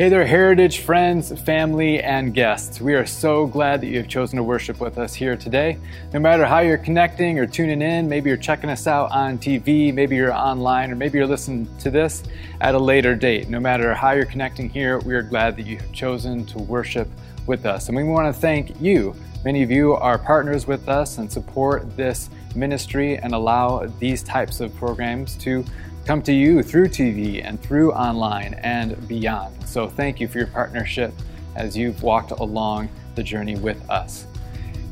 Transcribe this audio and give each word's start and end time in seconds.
Hey 0.00 0.08
there, 0.08 0.24
Heritage 0.24 0.78
friends, 0.78 1.30
family, 1.42 2.02
and 2.02 2.32
guests. 2.32 2.80
We 2.80 2.94
are 2.94 3.04
so 3.04 3.46
glad 3.46 3.82
that 3.82 3.88
you 3.88 3.98
have 3.98 4.08
chosen 4.08 4.38
to 4.38 4.42
worship 4.42 4.80
with 4.80 4.96
us 4.96 5.12
here 5.12 5.36
today. 5.36 5.76
No 6.14 6.18
matter 6.18 6.46
how 6.46 6.60
you're 6.60 6.78
connecting 6.78 7.38
or 7.38 7.46
tuning 7.46 7.82
in, 7.82 8.08
maybe 8.08 8.30
you're 8.30 8.38
checking 8.38 8.70
us 8.70 8.86
out 8.86 9.10
on 9.10 9.36
TV, 9.36 9.92
maybe 9.92 10.16
you're 10.16 10.32
online, 10.32 10.90
or 10.90 10.94
maybe 10.94 11.18
you're 11.18 11.26
listening 11.26 11.68
to 11.80 11.90
this 11.90 12.22
at 12.62 12.74
a 12.74 12.78
later 12.78 13.14
date. 13.14 13.50
No 13.50 13.60
matter 13.60 13.92
how 13.92 14.12
you're 14.12 14.24
connecting 14.24 14.70
here, 14.70 15.00
we 15.00 15.14
are 15.14 15.20
glad 15.20 15.54
that 15.58 15.66
you 15.66 15.76
have 15.76 15.92
chosen 15.92 16.46
to 16.46 16.58
worship 16.60 17.06
with 17.46 17.66
us. 17.66 17.88
And 17.88 17.94
we 17.94 18.02
want 18.02 18.34
to 18.34 18.40
thank 18.40 18.80
you. 18.80 19.14
Many 19.44 19.62
of 19.62 19.70
you 19.70 19.92
are 19.92 20.16
partners 20.16 20.66
with 20.66 20.88
us 20.88 21.18
and 21.18 21.30
support 21.30 21.94
this 21.94 22.30
ministry 22.54 23.18
and 23.18 23.34
allow 23.34 23.86
these 23.98 24.22
types 24.22 24.60
of 24.60 24.74
programs 24.76 25.36
to 25.36 25.62
come 26.06 26.22
to 26.22 26.32
you 26.32 26.62
through 26.62 26.88
TV 26.88 27.44
and 27.44 27.60
through 27.60 27.92
online 27.92 28.54
and 28.54 29.06
beyond. 29.08 29.54
So 29.66 29.88
thank 29.88 30.20
you 30.20 30.28
for 30.28 30.38
your 30.38 30.46
partnership 30.48 31.12
as 31.56 31.76
you've 31.76 32.02
walked 32.02 32.32
along 32.32 32.88
the 33.14 33.22
journey 33.22 33.56
with 33.56 33.88
us. 33.90 34.26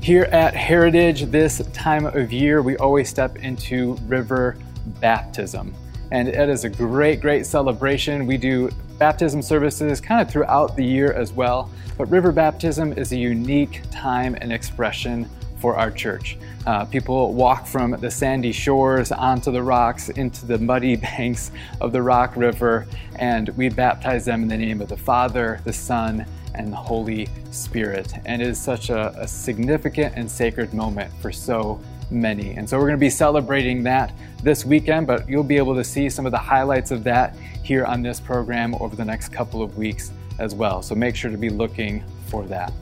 Here 0.01 0.25
at 0.25 0.55
Heritage, 0.55 1.25
this 1.27 1.59
time 1.73 2.07
of 2.07 2.33
year, 2.33 2.63
we 2.63 2.77
always 2.77 3.09
step 3.09 3.37
into 3.37 3.95
river 4.07 4.57
baptism. 5.01 5.75
And 6.13 6.29
it 6.29 6.49
is 6.49 6.65
a 6.65 6.71
great, 6.71 7.21
great 7.21 7.47
celebration. 7.47 8.27
We 8.27 8.37
do 8.37 8.71
baptism 8.99 9.43
services 9.43 10.01
kind 10.01 10.21
of 10.21 10.31
throughout 10.31 10.77
the 10.77 10.85
year 10.85 11.13
as 11.13 11.33
well. 11.33 11.71
But 11.97 12.11
river 12.11 12.33
baptism 12.33 12.93
is 12.93 13.13
a 13.13 13.17
unique 13.17 13.83
time 13.91 14.37
and 14.41 14.53
expression 14.53 15.29
for 15.61 15.77
our 15.77 15.91
church. 15.91 16.39
Uh, 16.67 16.85
people 16.85 17.33
walk 17.35 17.67
from 17.67 17.93
the 17.93 18.11
sandy 18.11 18.53
shores 18.53 19.13
onto 19.13 19.51
the 19.51 19.63
rocks 19.63 20.09
into 20.11 20.47
the 20.47 20.59
muddy 20.59 20.97
banks 21.17 21.51
of 21.81 21.93
the 21.93 22.03
Rock 22.03 22.37
River, 22.37 22.87
and 23.17 23.49
we 23.51 23.69
baptize 23.69 24.25
them 24.25 24.43
in 24.43 24.49
the 24.49 24.57
name 24.57 24.81
of 24.81 24.89
the 24.89 24.97
Father, 24.97 25.61
the 25.65 25.73
Son, 25.73 26.27
and 26.55 26.73
the 26.73 26.77
Holy 26.77 27.29
Spirit. 27.51 28.13
And 28.27 28.43
it 28.43 28.49
is 28.49 28.61
such 28.61 28.91
a, 28.91 29.15
a 29.19 29.27
significant 29.27 30.15
and 30.17 30.31
sacred 30.31 30.75
moment 30.75 31.13
for 31.21 31.33
so 31.33 31.81
many. 32.11 32.55
And 32.55 32.69
so 32.69 32.77
we're 32.79 32.87
going 32.87 32.95
to 32.95 32.99
be 32.99 33.11
celebrating 33.11 33.83
that 33.85 34.13
this 34.43 34.65
weekend, 34.65 35.07
but 35.07 35.29
you'll 35.29 35.43
be 35.43 35.57
able 35.57 35.75
to 35.75 35.85
see 35.85 36.09
some 36.09 36.27
of 36.27 36.33
the 36.33 36.39
highlights 36.39 36.91
of 36.91 37.05
that 37.05 37.37
here 37.63 37.85
on 37.85 38.03
this 38.03 38.21
program 38.21 38.75
over 38.77 38.97
the 38.97 39.05
next 39.05 39.29
couple 39.29 39.63
of 39.63 39.77
weeks 39.77 40.13
as 40.39 40.55
well. 40.55 40.83
So 40.83 40.95
make 40.95 41.17
sure 41.17 41.31
to 41.31 41.37
be 41.37 41.51
looking 41.51 42.05
for 42.27 42.45
that. 42.47 42.73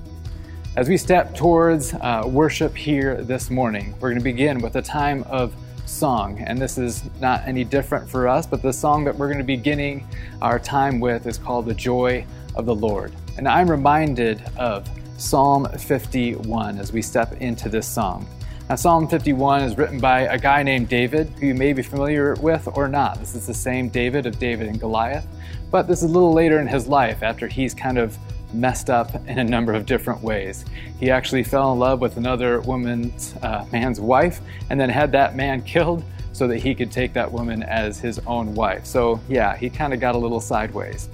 As 0.76 0.90
we 0.90 0.98
step 0.98 1.34
towards 1.34 1.94
uh, 1.94 2.24
worship 2.26 2.76
here 2.76 3.22
this 3.22 3.48
morning, 3.48 3.94
we're 3.98 4.10
going 4.10 4.18
to 4.18 4.24
begin 4.24 4.58
with 4.58 4.76
a 4.76 4.82
time 4.82 5.22
of 5.22 5.54
song. 5.86 6.38
And 6.40 6.58
this 6.58 6.76
is 6.76 7.02
not 7.18 7.40
any 7.48 7.64
different 7.64 8.06
for 8.06 8.28
us, 8.28 8.46
but 8.46 8.60
the 8.60 8.74
song 8.74 9.02
that 9.04 9.16
we're 9.16 9.28
going 9.28 9.38
to 9.38 9.44
be 9.44 9.56
beginning 9.56 10.06
our 10.42 10.58
time 10.58 11.00
with 11.00 11.26
is 11.26 11.38
called 11.38 11.64
The 11.64 11.72
Joy 11.72 12.26
of 12.56 12.66
the 12.66 12.74
Lord. 12.74 13.14
And 13.38 13.48
I'm 13.48 13.70
reminded 13.70 14.42
of 14.58 14.86
Psalm 15.16 15.66
51 15.66 16.76
as 16.76 16.92
we 16.92 17.00
step 17.00 17.40
into 17.40 17.70
this 17.70 17.88
song. 17.88 18.28
Now, 18.68 18.74
Psalm 18.74 19.08
51 19.08 19.62
is 19.62 19.78
written 19.78 19.98
by 19.98 20.22
a 20.22 20.36
guy 20.36 20.62
named 20.62 20.90
David, 20.90 21.30
who 21.40 21.46
you 21.46 21.54
may 21.54 21.72
be 21.72 21.80
familiar 21.80 22.34
with 22.34 22.68
or 22.74 22.86
not. 22.86 23.18
This 23.18 23.34
is 23.34 23.46
the 23.46 23.54
same 23.54 23.88
David 23.88 24.26
of 24.26 24.38
David 24.38 24.66
and 24.66 24.78
Goliath, 24.78 25.26
but 25.70 25.88
this 25.88 26.02
is 26.02 26.10
a 26.10 26.12
little 26.12 26.34
later 26.34 26.60
in 26.60 26.66
his 26.66 26.86
life 26.86 27.22
after 27.22 27.46
he's 27.46 27.72
kind 27.72 27.96
of 27.96 28.18
messed 28.56 28.90
up 28.90 29.14
in 29.26 29.38
a 29.38 29.44
number 29.44 29.72
of 29.72 29.86
different 29.86 30.22
ways. 30.22 30.64
He 30.98 31.10
actually 31.10 31.42
fell 31.42 31.72
in 31.72 31.78
love 31.78 32.00
with 32.00 32.16
another 32.16 32.60
woman's 32.60 33.34
uh, 33.42 33.66
man's 33.72 34.00
wife 34.00 34.40
and 34.70 34.80
then 34.80 34.88
had 34.88 35.12
that 35.12 35.36
man 35.36 35.62
killed 35.74 36.04
so 36.32 36.46
that 36.48 36.58
he 36.58 36.74
could 36.74 36.92
take 36.92 37.12
that 37.14 37.30
woman 37.30 37.62
as 37.62 37.98
his 37.98 38.18
own 38.26 38.54
wife. 38.54 38.84
So, 38.84 39.20
yeah, 39.28 39.56
he 39.56 39.70
kind 39.70 39.94
of 39.94 40.00
got 40.00 40.14
a 40.14 40.18
little 40.18 40.40
sideways. 40.40 41.08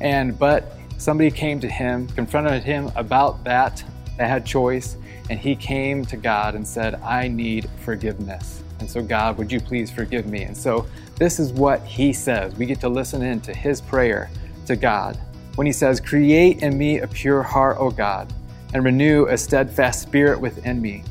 And 0.00 0.38
but 0.38 0.76
somebody 0.98 1.30
came 1.30 1.60
to 1.60 1.68
him, 1.68 2.06
confronted 2.08 2.62
him 2.62 2.92
about 2.94 3.42
that 3.44 3.82
bad 4.18 4.44
choice, 4.44 4.96
and 5.30 5.38
he 5.38 5.56
came 5.56 6.04
to 6.06 6.16
God 6.18 6.54
and 6.54 6.66
said, 6.66 6.96
"I 6.96 7.26
need 7.26 7.70
forgiveness." 7.80 8.62
And 8.80 8.90
so, 8.90 9.02
God, 9.02 9.38
would 9.38 9.50
you 9.50 9.60
please 9.60 9.90
forgive 9.90 10.26
me? 10.26 10.42
And 10.42 10.54
so, 10.54 10.86
this 11.16 11.40
is 11.40 11.52
what 11.52 11.82
he 11.82 12.12
says. 12.12 12.54
We 12.56 12.66
get 12.66 12.80
to 12.80 12.90
listen 12.90 13.22
in 13.22 13.40
to 13.42 13.54
his 13.54 13.80
prayer 13.80 14.28
to 14.66 14.76
God 14.76 15.18
when 15.56 15.66
he 15.66 15.72
says, 15.72 16.00
Create 16.00 16.62
in 16.62 16.78
me 16.78 17.00
a 17.00 17.06
pure 17.06 17.42
heart, 17.42 17.76
O 17.80 17.90
God, 17.90 18.32
and 18.72 18.84
renew 18.84 19.26
a 19.26 19.36
steadfast 19.36 20.02
spirit 20.02 20.40
within 20.40 20.80
me. 20.80 21.02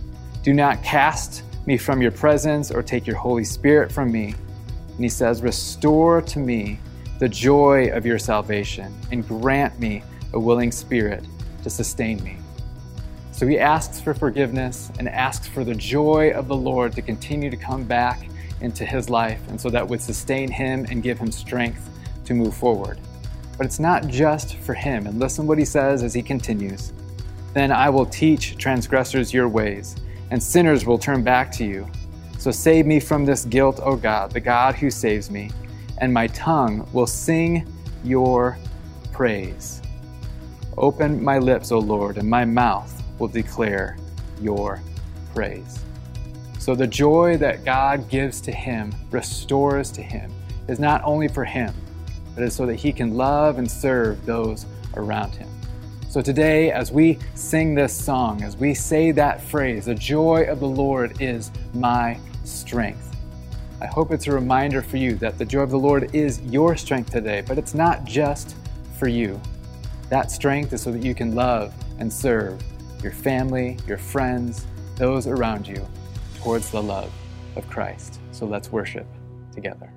Do 0.43 0.53
not 0.53 0.81
cast 0.83 1.43
me 1.65 1.77
from 1.77 2.01
your 2.01 2.11
presence 2.11 2.71
or 2.71 2.81
take 2.81 3.05
your 3.05 3.15
Holy 3.17 3.43
Spirit 3.43 3.91
from 3.91 4.11
me. 4.11 4.35
And 4.87 4.99
he 4.99 5.09
says, 5.09 5.41
Restore 5.41 6.21
to 6.21 6.39
me 6.39 6.79
the 7.19 7.29
joy 7.29 7.89
of 7.91 8.05
your 8.05 8.19
salvation 8.19 8.93
and 9.11 9.27
grant 9.27 9.79
me 9.79 10.03
a 10.33 10.39
willing 10.39 10.71
spirit 10.71 11.23
to 11.63 11.69
sustain 11.69 12.23
me. 12.23 12.37
So 13.31 13.47
he 13.47 13.59
asks 13.59 13.99
for 13.99 14.13
forgiveness 14.13 14.91
and 14.99 15.09
asks 15.09 15.47
for 15.47 15.63
the 15.63 15.75
joy 15.75 16.31
of 16.31 16.47
the 16.47 16.55
Lord 16.55 16.93
to 16.93 17.01
continue 17.01 17.49
to 17.49 17.57
come 17.57 17.83
back 17.83 18.29
into 18.61 18.85
his 18.85 19.09
life, 19.09 19.41
and 19.49 19.59
so 19.59 19.69
that 19.69 19.85
would 19.85 20.01
sustain 20.01 20.49
him 20.49 20.85
and 20.89 21.03
give 21.03 21.19
him 21.19 21.31
strength 21.31 21.89
to 22.25 22.33
move 22.33 22.55
forward. 22.55 22.99
But 23.57 23.65
it's 23.65 23.79
not 23.79 24.07
just 24.07 24.57
for 24.57 24.73
him. 24.73 25.07
And 25.07 25.19
listen 25.19 25.47
what 25.47 25.57
he 25.57 25.65
says 25.65 26.03
as 26.03 26.13
he 26.13 26.21
continues. 26.21 26.93
Then 27.53 27.71
I 27.71 27.89
will 27.89 28.05
teach 28.05 28.57
transgressors 28.57 29.33
your 29.33 29.47
ways, 29.47 29.95
and 30.31 30.41
sinners 30.41 30.85
will 30.85 30.97
turn 30.97 31.23
back 31.23 31.51
to 31.53 31.65
you. 31.65 31.87
So 32.37 32.51
save 32.51 32.85
me 32.85 32.99
from 32.99 33.25
this 33.25 33.45
guilt, 33.45 33.79
O 33.81 33.95
God, 33.95 34.31
the 34.31 34.41
God 34.41 34.75
who 34.75 34.89
saves 34.89 35.31
me, 35.31 35.51
and 35.99 36.13
my 36.13 36.27
tongue 36.27 36.87
will 36.91 37.07
sing 37.07 37.65
your 38.03 38.57
praise. 39.13 39.81
Open 40.77 41.23
my 41.23 41.39
lips, 41.39 41.71
O 41.71 41.79
Lord, 41.79 42.17
and 42.17 42.29
my 42.29 42.43
mouth 42.43 43.01
will 43.17 43.29
declare 43.29 43.97
your 44.41 44.81
praise. 45.33 45.79
So 46.59 46.75
the 46.75 46.87
joy 46.87 47.37
that 47.37 47.63
God 47.63 48.09
gives 48.09 48.41
to 48.41 48.51
him, 48.51 48.93
restores 49.11 49.91
to 49.91 50.01
him, 50.01 50.33
is 50.67 50.79
not 50.79 51.01
only 51.05 51.29
for 51.29 51.45
him, 51.45 51.73
but 52.35 52.43
it's 52.43 52.55
so 52.55 52.65
that 52.65 52.75
he 52.75 52.91
can 52.91 53.15
love 53.15 53.57
and 53.57 53.69
serve 53.69 54.23
those 54.25 54.65
around 54.95 55.31
him. 55.31 55.49
So 56.09 56.21
today, 56.21 56.71
as 56.71 56.91
we 56.91 57.19
sing 57.33 57.75
this 57.75 57.93
song, 57.93 58.43
as 58.43 58.55
we 58.55 58.73
say 58.73 59.11
that 59.11 59.41
phrase, 59.41 59.85
the 59.85 59.95
joy 59.95 60.43
of 60.43 60.59
the 60.59 60.67
Lord 60.67 61.21
is 61.21 61.51
my 61.73 62.17
strength. 62.43 63.15
I 63.81 63.87
hope 63.87 64.11
it's 64.11 64.27
a 64.27 64.31
reminder 64.31 64.81
for 64.81 64.97
you 64.97 65.15
that 65.15 65.37
the 65.37 65.45
joy 65.45 65.61
of 65.61 65.71
the 65.71 65.79
Lord 65.79 66.15
is 66.15 66.41
your 66.43 66.77
strength 66.77 67.11
today, 67.11 67.43
but 67.45 67.57
it's 67.57 67.73
not 67.73 68.05
just 68.05 68.55
for 68.97 69.07
you. 69.07 69.41
That 70.09 70.31
strength 70.31 70.71
is 70.71 70.81
so 70.83 70.91
that 70.91 71.03
you 71.03 71.13
can 71.13 71.35
love 71.35 71.73
and 71.99 72.11
serve 72.11 72.61
your 73.03 73.11
family, 73.11 73.77
your 73.85 73.97
friends, 73.97 74.65
those 74.95 75.27
around 75.27 75.67
you 75.67 75.85
towards 76.37 76.71
the 76.71 76.81
love 76.81 77.11
of 77.55 77.69
Christ. 77.69 78.19
So 78.31 78.45
let's 78.45 78.71
worship 78.71 79.05
together. 79.53 79.91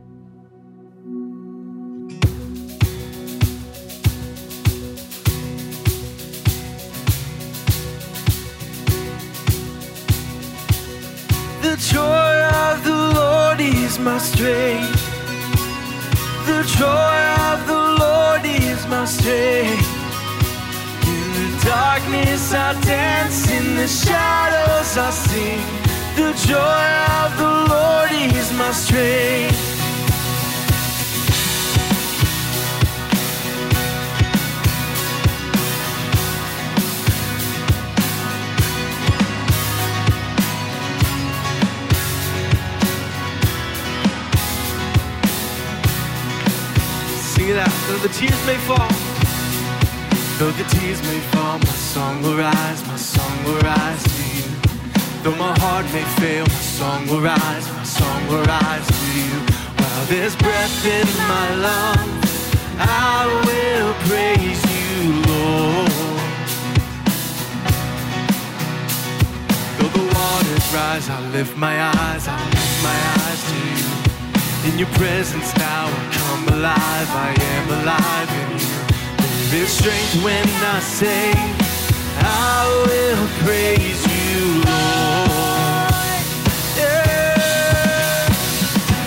Joy 11.78 12.42
of 12.66 12.82
the 12.82 12.96
Lord 13.14 13.60
is 13.60 13.98
my 13.98 14.18
strength. 14.18 15.00
The 16.46 16.62
joy 16.76 17.18
of 17.50 17.66
the 17.66 17.82
Lord 18.02 18.44
is 18.44 18.84
my 18.88 19.04
strength. 19.04 19.86
In 21.06 21.26
the 21.38 21.64
darkness 21.64 22.52
I 22.52 22.78
dance, 22.82 23.48
in 23.50 23.76
the 23.76 23.86
shadows 23.86 24.96
I 24.98 25.10
sing. 25.10 25.60
The 26.16 26.32
joy 26.46 26.86
of 27.22 27.38
the 27.38 27.52
Lord 27.72 28.10
is 28.12 28.52
my 28.52 28.72
strength. 28.72 29.67
Sing 47.48 47.56
it 47.56 47.60
out. 47.60 47.72
Though 47.88 47.98
the 47.98 48.08
tears 48.08 48.46
may 48.46 48.56
fall, 48.68 48.88
though 50.38 50.52
the 50.52 50.64
tears 50.70 51.00
may 51.02 51.20
fall, 51.32 51.58
my 51.58 51.76
song 51.94 52.22
will 52.22 52.36
rise, 52.36 52.86
my 52.86 52.96
song 52.96 53.44
will 53.44 53.60
rise 53.60 54.02
to 54.02 54.22
you. 54.36 54.48
Though 55.22 55.36
my 55.36 55.58
heart 55.58 55.84
may 55.92 56.04
fail, 56.20 56.44
my 56.44 56.62
song 56.78 57.06
will 57.08 57.20
rise, 57.20 57.66
my 57.76 57.84
song 57.84 58.28
will 58.28 58.44
rise 58.44 58.86
to 58.86 59.06
you. 59.18 59.34
While 59.78 60.06
there's 60.06 60.36
breath 60.36 60.86
in 60.86 61.08
my 61.34 61.48
lungs, 61.66 62.54
I 62.78 63.26
will 63.46 63.92
praise 64.08 64.62
you, 64.76 65.12
Lord. 65.28 65.92
Though 69.78 69.92
the 69.98 70.06
waters 70.14 70.66
rise, 70.72 71.08
I 71.08 71.20
lift 71.36 71.56
my 71.56 71.74
eyes, 71.82 72.28
I 72.28 72.38
lift 72.54 72.82
my 72.82 72.98
eyes 73.16 73.40
to 73.50 73.82
you. 73.82 73.87
In 74.68 74.78
your 74.78 74.88
presence 75.00 75.56
now, 75.56 75.86
I 75.86 76.12
come 76.12 76.48
alive. 76.58 77.08
I 77.28 77.32
am 77.54 77.66
alive 77.80 78.30
in 78.40 78.48
you. 78.60 78.68
There 79.50 79.64
is 79.64 79.72
strength 79.72 80.22
when 80.22 80.44
I 80.44 80.78
say, 80.80 81.32
I 82.20 82.68
will 82.84 83.24
praise 83.42 84.02
you, 84.12 84.60
Lord. 84.68 86.20
Yeah. 86.76 88.28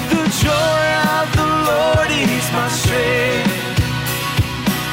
The 0.10 0.24
joy 0.42 0.86
of 1.14 1.28
the 1.38 1.48
Lord 1.70 2.10
is 2.10 2.46
my 2.58 2.68
strength. 2.82 3.54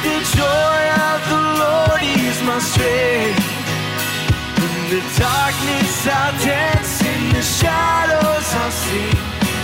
The 0.05 0.17
joy 0.37 0.81
of 1.09 1.19
the 1.33 1.43
Lord 1.65 2.03
is 2.29 2.39
my 2.45 2.61
strength. 2.61 3.41
In 4.61 4.75
the 4.93 5.03
darkness 5.17 6.07
I'll 6.07 6.37
dance, 6.45 7.01
in 7.01 7.23
the 7.33 7.43
shadows 7.43 8.49
I'll 8.61 8.71
sing. 8.71 9.17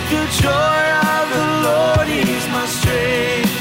The 0.09 0.21
joy 0.41 0.84
Lord 2.07 2.47
my 2.51 2.65
strength. 2.65 3.55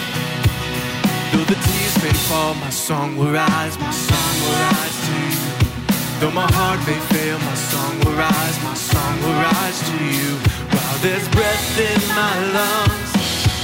Though 1.33 1.47
the 1.53 1.59
tears 1.67 1.97
may 2.05 2.15
fall, 2.29 2.55
my 2.55 2.71
song 2.71 3.17
will 3.17 3.33
rise, 3.33 3.79
my 3.79 3.91
song 3.91 4.35
will 4.43 4.59
rise 4.69 4.99
to 5.07 5.15
you. 5.29 5.41
Though 6.21 6.35
my 6.43 6.51
heart 6.59 6.81
may 6.87 7.01
fail, 7.13 7.39
my 7.39 7.55
song 7.55 7.93
will 8.01 8.17
rise, 8.17 8.57
my 8.63 8.75
song 8.75 9.15
will 9.23 9.39
rise 9.51 9.81
to 9.91 9.97
you. 10.19 10.31
While 10.75 10.99
there's 11.05 11.29
breath 11.37 11.79
in 11.91 12.01
my 12.23 12.35
lungs, 12.57 13.11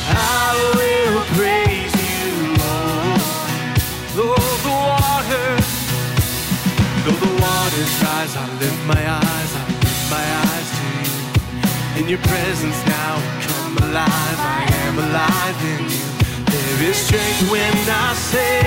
I 0.09 0.49
will 0.77 1.21
praise 1.39 1.95
you, 2.11 2.29
Lord. 2.61 3.23
Though 4.17 4.51
the 4.67 4.77
waters, 4.89 5.69
though 7.05 7.21
the 7.27 7.33
waters 7.45 7.93
rise, 8.05 8.33
I 8.37 8.47
lift 8.63 8.81
my 8.95 9.03
eyes, 9.25 9.51
I 9.61 9.65
lift 9.85 10.05
my 10.17 10.27
eyes 10.49 10.69
to 10.79 10.85
you. 11.05 12.03
In 12.03 12.09
your 12.09 12.23
presence 12.31 12.81
now, 12.87 13.15
come 13.71 13.91
alive, 13.91 14.39
I 14.39 14.67
am 14.87 14.99
alive 14.99 15.61
in 15.73 15.85
you. 15.91 16.07
There 16.51 16.91
is 16.91 16.97
strength 16.97 17.51
when 17.51 17.75
I 17.89 18.15
say, 18.15 18.63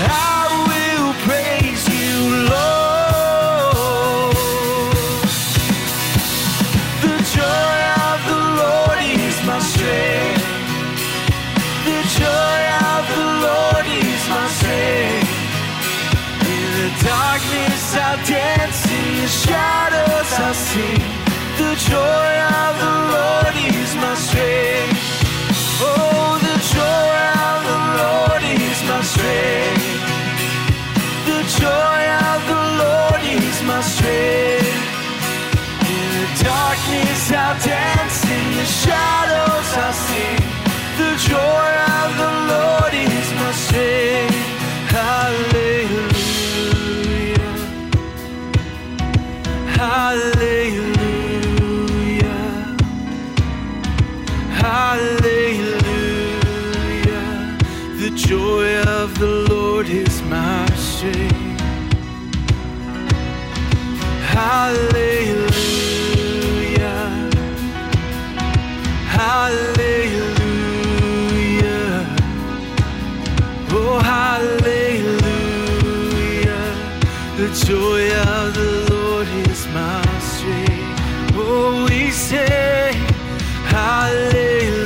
I 0.00 0.48
will 0.68 1.12
praise 1.26 1.84
you, 1.88 2.14
Lord. 2.52 4.34
The 7.04 7.16
joy 7.36 7.78
of 8.08 8.18
the 8.30 8.40
Lord 8.62 8.98
is 9.02 9.36
my 9.48 9.58
strength. 9.72 10.44
The 11.88 12.00
joy 12.20 12.60
of 12.92 13.02
the 13.16 13.26
Lord 13.46 13.86
is 13.86 14.22
my 14.34 14.46
strength. 14.58 15.32
In 16.54 16.66
the 16.80 16.90
darkness 17.04 17.84
I'll 17.96 18.20
dance, 18.26 18.80
in 18.90 19.06
the 19.22 19.28
shadows 19.28 20.30
I'll 20.38 20.54
sing. 20.54 21.13
Shadows 38.84 39.70
I'll 39.84 39.92
sing. 39.92 40.40
The 40.98 41.10
joy 41.28 41.70
of 41.98 42.08
the 42.20 42.30
Lord 42.52 42.94
is 42.94 43.28
my 43.40 43.52
strength. 43.52 44.13
Hallelujah. 61.04 61.20
Hallelujah. 69.06 70.26
Oh, 73.70 74.00
hallelujah. 74.02 75.22
The 77.36 77.48
joy 77.66 78.02
of 78.32 78.54
the 78.54 78.70
Lord 78.90 79.28
is 79.50 79.62
my 79.68 80.02
strength. 80.20 81.36
Oh, 81.36 81.86
we 81.90 82.10
say, 82.10 82.92
Hallelujah. 83.66 84.83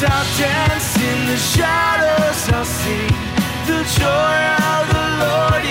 I'll 0.00 0.38
dance, 0.38 0.96
in 0.96 1.26
the 1.26 1.36
shadows 1.36 2.48
I'll 2.52 2.64
sing. 2.64 3.10
The 3.66 3.82
joy 3.98 4.38
of 4.70 4.84
the 4.94 5.06
Lord 5.24 5.64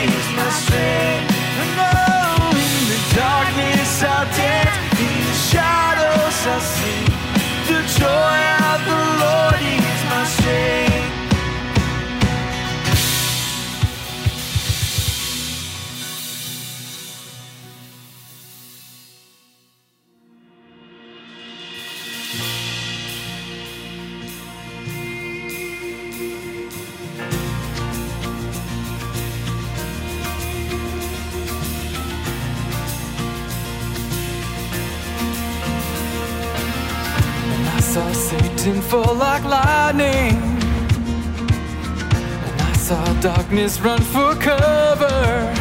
fall 38.88 39.16
like 39.16 39.44
lightning. 39.44 40.36
And 42.48 42.62
I 42.62 42.74
saw 42.74 43.04
darkness 43.20 43.82
run 43.82 44.02
for 44.02 44.34
cover. 44.36 45.54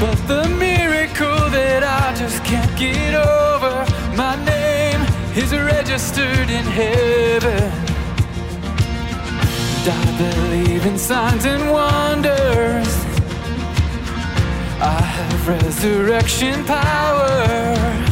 But 0.00 0.18
the 0.26 0.48
miracle 0.58 1.40
that 1.50 1.84
I 1.84 2.14
just 2.16 2.42
can't 2.42 2.76
get 2.76 3.14
over, 3.14 3.86
my 4.16 4.34
name 4.44 5.00
is 5.36 5.52
registered 5.52 6.50
in 6.50 6.64
heaven. 6.80 7.70
And 9.76 9.88
I 9.88 10.04
believe 10.18 10.84
in 10.84 10.98
signs 10.98 11.44
and 11.44 11.70
wonders. 11.70 12.92
I 14.80 15.00
have 15.16 15.48
resurrection 15.48 16.64
power. 16.64 18.09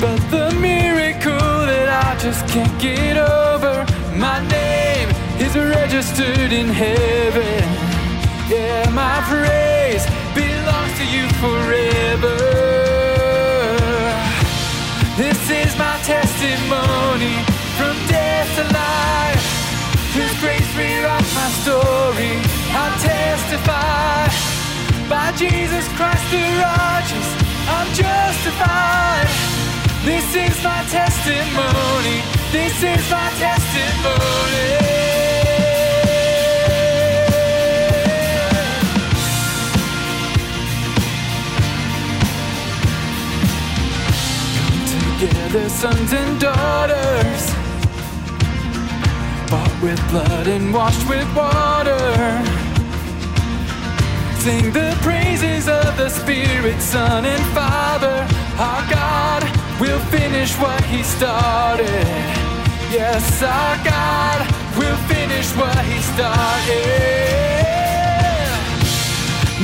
But 0.00 0.18
the 0.30 0.50
miracle 0.60 1.66
that 1.70 1.88
I 1.88 2.18
just 2.18 2.46
can't 2.48 2.80
get 2.80 3.16
over, 3.16 3.86
my 4.16 4.40
name 4.48 5.08
is 5.38 5.54
registered 5.56 6.52
in 6.52 6.68
heaven. 6.68 7.62
Yeah, 8.50 8.90
my 8.90 9.22
praise 9.30 10.04
belongs 10.34 10.94
to 10.98 11.06
you 11.06 11.24
forever. 11.40 12.36
This 15.16 15.38
is 15.48 15.78
my 15.78 15.96
testimony 16.02 17.38
from 17.78 17.94
death 18.10 18.50
to 18.58 18.64
life. 18.74 19.46
His 20.12 20.32
grace 20.42 20.70
rewrite 20.76 21.30
my 21.38 21.48
story. 21.62 22.34
I'll 22.74 22.98
testify 22.98 24.26
by 25.08 25.32
Jesus 25.36 25.86
Christ 25.94 26.24
the 26.32 26.42
righteous. 26.58 27.28
I'm 27.70 27.88
justified. 27.94 29.53
This 30.04 30.36
is 30.36 30.62
my 30.62 30.84
testimony. 30.90 32.20
This 32.52 32.82
is 32.82 33.10
my 33.10 33.30
testimony. 33.38 34.84
Together, 45.18 45.68
sons 45.70 46.12
and 46.12 46.38
daughters, 46.38 47.54
bought 49.50 49.82
with 49.82 50.10
blood 50.10 50.48
and 50.48 50.74
washed 50.74 51.08
with 51.08 51.26
water. 51.34 51.98
Sing 54.40 54.70
the 54.70 54.94
praises 55.00 55.66
of 55.66 55.96
the 55.96 56.10
Spirit, 56.10 56.78
Son, 56.82 57.24
and 57.24 57.42
Father. 57.54 58.26
Our 58.58 58.90
God 58.90 59.53
will 59.80 59.98
finish 60.10 60.54
what 60.58 60.82
He 60.84 61.02
started. 61.02 62.06
Yes, 62.90 63.42
our 63.42 63.76
God 63.84 64.38
will 64.78 64.96
finish 65.08 65.50
what 65.56 65.78
He 65.84 65.98
started. 66.14 67.44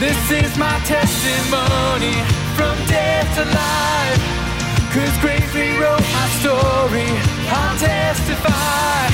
This 0.00 0.30
is 0.30 0.56
my 0.56 0.78
testimony 0.84 2.16
from 2.56 2.74
death 2.86 3.28
to 3.36 3.44
life. 3.44 4.40
Cause 4.94 5.16
grace 5.20 5.54
rewrote 5.54 6.00
my 6.00 6.26
story. 6.40 7.06
I'll 7.52 7.78
testify 7.78 9.06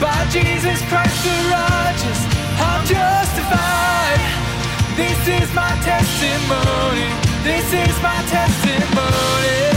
by 0.00 0.18
Jesus 0.30 0.78
Christ 0.90 1.18
the 1.24 1.36
righteous. 1.50 2.20
I'm 2.60 2.82
justified. 2.86 4.20
This 4.94 5.20
is 5.40 5.48
my 5.54 5.72
testimony. 5.82 7.08
This 7.42 7.66
is 7.72 8.02
my 8.02 8.22
testimony. 8.28 9.71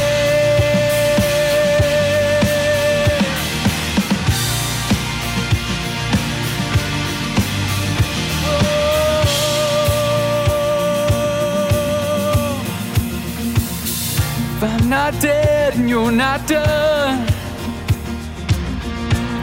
Not 14.89 15.19
dead 15.19 15.75
and 15.75 15.89
you're 15.89 16.11
not 16.11 16.47
done, 16.47 17.25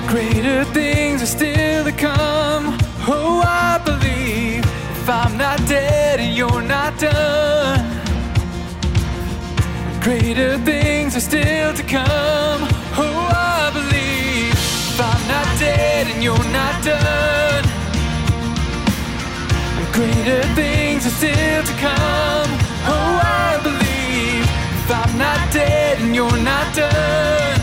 greater 0.06 0.64
things 0.72 1.22
are 1.22 1.26
still 1.26 1.84
to 1.84 1.92
come. 1.92 2.78
Oh, 3.08 3.42
I 3.44 3.80
believe 3.84 4.64
if 4.64 5.08
I'm 5.08 5.36
not 5.36 5.58
dead 5.66 6.20
and 6.20 6.36
you're 6.36 6.62
not 6.62 6.98
done, 6.98 7.80
greater 10.00 10.58
things 10.58 11.16
are 11.16 11.20
still 11.20 11.72
to 11.74 11.82
come. 11.82 12.60
Oh, 12.96 13.28
I 13.34 13.70
believe 13.72 14.52
if 14.52 15.00
I'm 15.00 15.28
not 15.28 15.58
dead 15.58 16.06
and 16.06 16.22
you're 16.22 16.50
not 16.52 16.84
done, 16.84 17.64
greater 19.92 20.42
things 20.54 21.06
are 21.06 21.10
still 21.10 21.64
to 21.64 21.72
come. 21.80 22.61
Dead 25.52 26.00
and 26.00 26.14
you're 26.14 26.38
not 26.38 26.74
done. 26.74 27.60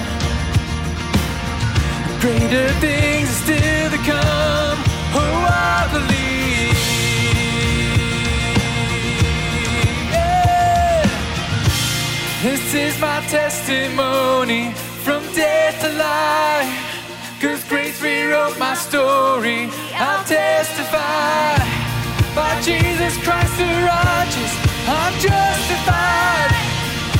Greater 2.21 2.69
things 2.79 3.29
are 3.29 3.41
still 3.43 3.89
to 3.89 3.97
come. 3.97 4.77
Oh, 5.17 5.45
I 5.49 5.87
believe. 5.95 6.77
Yeah. 10.13 11.07
This 12.43 12.73
is 12.75 12.99
my 13.01 13.21
testimony 13.27 14.71
from 15.03 15.23
death 15.33 15.81
to 15.81 15.89
life. 15.97 17.41
Cause 17.41 17.63
grace 17.69 18.01
rewrote 18.01 18.59
my 18.59 18.75
story. 18.75 19.69
I'll 19.95 20.23
testify 20.25 21.57
by 22.35 22.61
Jesus 22.61 23.17
Christ 23.23 23.57
the 23.57 23.65
righteous. 23.65 24.53
I'm 24.87 25.13
justified. 25.19 26.68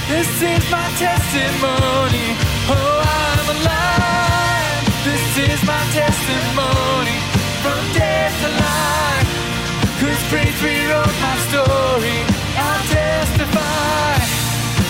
This 0.10 0.42
is 0.42 0.64
my 0.72 0.88
testimony. 0.98 2.28
Oh, 2.66 2.98
I'm 3.06 3.48
alive. 3.56 4.82
This 5.06 5.38
is 5.38 5.60
my 5.70 5.84
testimony 5.94 7.18
from 7.62 7.80
death 7.94 8.34
to 8.42 8.50
life. 8.66 9.30
Cause 10.02 10.22
grace 10.32 10.60
rewrote 10.66 11.18
my 11.22 11.36
story. 11.50 12.18
I'll 12.58 12.84
testify 12.90 14.18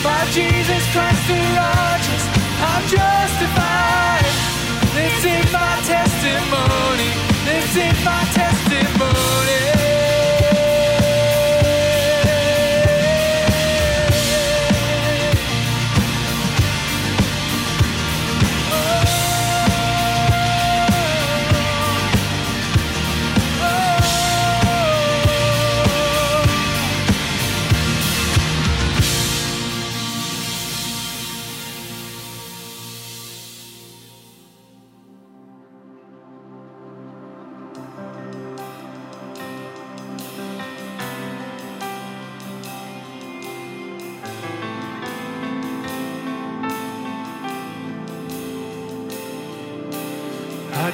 by 0.08 0.22
Jesus 0.32 0.84
Christ 0.96 1.24
the 1.28 1.40
righteous. 1.60 2.24
I'm 2.64 2.84
justified. 2.88 4.26
This 4.96 5.20
is 5.36 5.46
my 5.52 5.74
testimony. 5.84 7.10
This 7.44 7.70
is 7.76 7.98
my 8.06 8.24
testimony. 8.40 9.79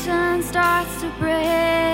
addiction 0.00 0.42
starts 0.42 1.00
to 1.00 1.10
break. 1.18 1.89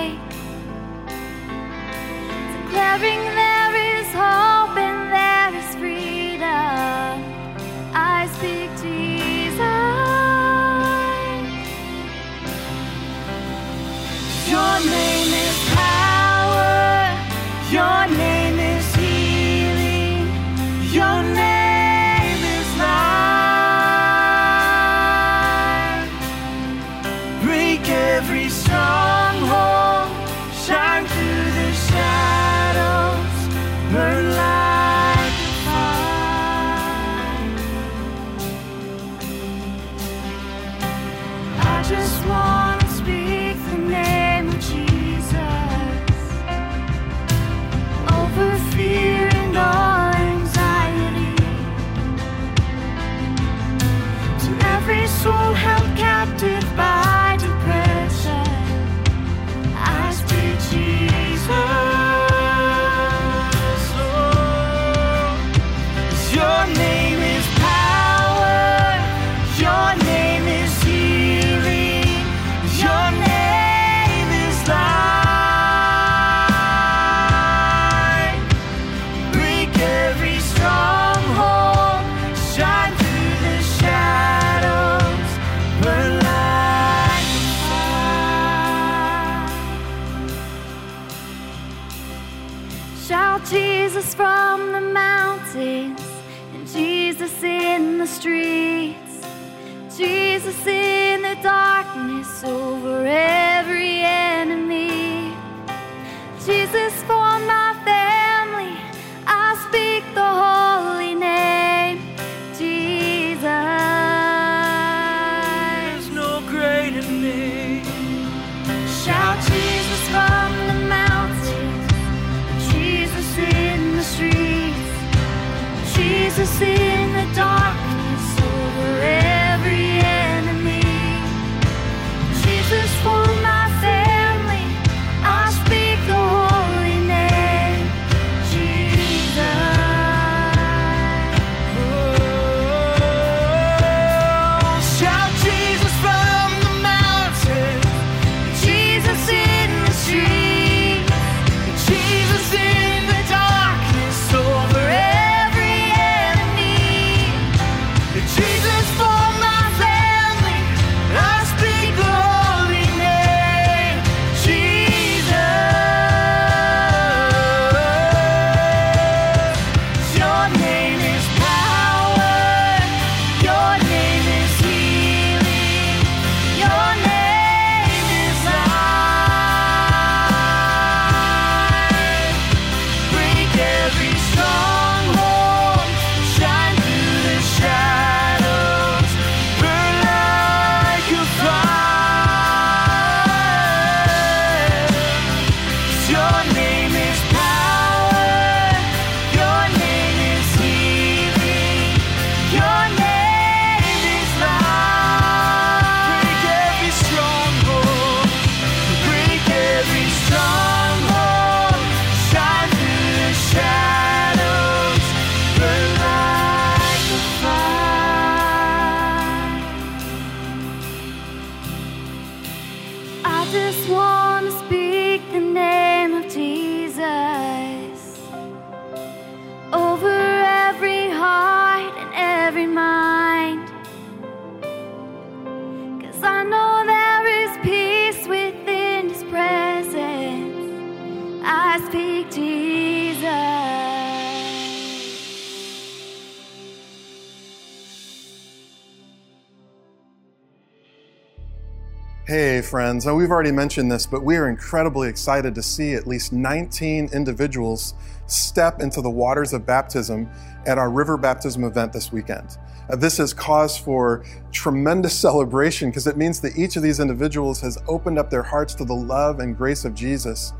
Friends. 252.87 253.05
We've 253.05 253.33
already 253.33 253.51
mentioned 253.51 253.90
this, 253.90 254.07
but 254.07 254.22
we 254.22 254.37
are 254.37 254.49
incredibly 254.49 255.09
excited 255.09 255.57
to 255.57 255.62
see 255.62 255.94
at 255.94 256.07
least 256.07 256.33
19 256.33 257.11
individuals 257.12 257.94
step 258.29 258.81
into 258.81 259.03
the 259.03 259.11
waters 259.11 259.53
of 259.53 259.66
baptism 259.66 260.31
at 260.66 260.79
our 260.79 260.88
river 260.88 261.16
baptism 261.16 261.64
event 261.64 261.92
this 261.92 262.12
weekend. 262.12 262.59
Uh, 262.88 262.94
this 262.94 263.18
is 263.18 263.35
cause 263.35 263.77
for 263.77 264.25
tremendous 264.53 265.18
celebration 265.27 265.90
because 265.90 266.07
it 266.07 266.16
means 266.16 266.40
that 266.42 266.57
each 266.57 266.77
of 266.77 266.85
these 266.85 267.01
individuals 267.01 267.61
has 267.61 267.77
opened 267.88 268.20
up 268.20 268.31
their 268.31 268.44
hearts 268.44 268.72
to 268.77 268.85
the 268.85 268.94
love 268.94 269.40
and 269.40 269.57
grace 269.57 269.85
of 269.85 269.92
Jesus, 269.92 270.53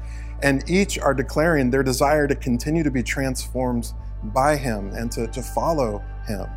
and 0.43 0.69
each 0.69 0.99
are 0.99 1.15
declaring 1.15 1.71
their 1.71 1.85
desire 1.85 2.27
to 2.27 2.35
continue 2.35 2.83
to 2.83 2.91
be 2.91 3.05
transformed 3.05 3.93
by 4.25 4.57
Him 4.57 4.91
and 4.95 5.13
to, 5.13 5.29
to 5.29 5.43
follow 5.43 6.03
Him. 6.27 6.49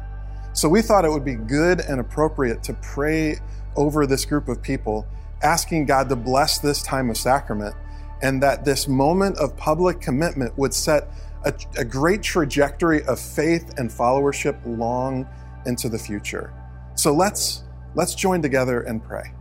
So 0.53 0.67
we 0.67 0.81
thought 0.81 1.05
it 1.05 1.11
would 1.11 1.23
be 1.23 1.35
good 1.35 1.81
and 1.81 1.99
appropriate 1.99 2.63
to 2.63 2.73
pray 2.81 3.37
over 3.75 4.07
this 4.07 4.25
group 4.25 4.47
of 4.47 4.63
people, 4.63 5.07
asking 5.41 5.85
God 5.85 6.09
to 6.09 6.15
bless 6.15 6.59
this 6.59 6.81
time 6.81 7.09
of 7.09 7.17
sacrament 7.17 7.75
and 8.21 8.41
that 8.43 8.65
this 8.65 8.87
moment 8.87 9.37
of 9.37 9.55
public 9.55 10.01
commitment 10.01 10.57
would 10.57 10.73
set 10.73 11.07
a, 11.45 11.53
a 11.77 11.85
great 11.85 12.21
trajectory 12.21 13.03
of 13.03 13.19
faith 13.19 13.73
and 13.77 13.89
followership 13.89 14.59
long 14.65 15.27
into 15.65 15.87
the 15.89 15.97
future. 15.97 16.53
So 16.95 17.13
let's 17.13 17.63
let's 17.95 18.13
join 18.13 18.41
together 18.41 18.81
and 18.81 19.03
pray. 19.03 19.31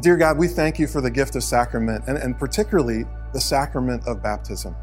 Dear 0.00 0.16
God, 0.16 0.38
we 0.38 0.48
thank 0.48 0.78
you 0.78 0.86
for 0.86 1.00
the 1.00 1.10
gift 1.10 1.36
of 1.36 1.44
sacrament 1.44 2.04
and, 2.06 2.18
and 2.18 2.38
particularly 2.38 3.04
the 3.32 3.40
sacrament 3.40 4.06
of 4.06 4.22
baptism, 4.22 4.74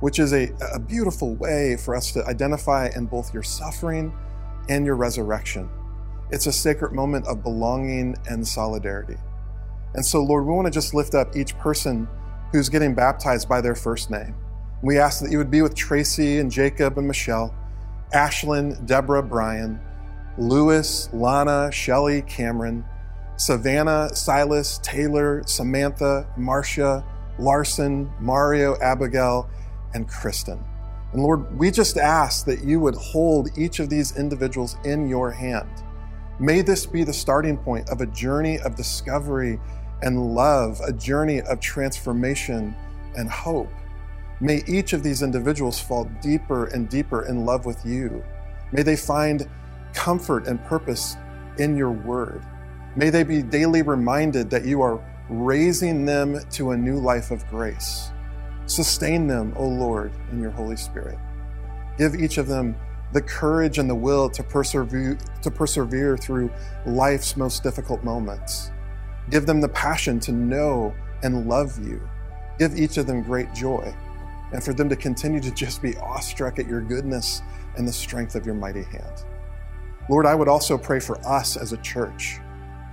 which 0.00 0.18
is 0.18 0.32
a, 0.32 0.48
a 0.74 0.78
beautiful 0.78 1.34
way 1.36 1.76
for 1.76 1.94
us 1.94 2.12
to 2.12 2.24
identify 2.26 2.88
in 2.96 3.06
both 3.06 3.32
your 3.32 3.42
suffering 3.42 4.12
and 4.68 4.84
your 4.84 4.96
resurrection. 4.96 5.68
It's 6.30 6.46
a 6.46 6.52
sacred 6.52 6.92
moment 6.92 7.26
of 7.26 7.42
belonging 7.42 8.16
and 8.28 8.46
solidarity. 8.46 9.16
And 9.94 10.04
so, 10.04 10.22
Lord, 10.22 10.44
we 10.44 10.52
want 10.52 10.66
to 10.66 10.70
just 10.70 10.94
lift 10.94 11.14
up 11.14 11.36
each 11.36 11.56
person 11.58 12.08
who's 12.52 12.68
getting 12.68 12.94
baptized 12.94 13.48
by 13.48 13.60
their 13.60 13.74
first 13.74 14.10
name. 14.10 14.34
We 14.82 14.98
ask 14.98 15.22
that 15.22 15.30
you 15.30 15.38
would 15.38 15.50
be 15.50 15.62
with 15.62 15.74
Tracy 15.74 16.38
and 16.38 16.50
Jacob 16.50 16.98
and 16.98 17.06
Michelle, 17.06 17.54
Ashlyn, 18.14 18.86
Deborah, 18.86 19.22
Brian, 19.22 19.80
Lewis, 20.38 21.10
Lana, 21.12 21.70
Shelly, 21.72 22.22
Cameron, 22.22 22.84
Savannah, 23.36 24.08
Silas, 24.14 24.78
Taylor, 24.82 25.42
Samantha, 25.46 26.26
Marcia, 26.36 27.04
Larson, 27.38 28.10
Mario, 28.20 28.76
Abigail, 28.80 29.48
and 29.94 30.08
Kristen. 30.08 30.62
And 31.12 31.22
Lord, 31.22 31.58
we 31.58 31.70
just 31.70 31.96
ask 31.96 32.44
that 32.46 32.64
you 32.64 32.80
would 32.80 32.94
hold 32.94 33.56
each 33.56 33.80
of 33.80 33.88
these 33.88 34.16
individuals 34.16 34.76
in 34.84 35.08
your 35.08 35.30
hand. 35.30 35.68
May 36.40 36.62
this 36.62 36.86
be 36.86 37.02
the 37.02 37.12
starting 37.12 37.56
point 37.56 37.88
of 37.90 38.00
a 38.00 38.06
journey 38.06 38.58
of 38.60 38.76
discovery 38.76 39.58
and 40.02 40.34
love, 40.34 40.80
a 40.86 40.92
journey 40.92 41.40
of 41.42 41.60
transformation 41.60 42.74
and 43.16 43.28
hope. 43.28 43.70
May 44.40 44.62
each 44.66 44.92
of 44.92 45.02
these 45.02 45.22
individuals 45.22 45.80
fall 45.80 46.04
deeper 46.22 46.66
and 46.66 46.88
deeper 46.88 47.26
in 47.26 47.44
love 47.44 47.66
with 47.66 47.84
you. 47.84 48.24
May 48.72 48.82
they 48.82 48.96
find 48.96 49.48
comfort 49.92 50.46
and 50.46 50.64
purpose 50.64 51.16
in 51.58 51.76
your 51.76 51.90
word. 51.90 52.42
May 52.94 53.10
they 53.10 53.24
be 53.24 53.42
daily 53.42 53.82
reminded 53.82 54.50
that 54.50 54.64
you 54.64 54.80
are 54.82 55.02
raising 55.28 56.04
them 56.04 56.38
to 56.50 56.70
a 56.70 56.76
new 56.76 56.98
life 56.98 57.30
of 57.30 57.46
grace. 57.48 58.10
Sustain 58.66 59.26
them, 59.26 59.52
O 59.56 59.66
Lord, 59.66 60.12
in 60.30 60.40
your 60.40 60.50
Holy 60.50 60.76
Spirit. 60.76 61.18
Give 61.96 62.14
each 62.14 62.38
of 62.38 62.46
them 62.46 62.76
the 63.12 63.22
courage 63.22 63.78
and 63.78 63.88
the 63.88 63.94
will 63.94 64.28
to 64.30 64.42
persevere, 64.42 65.18
to 65.42 65.50
persevere 65.50 66.16
through 66.16 66.50
life's 66.86 67.36
most 67.36 67.62
difficult 67.62 68.04
moments. 68.04 68.70
Give 69.30 69.46
them 69.46 69.60
the 69.60 69.68
passion 69.68 70.20
to 70.20 70.32
know 70.32 70.94
and 71.22 71.48
love 71.48 71.78
you. 71.86 72.00
Give 72.58 72.76
each 72.76 72.96
of 72.96 73.06
them 73.06 73.22
great 73.22 73.52
joy, 73.54 73.94
and 74.52 74.62
for 74.62 74.72
them 74.72 74.88
to 74.88 74.96
continue 74.96 75.40
to 75.40 75.50
just 75.50 75.82
be 75.82 75.96
awestruck 75.98 76.58
at 76.58 76.66
your 76.66 76.80
goodness 76.80 77.42
and 77.76 77.86
the 77.86 77.92
strength 77.92 78.34
of 78.34 78.46
your 78.46 78.54
mighty 78.54 78.82
hand. 78.82 79.24
Lord, 80.08 80.26
I 80.26 80.34
would 80.34 80.48
also 80.48 80.78
pray 80.78 81.00
for 81.00 81.18
us 81.26 81.56
as 81.56 81.72
a 81.72 81.76
church. 81.78 82.38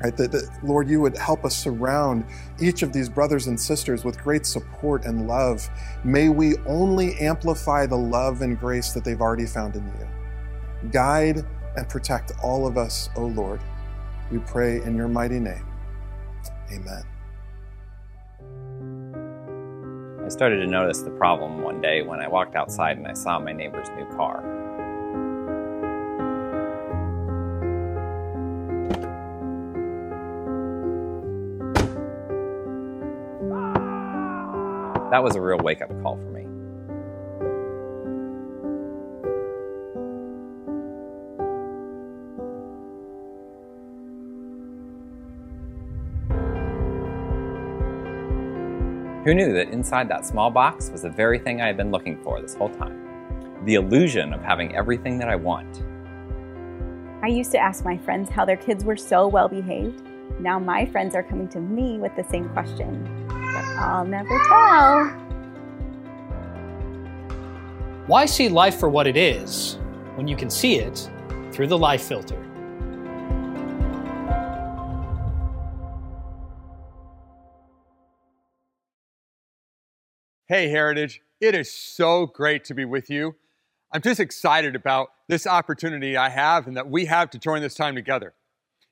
Right? 0.04 0.16
That, 0.18 0.34
that, 0.34 0.50
Lord, 0.62 0.90
you 0.90 1.00
would 1.00 1.18
help 1.18 1.46
us 1.46 1.56
surround 1.56 2.26
each 2.60 2.84
of 2.84 2.92
these 2.92 3.08
brothers 3.08 3.48
and 3.48 3.58
sisters 3.58 4.04
with 4.04 4.22
great 4.22 4.46
support 4.46 5.06
and 5.06 5.26
love. 5.26 5.68
May 6.04 6.28
we 6.28 6.58
only 6.66 7.16
amplify 7.16 7.86
the 7.86 7.98
love 7.98 8.42
and 8.42 8.60
grace 8.60 8.92
that 8.92 9.06
they've 9.06 9.22
already 9.22 9.46
found 9.46 9.78
in 9.78 9.86
you. 9.86 10.90
Guide 10.92 11.46
and 11.78 11.88
protect 11.88 12.34
all 12.44 12.68
of 12.68 12.78
us, 12.78 13.10
O 13.16 13.26
Lord. 13.28 13.62
We 14.30 14.40
pray 14.40 14.82
in 14.82 14.98
your 14.98 15.08
mighty 15.08 15.40
name. 15.40 15.66
Amen. 16.72 17.04
I 20.26 20.30
started 20.30 20.58
to 20.58 20.68
notice 20.68 21.02
the 21.02 21.12
problem 21.12 21.62
one 21.62 21.82
day 21.82 22.02
when 22.02 22.20
I 22.20 22.28
walked 22.28 22.56
outside 22.56 22.98
and 22.98 23.08
I 23.08 23.14
saw 23.14 23.38
my 23.40 23.52
neighbor's 23.52 23.88
new 23.90 24.06
car. 24.16 24.42
That 35.12 35.24
was 35.24 35.36
a 35.36 35.42
real 35.42 35.60
wake 35.60 35.82
up 35.82 35.90
call 36.02 36.18
for 36.18 36.32
me. 36.32 36.55
Who 49.26 49.34
knew 49.34 49.54
that 49.54 49.70
inside 49.70 50.08
that 50.10 50.24
small 50.24 50.52
box 50.52 50.92
was 50.92 51.02
the 51.02 51.10
very 51.10 51.40
thing 51.40 51.60
I 51.60 51.66
had 51.66 51.78
been 51.78 51.90
looking 51.90 52.16
for 52.22 52.40
this 52.40 52.54
whole 52.54 52.70
time? 52.70 53.66
The 53.66 53.74
illusion 53.74 54.32
of 54.34 54.44
having 54.44 54.76
everything 54.76 55.18
that 55.18 55.30
I 55.30 55.36
want. 55.36 55.82
I 57.24 57.30
used 57.30 57.52
to 57.54 57.58
ask 57.58 57.84
my 57.84 57.98
friends 57.98 58.30
how 58.30 58.46
their 58.46 58.56
kids 58.56 58.86
were 58.86 58.96
so 58.96 59.28
well 59.28 59.48
behaved. 59.48 60.04
Now 60.40 60.60
my 60.60 60.86
friends 60.86 61.16
are 61.16 61.24
coming 61.24 61.48
to 61.50 61.60
me 61.60 61.98
with 61.98 62.16
the 62.16 62.24
same 62.26 62.50
question, 62.50 63.04
but 63.28 63.66
I'll 63.80 64.06
never 64.06 64.40
tell. 64.48 65.06
Why 68.06 68.28
see 68.28 68.48
life 68.48 68.80
for 68.80 68.90
what 68.90 69.08
it 69.08 69.18
is 69.18 69.80
when 70.14 70.28
you 70.28 70.36
can 70.36 70.52
see 70.52 70.76
it 70.76 71.10
through 71.52 71.66
the 71.66 71.78
life 71.80 72.04
filter? 72.04 72.46
Hey, 80.56 80.70
Heritage, 80.70 81.20
it 81.42 81.54
is 81.54 81.70
so 81.70 82.28
great 82.28 82.64
to 82.64 82.74
be 82.74 82.86
with 82.86 83.10
you. 83.10 83.36
I'm 83.92 84.02
just 84.02 84.22
excited 84.22 84.74
about 84.74 85.10
this 85.28 85.46
opportunity 85.46 86.16
I 86.16 86.30
have 86.30 86.66
and 86.66 86.78
that 86.78 86.90
we 86.90 87.04
have 87.08 87.30
to 87.32 87.38
join 87.38 87.62
this 87.62 87.76
time 87.76 87.94
together. 87.94 88.34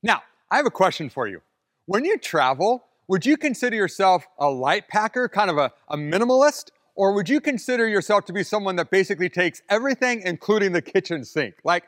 Now, 0.03 0.23
I 0.51 0.57
have 0.57 0.65
a 0.65 0.69
question 0.69 1.09
for 1.09 1.25
you. 1.25 1.41
When 1.85 2.03
you 2.03 2.17
travel, 2.17 2.83
would 3.07 3.25
you 3.25 3.37
consider 3.37 3.77
yourself 3.77 4.27
a 4.39 4.49
light 4.49 4.89
packer, 4.89 5.29
kind 5.29 5.49
of 5.49 5.57
a, 5.57 5.71
a 5.87 5.95
minimalist, 5.95 6.71
or 6.95 7.13
would 7.13 7.29
you 7.29 7.39
consider 7.39 7.87
yourself 7.87 8.25
to 8.25 8.33
be 8.33 8.43
someone 8.43 8.75
that 8.75 8.91
basically 8.91 9.29
takes 9.29 9.61
everything, 9.69 10.21
including 10.25 10.73
the 10.73 10.81
kitchen 10.81 11.23
sink? 11.23 11.55
Like, 11.63 11.85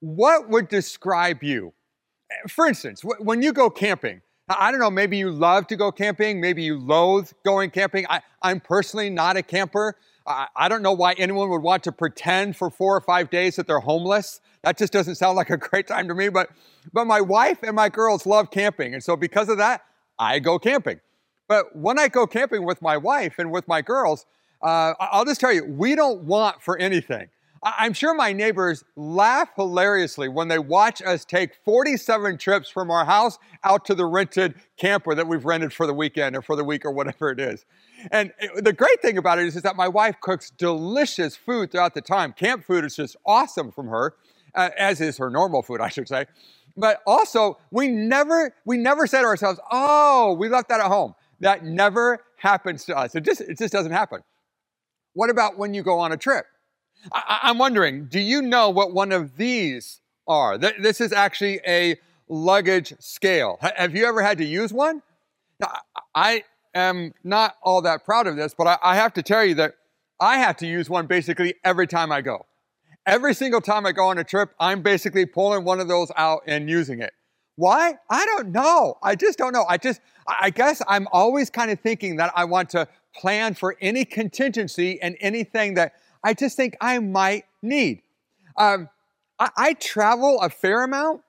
what 0.00 0.48
would 0.48 0.70
describe 0.70 1.42
you? 1.42 1.74
For 2.48 2.66
instance, 2.66 3.02
when 3.02 3.42
you 3.42 3.52
go 3.52 3.68
camping, 3.68 4.22
I 4.48 4.70
don't 4.70 4.80
know, 4.80 4.90
maybe 4.90 5.18
you 5.18 5.30
love 5.30 5.66
to 5.68 5.76
go 5.76 5.92
camping, 5.92 6.40
maybe 6.40 6.62
you 6.62 6.78
loathe 6.78 7.30
going 7.44 7.70
camping. 7.70 8.06
I, 8.08 8.22
am 8.42 8.60
personally 8.60 9.10
not 9.10 9.36
a 9.36 9.42
camper. 9.42 9.96
I, 10.26 10.48
I 10.56 10.68
don't 10.68 10.82
know 10.82 10.92
why 10.92 11.12
anyone 11.14 11.50
would 11.50 11.62
want 11.62 11.84
to 11.84 11.92
pretend 11.92 12.56
for 12.56 12.70
four 12.70 12.96
or 12.96 13.00
five 13.00 13.28
days 13.30 13.56
that 13.56 13.66
they're 13.66 13.80
homeless. 13.80 14.40
That 14.62 14.78
just 14.78 14.92
doesn't 14.92 15.16
sound 15.16 15.36
like 15.36 15.50
a 15.50 15.56
great 15.56 15.86
time 15.86 16.08
to 16.08 16.14
me. 16.14 16.28
But, 16.30 16.50
but 16.92 17.06
my 17.06 17.20
wife 17.20 17.62
and 17.62 17.76
my 17.76 17.88
girls 17.88 18.26
love 18.26 18.50
camping. 18.50 18.94
And 18.94 19.02
so 19.02 19.16
because 19.16 19.48
of 19.48 19.58
that, 19.58 19.84
I 20.18 20.38
go 20.38 20.58
camping. 20.58 21.00
But 21.46 21.76
when 21.76 21.98
I 21.98 22.08
go 22.08 22.26
camping 22.26 22.64
with 22.64 22.82
my 22.82 22.96
wife 22.96 23.38
and 23.38 23.50
with 23.50 23.68
my 23.68 23.82
girls, 23.82 24.26
uh, 24.62 24.94
I'll 24.98 25.24
just 25.24 25.40
tell 25.40 25.52
you, 25.52 25.64
we 25.64 25.94
don't 25.94 26.22
want 26.22 26.62
for 26.62 26.76
anything. 26.78 27.28
I'm 27.62 27.92
sure 27.92 28.14
my 28.14 28.32
neighbors 28.32 28.84
laugh 28.96 29.50
hilariously 29.56 30.28
when 30.28 30.48
they 30.48 30.58
watch 30.58 31.02
us 31.02 31.24
take 31.24 31.54
47 31.64 32.38
trips 32.38 32.68
from 32.68 32.90
our 32.90 33.04
house 33.04 33.38
out 33.64 33.84
to 33.86 33.94
the 33.94 34.06
rented 34.06 34.54
camper 34.76 35.14
that 35.14 35.26
we've 35.26 35.44
rented 35.44 35.72
for 35.72 35.86
the 35.86 35.94
weekend 35.94 36.36
or 36.36 36.42
for 36.42 36.54
the 36.54 36.64
week 36.64 36.84
or 36.84 36.92
whatever 36.92 37.30
it 37.30 37.40
is. 37.40 37.64
And 38.12 38.32
the 38.56 38.72
great 38.72 39.02
thing 39.02 39.18
about 39.18 39.38
it 39.38 39.46
is, 39.46 39.56
is 39.56 39.62
that 39.62 39.76
my 39.76 39.88
wife 39.88 40.16
cooks 40.20 40.50
delicious 40.50 41.36
food 41.36 41.72
throughout 41.72 41.94
the 41.94 42.00
time. 42.00 42.32
Camp 42.32 42.64
food 42.64 42.84
is 42.84 42.94
just 42.94 43.16
awesome 43.26 43.72
from 43.72 43.88
her, 43.88 44.14
uh, 44.54 44.70
as 44.78 45.00
is 45.00 45.18
her 45.18 45.30
normal 45.30 45.62
food, 45.62 45.80
I 45.80 45.88
should 45.88 46.08
say. 46.08 46.26
But 46.76 47.02
also, 47.06 47.58
we 47.72 47.88
never 47.88 48.54
we 48.64 48.76
never 48.76 49.08
say 49.08 49.20
to 49.20 49.26
ourselves, 49.26 49.58
"Oh, 49.72 50.34
we 50.34 50.48
left 50.48 50.68
that 50.68 50.78
at 50.78 50.86
home." 50.86 51.14
That 51.40 51.64
never 51.64 52.20
happens 52.36 52.84
to 52.84 52.96
us. 52.96 53.16
It 53.16 53.24
just 53.24 53.40
it 53.40 53.58
just 53.58 53.72
doesn't 53.72 53.90
happen. 53.90 54.20
What 55.14 55.28
about 55.28 55.58
when 55.58 55.74
you 55.74 55.82
go 55.82 55.98
on 55.98 56.12
a 56.12 56.16
trip? 56.16 56.46
I, 57.12 57.50
am 57.50 57.58
wondering, 57.58 58.06
do 58.06 58.20
you 58.20 58.42
know 58.42 58.70
what 58.70 58.92
one 58.92 59.12
of 59.12 59.36
these 59.36 60.00
are? 60.26 60.58
This 60.58 61.00
is 61.00 61.12
actually 61.12 61.60
a 61.66 61.96
luggage 62.28 62.94
scale. 62.98 63.58
Have 63.60 63.94
you 63.94 64.06
ever 64.06 64.22
had 64.22 64.38
to 64.38 64.44
use 64.44 64.72
one? 64.72 65.02
Now, 65.60 65.72
I 66.14 66.44
am 66.74 67.12
not 67.24 67.56
all 67.62 67.82
that 67.82 68.04
proud 68.04 68.26
of 68.26 68.36
this, 68.36 68.54
but 68.54 68.78
I 68.82 68.96
have 68.96 69.14
to 69.14 69.22
tell 69.22 69.44
you 69.44 69.54
that 69.56 69.74
I 70.20 70.38
have 70.38 70.56
to 70.58 70.66
use 70.66 70.90
one 70.90 71.06
basically 71.06 71.54
every 71.64 71.86
time 71.86 72.12
I 72.12 72.20
go. 72.20 72.46
Every 73.06 73.34
single 73.34 73.60
time 73.60 73.86
I 73.86 73.92
go 73.92 74.08
on 74.08 74.18
a 74.18 74.24
trip, 74.24 74.50
I'm 74.60 74.82
basically 74.82 75.24
pulling 75.24 75.64
one 75.64 75.80
of 75.80 75.88
those 75.88 76.12
out 76.16 76.42
and 76.46 76.68
using 76.68 77.00
it. 77.00 77.12
Why? 77.56 77.94
I 78.10 78.26
don't 78.26 78.52
know. 78.52 78.98
I 79.02 79.16
just 79.16 79.38
don't 79.38 79.52
know. 79.52 79.64
I 79.68 79.78
just, 79.78 80.00
I 80.28 80.50
guess 80.50 80.82
I'm 80.86 81.08
always 81.10 81.50
kind 81.50 81.70
of 81.70 81.80
thinking 81.80 82.16
that 82.16 82.32
I 82.36 82.44
want 82.44 82.70
to 82.70 82.86
plan 83.14 83.54
for 83.54 83.76
any 83.80 84.04
contingency 84.04 85.00
and 85.00 85.16
anything 85.20 85.74
that 85.74 85.94
I 86.24 86.34
just 86.34 86.56
think 86.56 86.76
I 86.80 86.98
might 86.98 87.44
need. 87.62 88.02
Um, 88.56 88.88
I, 89.38 89.50
I 89.56 89.72
travel 89.74 90.40
a 90.40 90.50
fair 90.50 90.84
amount, 90.84 91.22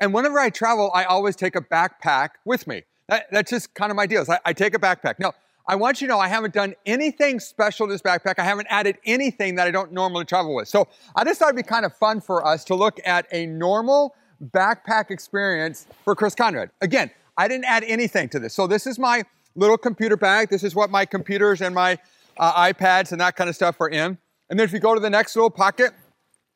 and 0.00 0.12
whenever 0.14 0.38
I 0.38 0.50
travel, 0.50 0.90
I 0.94 1.04
always 1.04 1.36
take 1.36 1.56
a 1.56 1.60
backpack 1.60 2.30
with 2.44 2.66
me. 2.66 2.82
That, 3.08 3.26
that's 3.30 3.50
just 3.50 3.74
kind 3.74 3.90
of 3.90 3.96
my 3.96 4.06
deal. 4.06 4.24
I, 4.28 4.38
I 4.46 4.52
take 4.52 4.74
a 4.74 4.78
backpack. 4.78 5.18
Now, 5.18 5.32
I 5.66 5.76
want 5.76 6.00
you 6.00 6.08
to 6.08 6.14
know 6.14 6.18
I 6.18 6.28
haven't 6.28 6.54
done 6.54 6.74
anything 6.86 7.38
special 7.38 7.86
to 7.86 7.92
this 7.92 8.02
backpack. 8.02 8.34
I 8.38 8.44
haven't 8.44 8.66
added 8.68 8.98
anything 9.04 9.54
that 9.56 9.66
I 9.66 9.70
don't 9.70 9.92
normally 9.92 10.24
travel 10.24 10.54
with. 10.54 10.66
So 10.68 10.88
I 11.14 11.24
just 11.24 11.38
thought 11.38 11.50
it'd 11.50 11.56
be 11.56 11.62
kind 11.62 11.84
of 11.84 11.94
fun 11.96 12.20
for 12.20 12.44
us 12.44 12.64
to 12.64 12.74
look 12.74 12.98
at 13.04 13.26
a 13.30 13.46
normal 13.46 14.14
backpack 14.50 15.10
experience 15.10 15.86
for 16.04 16.16
Chris 16.16 16.34
Conrad. 16.34 16.70
Again, 16.80 17.10
I 17.36 17.46
didn't 17.46 17.66
add 17.66 17.84
anything 17.84 18.28
to 18.30 18.40
this. 18.40 18.54
So 18.54 18.66
this 18.66 18.86
is 18.86 18.98
my 18.98 19.24
little 19.54 19.78
computer 19.78 20.16
bag. 20.16 20.48
This 20.48 20.64
is 20.64 20.74
what 20.74 20.90
my 20.90 21.04
computers 21.04 21.60
and 21.60 21.74
my 21.74 21.98
uh, 22.38 22.72
iPads 22.72 23.12
and 23.12 23.20
that 23.20 23.36
kind 23.36 23.48
of 23.48 23.56
stuff 23.56 23.80
are 23.80 23.88
in. 23.88 24.18
And 24.50 24.58
then 24.58 24.64
if 24.64 24.72
you 24.72 24.80
go 24.80 24.94
to 24.94 25.00
the 25.00 25.10
next 25.10 25.34
little 25.36 25.50
pocket, 25.50 25.92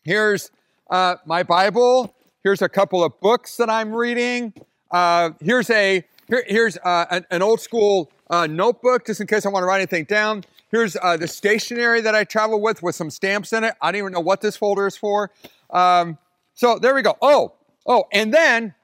here's 0.02 0.50
uh, 0.90 1.16
my 1.24 1.42
Bible. 1.42 2.14
Here's 2.42 2.62
a 2.62 2.68
couple 2.68 3.02
of 3.02 3.18
books 3.20 3.56
that 3.56 3.70
I'm 3.70 3.92
reading. 3.92 4.52
Uh, 4.90 5.30
here's 5.40 5.70
a 5.70 6.04
here, 6.28 6.44
here's 6.46 6.76
uh, 6.78 7.06
an, 7.10 7.26
an, 7.30 7.42
old 7.42 7.60
school 7.60 8.10
uh, 8.30 8.46
notebook 8.46 9.06
just 9.06 9.20
in 9.20 9.26
case 9.26 9.46
I 9.46 9.48
want 9.48 9.62
to 9.62 9.66
write 9.66 9.78
anything 9.78 10.04
down. 10.04 10.44
Here's 10.70 10.96
uh, 11.00 11.16
the 11.16 11.28
stationery 11.28 12.00
that 12.00 12.14
I 12.14 12.24
travel 12.24 12.60
with 12.60 12.82
with 12.82 12.94
some 12.94 13.10
stamps 13.10 13.52
in 13.52 13.64
it. 13.64 13.74
I 13.80 13.92
don't 13.92 13.98
even 13.98 14.12
know 14.12 14.20
what 14.20 14.40
this 14.40 14.56
folder 14.56 14.86
is 14.86 14.96
for. 14.96 15.30
Um, 15.70 16.18
so 16.54 16.78
there 16.78 16.94
we 16.94 17.02
go. 17.02 17.16
Oh, 17.22 17.54
oh, 17.86 18.04
and 18.12 18.32
then 18.34 18.74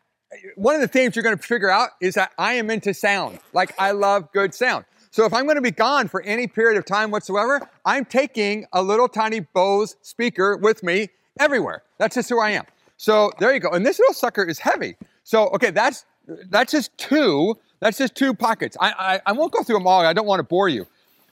one 0.57 0.75
of 0.75 0.81
the 0.81 0.89
things 0.89 1.17
you're 1.17 1.23
going 1.23 1.37
to 1.37 1.43
figure 1.43 1.71
out 1.71 1.91
is 2.01 2.15
that 2.15 2.33
I 2.39 2.55
am 2.55 2.71
into 2.71 2.95
sound. 2.95 3.39
Like 3.53 3.75
I 3.79 3.93
love 3.93 4.31
good 4.33 4.55
sound. 4.55 4.85
So 5.13 5.27
if 5.27 5.35
I'm 5.35 5.45
going 5.45 5.57
to 5.57 5.63
be 5.63 5.71
gone 5.71 6.09
for 6.09 6.23
any 6.23 6.47
period 6.47 6.79
of 6.79 6.87
time 6.87 7.11
whatsoever, 7.11 7.69
I'm 7.85 8.07
taking 8.07 8.65
a 8.73 8.83
little 8.83 9.09
tiny 9.09 9.41
Bose 9.41 9.95
speaker 10.01 10.57
with 10.57 10.83
me 10.83 11.11
everywhere. 11.39 11.83
That's 11.99 12.15
just 12.15 12.31
who 12.31 12.41
I 12.41 12.53
am. 12.53 12.65
So 12.97 13.31
there 13.39 13.53
you 13.53 13.61
go. 13.61 13.69
And 13.71 13.85
this 13.85 13.99
little 13.99 14.15
sucker 14.15 14.43
is 14.43 14.59
heavy. 14.59 14.97
So 15.23 15.49
okay, 15.49 15.71
that's 15.71 16.07
that's 16.49 16.73
just 16.73 16.97
two. 16.97 17.59
That's 17.81 17.99
just 17.99 18.15
two 18.15 18.33
pockets. 18.33 18.75
I, 18.81 18.93
I, 18.99 19.21
I 19.27 19.33
won't 19.33 19.53
go 19.53 19.63
through 19.63 19.77
them 19.77 19.87
all. 19.87 20.01
I 20.01 20.15
don't 20.15 20.27
want 20.27 20.39
to 20.39 20.45
bore 20.45 20.71
you. 20.71 20.87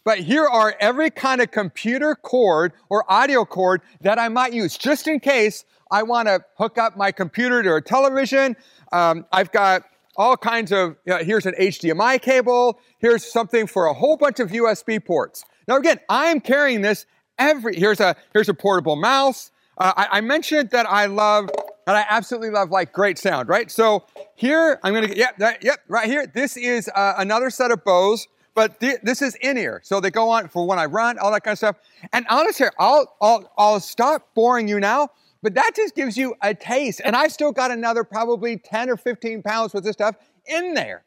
But 0.05 0.19
here 0.19 0.45
are 0.45 0.75
every 0.79 1.09
kind 1.09 1.40
of 1.40 1.51
computer 1.51 2.14
cord 2.14 2.73
or 2.90 3.11
audio 3.11 3.47
cord 3.47 3.81
that 4.03 4.19
I 4.19 4.29
might 4.29 4.53
use 4.53 4.77
just 4.77 5.09
in 5.09 5.21
case 5.21 5.64
I 5.90 6.03
want 6.03 6.29
to 6.29 6.45
hook 6.59 6.77
up 6.77 6.99
my 6.99 7.12
computer 7.12 7.62
to 7.62 7.77
a 7.77 7.81
television. 7.81 8.57
Um, 8.93 9.25
I've 9.33 9.53
got 9.53 9.85
all 10.20 10.37
kinds 10.37 10.70
of, 10.70 10.96
you 11.06 11.14
know, 11.14 11.24
here's 11.24 11.46
an 11.46 11.54
HDMI 11.59 12.20
cable, 12.20 12.78
here's 12.98 13.24
something 13.24 13.66
for 13.66 13.87
a 13.87 13.94
whole 13.94 14.18
bunch 14.18 14.38
of 14.38 14.50
USB 14.50 15.02
ports. 15.02 15.46
Now 15.66 15.78
again, 15.78 15.98
I'm 16.11 16.40
carrying 16.40 16.83
this 16.83 17.06
every, 17.38 17.74
here's 17.74 18.00
a, 18.00 18.14
here's 18.35 18.50
a 18.50 18.54
portable 18.54 18.96
mouse. 18.96 19.50
Uh, 19.78 19.94
I, 19.96 20.18
I, 20.18 20.20
mentioned 20.20 20.70
that 20.70 20.85
I 20.85 21.06
love, 21.06 21.48
that 21.87 21.96
I 21.96 22.04
absolutely 22.06 22.50
love 22.50 22.70
like 22.70 22.92
great 22.92 23.16
sound, 23.16 23.48
right? 23.48 23.70
So 23.70 24.04
here, 24.35 24.78
I'm 24.83 24.92
gonna, 24.92 25.09
yep, 25.14 25.37
yep, 25.38 25.80
right 25.88 26.06
here, 26.06 26.26
this 26.26 26.59
is 26.59 26.90
uh, 26.94 27.14
another 27.16 27.48
set 27.48 27.70
of 27.70 27.83
Bose, 27.83 28.28
but 28.54 28.78
th- 28.78 29.00
this 29.02 29.22
is 29.22 29.37
in 29.37 29.56
ear. 29.56 29.80
So 29.83 30.00
they 30.00 30.11
go 30.11 30.28
on 30.28 30.48
for 30.48 30.66
when 30.66 30.78
I 30.78 30.85
run, 30.85 31.18
all 31.18 31.33
that 31.33 31.44
kind 31.44 31.54
of 31.54 31.59
stuff. 31.59 31.76
And 32.12 32.26
honestly, 32.28 32.66
I'll, 32.78 33.16
I'll, 33.22 33.50
I'll 33.56 33.80
stop 33.80 34.35
boring 34.35 34.68
you 34.68 34.80
now 34.80 35.09
but 35.42 35.55
that 35.55 35.72
just 35.74 35.94
gives 35.94 36.16
you 36.16 36.35
a 36.42 36.55
taste. 36.55 37.00
And 37.05 37.16
I've 37.16 37.33
still 37.33 37.53
got 37.53 37.70
another 37.70 38.05
probably 38.05 38.59
10 38.59 38.90
or 38.90 38.96
15 38.96 39.42
pounds 39.42 39.74
worth 39.74 39.87
of 39.87 39.92
stuff 39.92 40.16
in 40.46 40.74
there. 40.74 41.05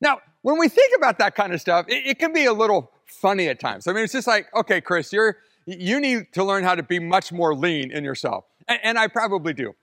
Now, 0.00 0.20
when 0.42 0.58
we 0.58 0.68
think 0.68 0.92
about 0.96 1.18
that 1.18 1.34
kind 1.34 1.52
of 1.52 1.60
stuff, 1.60 1.86
it, 1.88 2.06
it 2.06 2.18
can 2.18 2.32
be 2.32 2.44
a 2.44 2.52
little 2.52 2.90
funny 3.06 3.48
at 3.48 3.60
times. 3.60 3.86
I 3.86 3.92
mean, 3.92 4.04
it's 4.04 4.12
just 4.12 4.26
like, 4.26 4.46
okay, 4.54 4.80
Chris, 4.80 5.12
you're 5.12 5.38
you 5.66 5.98
need 5.98 6.32
to 6.34 6.44
learn 6.44 6.62
how 6.62 6.74
to 6.74 6.82
be 6.82 6.98
much 6.98 7.32
more 7.32 7.54
lean 7.54 7.90
in 7.90 8.04
yourself. 8.04 8.44
And, 8.68 8.80
and 8.82 8.98
I 8.98 9.08
probably 9.08 9.54
do. 9.54 9.74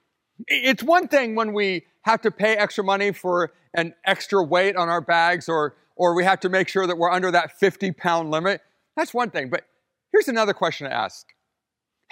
It's 0.46 0.82
one 0.82 1.08
thing 1.08 1.34
when 1.34 1.52
we 1.52 1.86
have 2.02 2.20
to 2.22 2.30
pay 2.30 2.56
extra 2.56 2.84
money 2.84 3.12
for 3.12 3.52
an 3.74 3.94
extra 4.04 4.42
weight 4.42 4.76
on 4.76 4.88
our 4.88 5.00
bags 5.00 5.48
or 5.48 5.74
or 5.96 6.14
we 6.14 6.24
have 6.24 6.40
to 6.40 6.48
make 6.48 6.68
sure 6.68 6.86
that 6.86 6.96
we're 6.96 7.10
under 7.10 7.30
that 7.30 7.58
50 7.58 7.92
pound 7.92 8.30
limit. 8.30 8.60
That's 8.96 9.12
one 9.12 9.30
thing. 9.30 9.50
But 9.50 9.64
here's 10.10 10.28
another 10.28 10.54
question 10.54 10.88
to 10.88 10.94
ask 10.94 11.26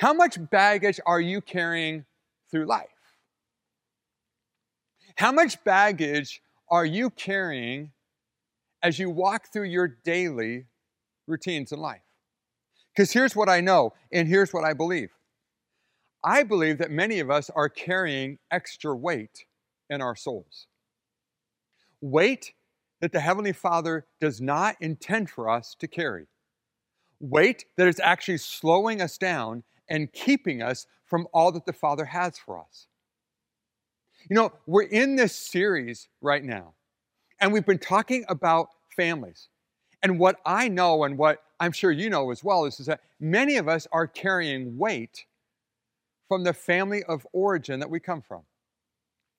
How 0.00 0.14
much 0.14 0.38
baggage 0.48 0.98
are 1.04 1.20
you 1.20 1.42
carrying 1.42 2.06
through 2.50 2.64
life? 2.64 2.88
How 5.16 5.30
much 5.30 5.62
baggage 5.62 6.40
are 6.70 6.86
you 6.86 7.10
carrying 7.10 7.92
as 8.82 8.98
you 8.98 9.10
walk 9.10 9.52
through 9.52 9.64
your 9.64 9.88
daily 10.02 10.64
routines 11.26 11.70
in 11.70 11.80
life? 11.80 12.00
Because 12.96 13.12
here's 13.12 13.36
what 13.36 13.50
I 13.50 13.60
know, 13.60 13.92
and 14.10 14.26
here's 14.26 14.54
what 14.54 14.64
I 14.64 14.72
believe. 14.72 15.10
I 16.24 16.44
believe 16.44 16.78
that 16.78 16.90
many 16.90 17.20
of 17.20 17.30
us 17.30 17.50
are 17.50 17.68
carrying 17.68 18.38
extra 18.50 18.96
weight 18.96 19.44
in 19.90 20.00
our 20.00 20.16
souls. 20.16 20.66
Weight 22.00 22.54
that 23.02 23.12
the 23.12 23.20
Heavenly 23.20 23.52
Father 23.52 24.06
does 24.18 24.40
not 24.40 24.76
intend 24.80 25.28
for 25.28 25.50
us 25.50 25.76
to 25.78 25.86
carry. 25.86 26.24
Weight 27.20 27.66
that 27.76 27.86
is 27.86 28.00
actually 28.00 28.38
slowing 28.38 29.02
us 29.02 29.18
down 29.18 29.62
and 29.90 30.12
keeping 30.12 30.62
us 30.62 30.86
from 31.04 31.26
all 31.34 31.52
that 31.52 31.66
the 31.66 31.72
Father 31.72 32.04
has 32.04 32.38
for 32.38 32.58
us. 32.58 32.86
You 34.30 34.36
know, 34.36 34.52
we're 34.66 34.82
in 34.82 35.16
this 35.16 35.34
series 35.34 36.08
right 36.22 36.44
now, 36.44 36.74
and 37.40 37.52
we've 37.52 37.66
been 37.66 37.78
talking 37.78 38.24
about 38.28 38.68
families. 38.96 39.48
And 40.02 40.18
what 40.18 40.36
I 40.46 40.68
know, 40.68 41.04
and 41.04 41.18
what 41.18 41.42
I'm 41.58 41.72
sure 41.72 41.90
you 41.90 42.08
know 42.08 42.30
as 42.30 42.42
well, 42.42 42.64
is, 42.64 42.80
is 42.80 42.86
that 42.86 43.00
many 43.18 43.56
of 43.56 43.68
us 43.68 43.86
are 43.92 44.06
carrying 44.06 44.78
weight 44.78 45.26
from 46.28 46.44
the 46.44 46.54
family 46.54 47.02
of 47.04 47.26
origin 47.32 47.80
that 47.80 47.90
we 47.90 47.98
come 47.98 48.22
from. 48.22 48.42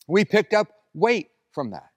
We 0.07 0.25
picked 0.25 0.53
up 0.53 0.67
weight 0.93 1.29
from 1.51 1.71
that. 1.71 1.89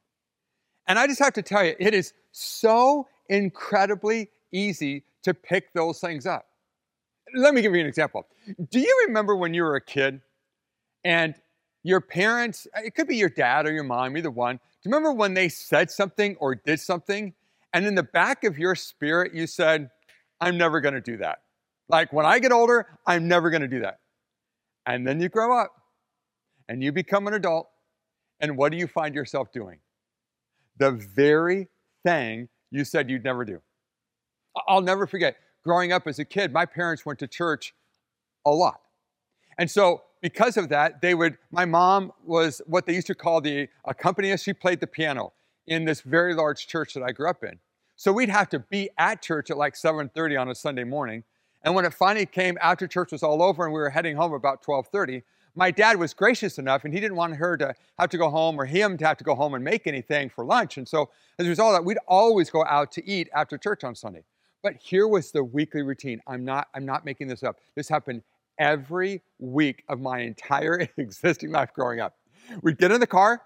And 0.87 0.99
I 0.99 1.07
just 1.07 1.19
have 1.19 1.33
to 1.35 1.43
tell 1.43 1.65
you, 1.65 1.75
it 1.79 1.95
is 1.95 2.13
so 2.33 3.09
incredibly 3.29 4.31
easy 4.53 5.05
to 5.23 5.35
pick 5.35 5.73
those 5.73 5.99
things 6.01 6.27
up. 6.27 6.47
Let 7.35 7.55
me 7.55 7.63
give 7.63 7.75
you 7.75 7.81
an 7.81 7.87
example. 7.87 8.27
Do 8.71 8.81
you 8.81 9.05
remember 9.07 9.37
when 9.37 9.55
you 9.55 9.63
were 9.63 9.77
a 9.77 9.81
kid 9.81 10.21
and 11.05 11.35
your 11.83 12.01
parents, 12.01 12.67
it 12.77 12.95
could 12.95 13.09
be 13.09 13.17
your 13.17 13.29
dad 13.29 13.67
or 13.67 13.73
your 13.73 13.85
mom, 13.85 14.17
either 14.17 14.31
one, 14.31 14.57
do 14.57 14.61
you 14.89 14.95
remember 14.95 15.13
when 15.13 15.35
they 15.35 15.49
said 15.49 15.91
something 15.91 16.37
or 16.37 16.55
did 16.55 16.81
something 16.81 17.35
and 17.73 17.87
in 17.87 17.95
the 17.95 18.03
back 18.03 18.45
of 18.45 18.59
your 18.59 18.75
spirit 18.75 19.35
you 19.35 19.47
said, 19.47 19.91
I'm 20.41 20.57
never 20.57 20.81
going 20.81 20.95
to 20.95 21.01
do 21.01 21.19
that? 21.19 21.39
Like 21.89 22.13
when 22.13 22.25
I 22.25 22.39
get 22.39 22.53
older, 22.53 22.87
I'm 23.07 23.29
never 23.29 23.51
going 23.51 23.63
to 23.63 23.69
do 23.69 23.81
that. 23.81 23.99
And 24.87 25.07
then 25.07 25.21
you 25.21 25.29
grow 25.29 25.59
up 25.59 25.73
and 26.69 26.83
you 26.83 26.93
become 26.93 27.27
an 27.27 27.35
adult, 27.35 27.69
and 28.41 28.57
what 28.57 28.73
do 28.73 28.79
you 28.79 28.87
find 28.87 29.15
yourself 29.15 29.53
doing? 29.53 29.79
the 30.79 30.93
very 30.93 31.69
thing 32.05 32.49
you 32.71 32.85
said 32.85 33.09
you'd 33.09 33.25
never 33.25 33.45
do. 33.45 33.61
I'll 34.69 34.81
never 34.81 35.07
forget 35.07 35.37
growing 35.65 35.93
up 35.93 36.07
as 36.07 36.19
a 36.19 36.25
kid, 36.25 36.53
my 36.53 36.67
parents 36.67 37.05
went 37.05 37.19
to 37.21 37.27
church 37.27 37.75
a 38.45 38.51
lot. 38.51 38.81
And 39.59 39.71
so, 39.71 40.03
because 40.21 40.57
of 40.57 40.71
that, 40.71 41.03
they 41.03 41.15
would, 41.15 41.37
my 41.51 41.67
mom 41.67 42.13
was 42.25 42.63
what 42.67 42.87
they 42.87 42.95
used 42.95 43.07
to 43.09 43.15
call 43.15 43.43
the 43.43 43.69
accompanist. 43.85 44.45
She 44.45 44.55
played 44.55 44.81
the 44.81 44.87
piano 44.87 45.35
in 45.67 45.85
this 45.85 46.01
very 46.01 46.35
large 46.35 46.67
church 46.67 46.95
that 46.95 47.03
I 47.03 47.13
grew 47.13 47.29
up 47.29 47.45
in. 47.45 47.59
So 47.97 48.13
we'd 48.13 48.31
have 48.31 48.49
to 48.51 48.59
be 48.59 48.91
at 48.99 49.23
church 49.23 49.51
at 49.51 49.57
like 49.57 49.75
7:30 49.75 50.41
on 50.41 50.49
a 50.49 50.55
Sunday 50.55 50.85
morning. 50.85 51.25
And 51.63 51.75
when 51.75 51.85
it 51.85 51.95
finally 51.95 52.27
came 52.27 52.59
after 52.61 52.87
church 52.87 53.13
was 53.13 53.23
all 53.23 53.43
over 53.43 53.65
and 53.65 53.73
we 53.73 53.81
were 53.81 53.91
heading 53.91 54.17
home 54.17 54.33
about 54.33 54.63
12:30, 54.63 55.23
my 55.55 55.71
dad 55.71 55.99
was 55.99 56.13
gracious 56.13 56.59
enough 56.59 56.85
and 56.85 56.93
he 56.93 57.01
didn't 57.01 57.17
want 57.17 57.37
her 57.37 57.57
to 57.57 57.75
have 57.99 58.11
to 58.11 58.19
go 58.19 58.29
home 58.29 58.61
or 58.61 58.65
him 58.65 58.99
to 58.99 59.07
have 59.07 59.17
to 59.19 59.25
go 59.25 59.35
home 59.35 59.55
and 59.55 59.63
make 59.63 59.87
anything 59.87 60.29
for 60.29 60.45
lunch. 60.45 60.77
And 60.77 60.89
so 60.89 61.11
as 61.39 61.47
a 61.47 61.49
result 61.49 61.75
of 61.75 61.81
that, 61.81 61.85
we'd 61.85 61.99
always 62.09 62.51
go 62.51 62.65
out 62.65 62.91
to 62.93 63.09
eat 63.09 63.29
after 63.33 63.57
church 63.57 63.85
on 63.85 63.95
Sunday. 63.95 64.25
But 64.65 64.77
here 64.77 65.07
was 65.07 65.31
the 65.31 65.45
weekly 65.45 65.83
routine. 65.83 66.23
I'm 66.27 66.43
not, 66.43 66.69
I'm 66.75 66.87
not 66.87 67.05
making 67.05 67.29
this 67.29 67.43
up. 67.43 67.57
This 67.77 67.87
happened 67.87 68.23
every 68.59 69.21
week 69.39 69.85
of 69.91 70.01
my 70.01 70.21
entire 70.21 70.89
existing 70.97 71.53
life 71.53 71.75
growing 71.75 72.01
up. 72.01 72.17
We'd 72.63 72.79
get 72.79 72.91
in 72.91 72.99
the 72.99 73.07
car 73.07 73.43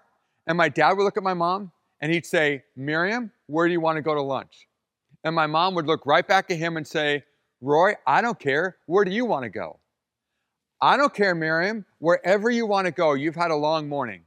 and 0.47 0.57
my 0.57 0.69
dad 0.69 0.93
would 0.93 1.03
look 1.03 1.17
at 1.17 1.23
my 1.23 1.33
mom 1.33 1.73
and 1.99 2.09
he'd 2.09 2.25
say, 2.25 2.63
Miriam, 2.77 3.31
where 3.47 3.67
do 3.67 3.73
you 3.73 3.81
want 3.81 3.97
to 3.97 4.01
go 4.01 4.15
to 4.15 4.21
lunch? 4.21 4.69
And 5.25 5.35
my 5.35 5.45
mom 5.45 5.75
would 5.75 5.87
look 5.87 6.05
right 6.05 6.25
back 6.25 6.49
at 6.51 6.57
him 6.57 6.77
and 6.77 6.87
say, 6.87 7.25
Roy, 7.59 7.95
I 8.07 8.21
don't 8.21 8.39
care. 8.39 8.77
Where 8.85 9.03
do 9.03 9.11
you 9.11 9.25
want 9.25 9.43
to 9.43 9.49
go? 9.49 9.77
I 10.81 10.95
don't 10.95 11.13
care, 11.13 11.35
Miriam, 11.35 11.85
wherever 11.97 12.49
you 12.49 12.65
want 12.65 12.85
to 12.85 12.91
go, 12.91 13.13
you've 13.13 13.35
had 13.35 13.51
a 13.51 13.55
long 13.55 13.89
morning. 13.89 14.21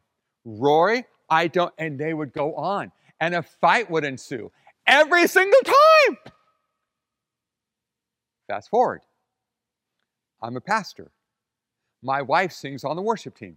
Roy, 0.44 1.06
I 1.30 1.48
don't, 1.48 1.72
and 1.78 1.98
they 1.98 2.12
would 2.12 2.34
go 2.34 2.54
on, 2.54 2.92
and 3.18 3.34
a 3.34 3.42
fight 3.42 3.90
would 3.90 4.04
ensue 4.04 4.52
every 4.86 5.26
single 5.26 5.60
time. 5.64 6.31
Fast 8.52 8.68
forward. 8.68 9.00
I'm 10.42 10.58
a 10.58 10.60
pastor. 10.60 11.10
My 12.02 12.20
wife 12.20 12.52
sings 12.52 12.84
on 12.84 12.96
the 12.96 13.00
worship 13.00 13.34
team. 13.34 13.56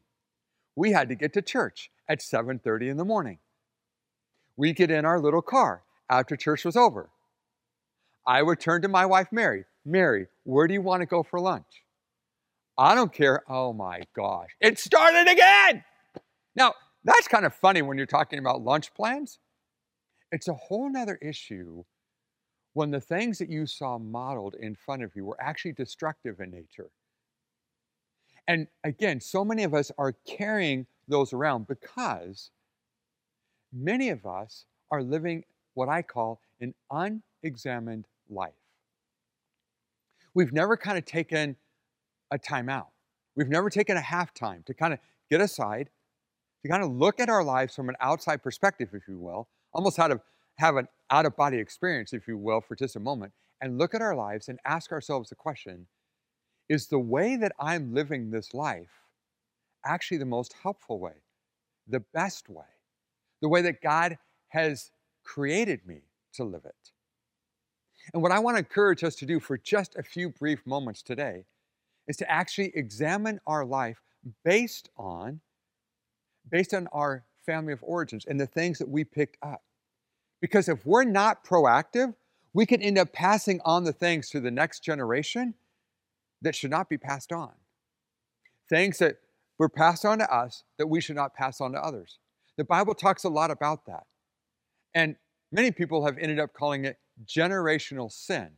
We 0.73 0.93
had 0.93 1.09
to 1.09 1.15
get 1.15 1.33
to 1.33 1.41
church 1.41 1.91
at 2.07 2.21
7:30 2.21 2.87
in 2.87 2.95
the 2.95 3.03
morning. 3.03 3.39
We 4.55 4.71
get 4.71 4.89
in 4.89 5.03
our 5.03 5.19
little 5.19 5.41
car 5.41 5.83
after 6.09 6.37
church 6.37 6.63
was 6.63 6.77
over. 6.77 7.09
I 8.25 8.41
would 8.41 8.61
turn 8.61 8.83
to 8.83 8.87
my 8.87 9.05
wife 9.05 9.33
Mary. 9.33 9.65
Mary, 9.83 10.27
where 10.45 10.65
do 10.65 10.73
you 10.73 10.81
want 10.81 11.01
to 11.01 11.05
go 11.05 11.23
for 11.23 11.41
lunch? 11.41 11.83
I 12.77 12.95
don't 12.95 13.11
care. 13.11 13.43
Oh 13.49 13.73
my 13.73 14.03
gosh. 14.15 14.55
It 14.61 14.79
started 14.79 15.27
again. 15.29 15.83
Now, 16.55 16.73
that's 17.03 17.27
kind 17.27 17.45
of 17.45 17.53
funny 17.53 17.81
when 17.81 17.97
you're 17.97 18.07
talking 18.07 18.39
about 18.39 18.61
lunch 18.61 18.93
plans. 18.93 19.39
It's 20.31 20.47
a 20.47 20.53
whole 20.53 20.89
nother 20.89 21.19
issue 21.21 21.83
when 22.75 22.91
the 22.91 22.99
things 22.99 23.37
that 23.39 23.49
you 23.49 23.65
saw 23.65 23.97
modeled 23.97 24.53
in 24.59 24.75
front 24.75 25.01
of 25.01 25.15
you 25.15 25.23
were 25.23 25.41
actually 25.41 25.71
destructive 25.71 26.41
in 26.41 26.51
nature. 26.51 26.89
And 28.49 28.67
again, 28.83 29.21
so 29.21 29.45
many 29.45 29.63
of 29.63 29.73
us 29.73 29.93
are 29.97 30.13
carrying 30.27 30.85
those 31.07 31.31
around 31.31 31.67
because 31.67 32.51
many 33.71 34.09
of 34.09 34.25
us 34.25 34.65
are 34.91 35.01
living 35.01 35.45
what 35.73 35.87
I 35.87 36.01
call 36.01 36.41
an 36.59 36.73
unexamined 36.91 38.07
life. 38.29 38.51
We've 40.33 40.51
never 40.51 40.75
kind 40.75 40.97
of 40.97 41.05
taken 41.05 41.55
a 42.29 42.37
timeout. 42.37 42.87
We've 43.37 43.47
never 43.47 43.69
taken 43.69 43.95
a 43.95 44.01
half 44.01 44.33
time 44.33 44.63
to 44.65 44.73
kind 44.73 44.93
of 44.93 44.99
get 45.31 45.39
aside, 45.39 45.89
to 46.61 46.69
kind 46.69 46.83
of 46.83 46.91
look 46.91 47.21
at 47.21 47.29
our 47.29 47.43
lives 47.43 47.73
from 47.73 47.87
an 47.87 47.95
outside 48.01 48.43
perspective, 48.43 48.89
if 48.91 49.07
you 49.07 49.17
will, 49.17 49.47
almost 49.71 49.97
out 49.97 50.09
to 50.09 50.19
have 50.57 50.77
an 50.77 50.87
out 51.09 51.25
of 51.25 51.35
body 51.35 51.57
experience, 51.57 52.13
if 52.13 52.27
you 52.27 52.37
will, 52.37 52.61
for 52.61 52.75
just 52.75 52.95
a 52.95 52.99
moment, 52.99 53.33
and 53.61 53.77
look 53.77 53.93
at 53.93 54.01
our 54.01 54.15
lives 54.15 54.49
and 54.49 54.59
ask 54.65 54.91
ourselves 54.91 55.29
the 55.29 55.35
question 55.35 55.87
is 56.67 56.87
the 56.87 56.99
way 56.99 57.35
that 57.35 57.51
I'm 57.59 57.93
living 57.93 58.31
this 58.31 58.53
life 58.53 58.89
actually 59.85 60.17
the 60.17 60.25
most 60.25 60.53
helpful 60.63 60.99
way, 60.99 61.13
the 61.87 61.99
best 62.13 62.49
way, 62.49 62.65
the 63.41 63.49
way 63.49 63.61
that 63.61 63.81
God 63.81 64.17
has 64.47 64.91
created 65.23 65.85
me 65.85 66.01
to 66.33 66.43
live 66.43 66.65
it? 66.65 66.91
And 68.13 68.21
what 68.21 68.31
I 68.31 68.39
want 68.39 68.55
to 68.55 68.59
encourage 68.59 69.03
us 69.03 69.15
to 69.17 69.25
do 69.25 69.39
for 69.39 69.57
just 69.57 69.95
a 69.95 70.03
few 70.03 70.29
brief 70.29 70.65
moments 70.65 71.01
today 71.01 71.45
is 72.07 72.17
to 72.17 72.31
actually 72.31 72.71
examine 72.75 73.39
our 73.47 73.65
life 73.65 74.01
based 74.43 74.89
on 74.97 75.39
based 76.49 76.73
on 76.75 76.87
our 76.91 77.25
family 77.45 77.73
of 77.73 77.79
origins 77.81 78.25
and 78.25 78.39
the 78.39 78.45
things 78.45 78.77
that 78.77 78.87
we 78.87 79.03
picked 79.03 79.37
up. 79.41 79.64
Because 80.45 80.69
if 80.69 80.85
we're 80.85 81.05
not 81.05 81.43
proactive, 81.43 82.13
we 82.53 82.67
can 82.67 82.79
end 82.79 82.99
up 82.99 83.11
passing 83.11 83.59
on 83.65 83.83
the 83.83 83.91
things 83.91 84.29
to 84.29 84.39
the 84.39 84.51
next 84.51 84.83
generation 84.83 85.55
that 86.43 86.53
should 86.53 86.69
not 86.69 86.87
be 86.87 86.99
passed 86.99 87.31
on. 87.31 87.49
Things 88.69 88.99
that 88.99 89.15
were 89.57 89.69
passed 89.69 90.05
on 90.05 90.19
to 90.19 90.31
us 90.31 90.61
that 90.77 90.85
we 90.85 91.01
should 91.01 91.15
not 91.15 91.33
pass 91.33 91.59
on 91.59 91.71
to 91.71 91.83
others. 91.83 92.19
The 92.57 92.63
Bible 92.63 92.93
talks 92.93 93.23
a 93.23 93.29
lot 93.29 93.49
about 93.49 93.87
that. 93.87 94.05
And 94.93 95.15
many 95.51 95.71
people 95.71 96.05
have 96.05 96.19
ended 96.19 96.39
up 96.39 96.53
calling 96.53 96.85
it 96.85 96.99
generational 97.25 98.11
sin 98.11 98.51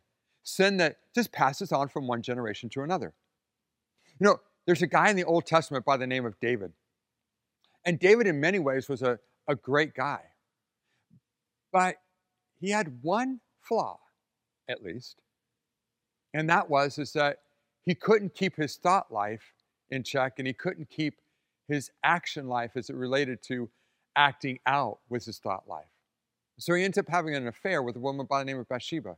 sin 0.43 0.75
that 0.75 0.97
just 1.15 1.31
passes 1.31 1.71
on 1.71 1.87
from 1.87 2.05
one 2.05 2.21
generation 2.21 2.67
to 2.71 2.81
another. 2.81 3.13
You 4.19 4.25
know, 4.25 4.41
there's 4.65 4.81
a 4.81 4.87
guy 4.87 5.09
in 5.09 5.15
the 5.15 5.23
Old 5.23 5.45
Testament 5.45 5.85
by 5.85 5.95
the 5.95 6.05
name 6.05 6.25
of 6.25 6.37
David. 6.41 6.73
And 7.85 7.97
David, 7.97 8.27
in 8.27 8.41
many 8.41 8.59
ways, 8.59 8.89
was 8.89 9.01
a, 9.01 9.19
a 9.47 9.55
great 9.55 9.93
guy. 9.93 10.19
But 11.71 11.97
he 12.59 12.69
had 12.69 13.01
one 13.01 13.39
flaw, 13.61 13.99
at 14.69 14.83
least. 14.83 15.17
And 16.33 16.49
that 16.49 16.69
was 16.69 16.97
is 16.97 17.13
that 17.13 17.39
he 17.83 17.95
couldn't 17.95 18.35
keep 18.35 18.55
his 18.55 18.75
thought 18.75 19.11
life 19.11 19.53
in 19.89 20.03
check 20.03 20.35
and 20.37 20.47
he 20.47 20.53
couldn't 20.53 20.89
keep 20.89 21.21
his 21.67 21.91
action 22.03 22.47
life 22.47 22.71
as 22.75 22.89
it 22.89 22.95
related 22.95 23.41
to 23.43 23.69
acting 24.15 24.59
out 24.65 24.99
with 25.09 25.25
his 25.25 25.37
thought 25.39 25.67
life. 25.67 25.85
So 26.59 26.73
he 26.73 26.83
ends 26.83 26.97
up 26.97 27.07
having 27.07 27.35
an 27.35 27.47
affair 27.47 27.83
with 27.83 27.95
a 27.95 27.99
woman 27.99 28.25
by 28.25 28.39
the 28.39 28.45
name 28.45 28.59
of 28.59 28.67
Bathsheba. 28.67 29.15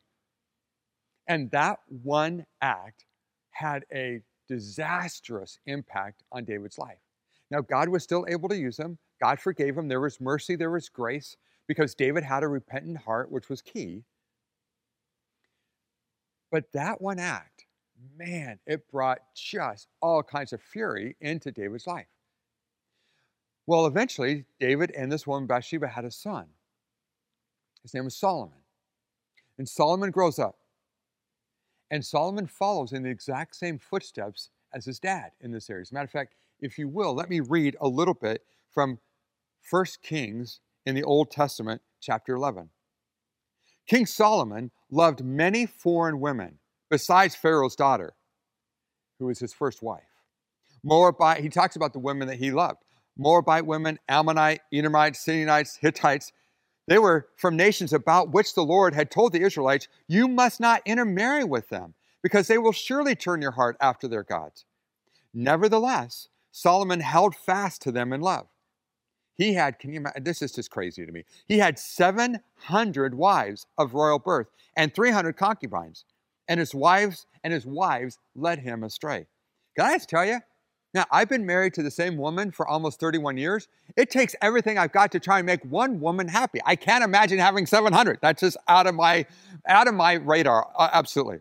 And 1.27 1.49
that 1.51 1.79
one 2.03 2.45
act 2.61 3.05
had 3.51 3.85
a 3.93 4.21
disastrous 4.47 5.59
impact 5.65 6.23
on 6.31 6.43
David's 6.43 6.77
life. 6.77 6.97
Now, 7.51 7.61
God 7.61 7.89
was 7.89 8.03
still 8.03 8.25
able 8.27 8.49
to 8.49 8.57
use 8.57 8.77
him. 8.77 8.97
God 9.21 9.39
forgave 9.39 9.77
him. 9.77 9.87
There 9.87 10.01
was 10.01 10.19
mercy, 10.19 10.55
there 10.55 10.71
was 10.71 10.89
grace, 10.89 11.37
because 11.69 11.93
David 11.93 12.23
had 12.23 12.41
a 12.41 12.47
repentant 12.47 12.97
heart, 12.97 13.31
which 13.31 13.47
was 13.47 13.61
key. 13.61 14.03
But 16.51 16.71
that 16.73 16.99
one 16.99 17.19
act, 17.19 17.67
man, 18.17 18.57
it 18.65 18.89
brought 18.91 19.19
just 19.35 19.87
all 20.01 20.23
kinds 20.23 20.51
of 20.51 20.63
fury 20.63 21.15
into 21.21 21.51
David's 21.51 21.85
life. 21.85 22.07
Well, 23.67 23.85
eventually, 23.85 24.45
David 24.59 24.91
and 24.97 25.11
this 25.11 25.27
woman 25.27 25.45
Bathsheba 25.45 25.87
had 25.89 26.05
a 26.05 26.11
son. 26.11 26.47
His 27.83 27.93
name 27.93 28.05
was 28.05 28.15
Solomon. 28.15 28.57
And 29.59 29.69
Solomon 29.69 30.09
grows 30.09 30.39
up. 30.39 30.57
And 31.91 32.03
Solomon 32.03 32.47
follows 32.47 32.93
in 32.93 33.03
the 33.03 33.11
exact 33.11 33.55
same 33.55 33.77
footsteps 33.77 34.49
as 34.73 34.85
his 34.85 34.99
dad 34.99 35.33
in 35.39 35.51
this 35.51 35.69
area. 35.69 35.83
As 35.83 35.91
a 35.91 35.93
matter 35.93 36.05
of 36.05 36.11
fact, 36.11 36.33
if 36.59 36.79
you 36.79 36.87
will, 36.87 37.13
let 37.13 37.29
me 37.29 37.41
read 37.41 37.77
a 37.79 37.87
little 37.87 38.15
bit 38.15 38.43
from 38.71 38.97
1 39.69 39.85
Kings 40.01 40.61
in 40.85 40.95
the 40.95 41.03
Old 41.03 41.31
Testament, 41.31 41.81
chapter 42.01 42.35
11. 42.35 42.69
King 43.87 44.05
Solomon 44.05 44.71
loved 44.91 45.23
many 45.23 45.65
foreign 45.65 46.19
women 46.19 46.59
besides 46.89 47.35
Pharaoh's 47.35 47.75
daughter, 47.75 48.13
who 49.19 49.25
was 49.25 49.39
his 49.39 49.53
first 49.53 49.81
wife. 49.81 50.03
Moabite, 50.83 51.41
he 51.41 51.49
talks 51.49 51.75
about 51.75 51.93
the 51.93 51.99
women 51.99 52.27
that 52.27 52.37
he 52.37 52.51
loved 52.51 52.83
Moabite 53.19 53.65
women, 53.65 53.99
Ammonite, 54.07 54.61
Edomite, 54.73 55.15
Sidonites, 55.15 55.75
Hittites. 55.75 56.31
They 56.87 56.97
were 56.97 57.27
from 57.35 57.57
nations 57.57 57.91
about 57.91 58.31
which 58.31 58.55
the 58.55 58.63
Lord 58.63 58.95
had 58.95 59.11
told 59.11 59.33
the 59.33 59.41
Israelites, 59.41 59.89
You 60.07 60.27
must 60.27 60.59
not 60.59 60.81
intermarry 60.85 61.43
with 61.43 61.67
them, 61.67 61.93
because 62.23 62.47
they 62.47 62.57
will 62.57 62.71
surely 62.71 63.15
turn 63.15 63.41
your 63.41 63.51
heart 63.51 63.75
after 63.81 64.07
their 64.07 64.23
gods. 64.23 64.65
Nevertheless, 65.33 66.29
Solomon 66.51 67.01
held 67.01 67.35
fast 67.35 67.81
to 67.83 67.91
them 67.91 68.13
in 68.13 68.21
love. 68.21 68.47
He 69.39 69.53
had, 69.53 69.79
can 69.79 69.93
you 69.93 70.01
imagine? 70.01 70.21
This 70.21 70.41
is 70.41 70.51
just 70.51 70.69
crazy 70.69 71.05
to 71.05 71.11
me. 71.13 71.23
He 71.47 71.57
had 71.57 71.79
700 71.79 73.15
wives 73.15 73.65
of 73.77 73.93
royal 73.93 74.19
birth 74.19 74.47
and 74.75 74.93
300 74.93 75.37
concubines, 75.37 76.03
and 76.49 76.59
his 76.59 76.75
wives 76.75 77.25
and 77.41 77.53
his 77.53 77.65
wives 77.65 78.19
led 78.35 78.59
him 78.59 78.83
astray. 78.83 79.25
Can 79.77 79.85
I 79.85 79.95
just 79.95 80.09
tell 80.09 80.25
you? 80.25 80.39
Now, 80.93 81.05
I've 81.09 81.29
been 81.29 81.45
married 81.45 81.73
to 81.75 81.83
the 81.83 81.91
same 81.91 82.17
woman 82.17 82.51
for 82.51 82.67
almost 82.67 82.99
31 82.99 83.37
years. 83.37 83.69
It 83.95 84.09
takes 84.09 84.35
everything 84.41 84.77
I've 84.77 84.91
got 84.91 85.09
to 85.13 85.21
try 85.21 85.37
and 85.39 85.45
make 85.45 85.63
one 85.63 86.01
woman 86.01 86.27
happy. 86.27 86.59
I 86.65 86.75
can't 86.75 87.03
imagine 87.03 87.39
having 87.39 87.65
700. 87.65 88.19
That's 88.21 88.41
just 88.41 88.57
out 88.67 88.87
of 88.87 88.95
my 88.95 89.25
out 89.69 89.87
of 89.87 89.93
my 89.93 90.15
radar. 90.15 90.67
Uh, 90.75 90.89
absolutely. 90.91 91.39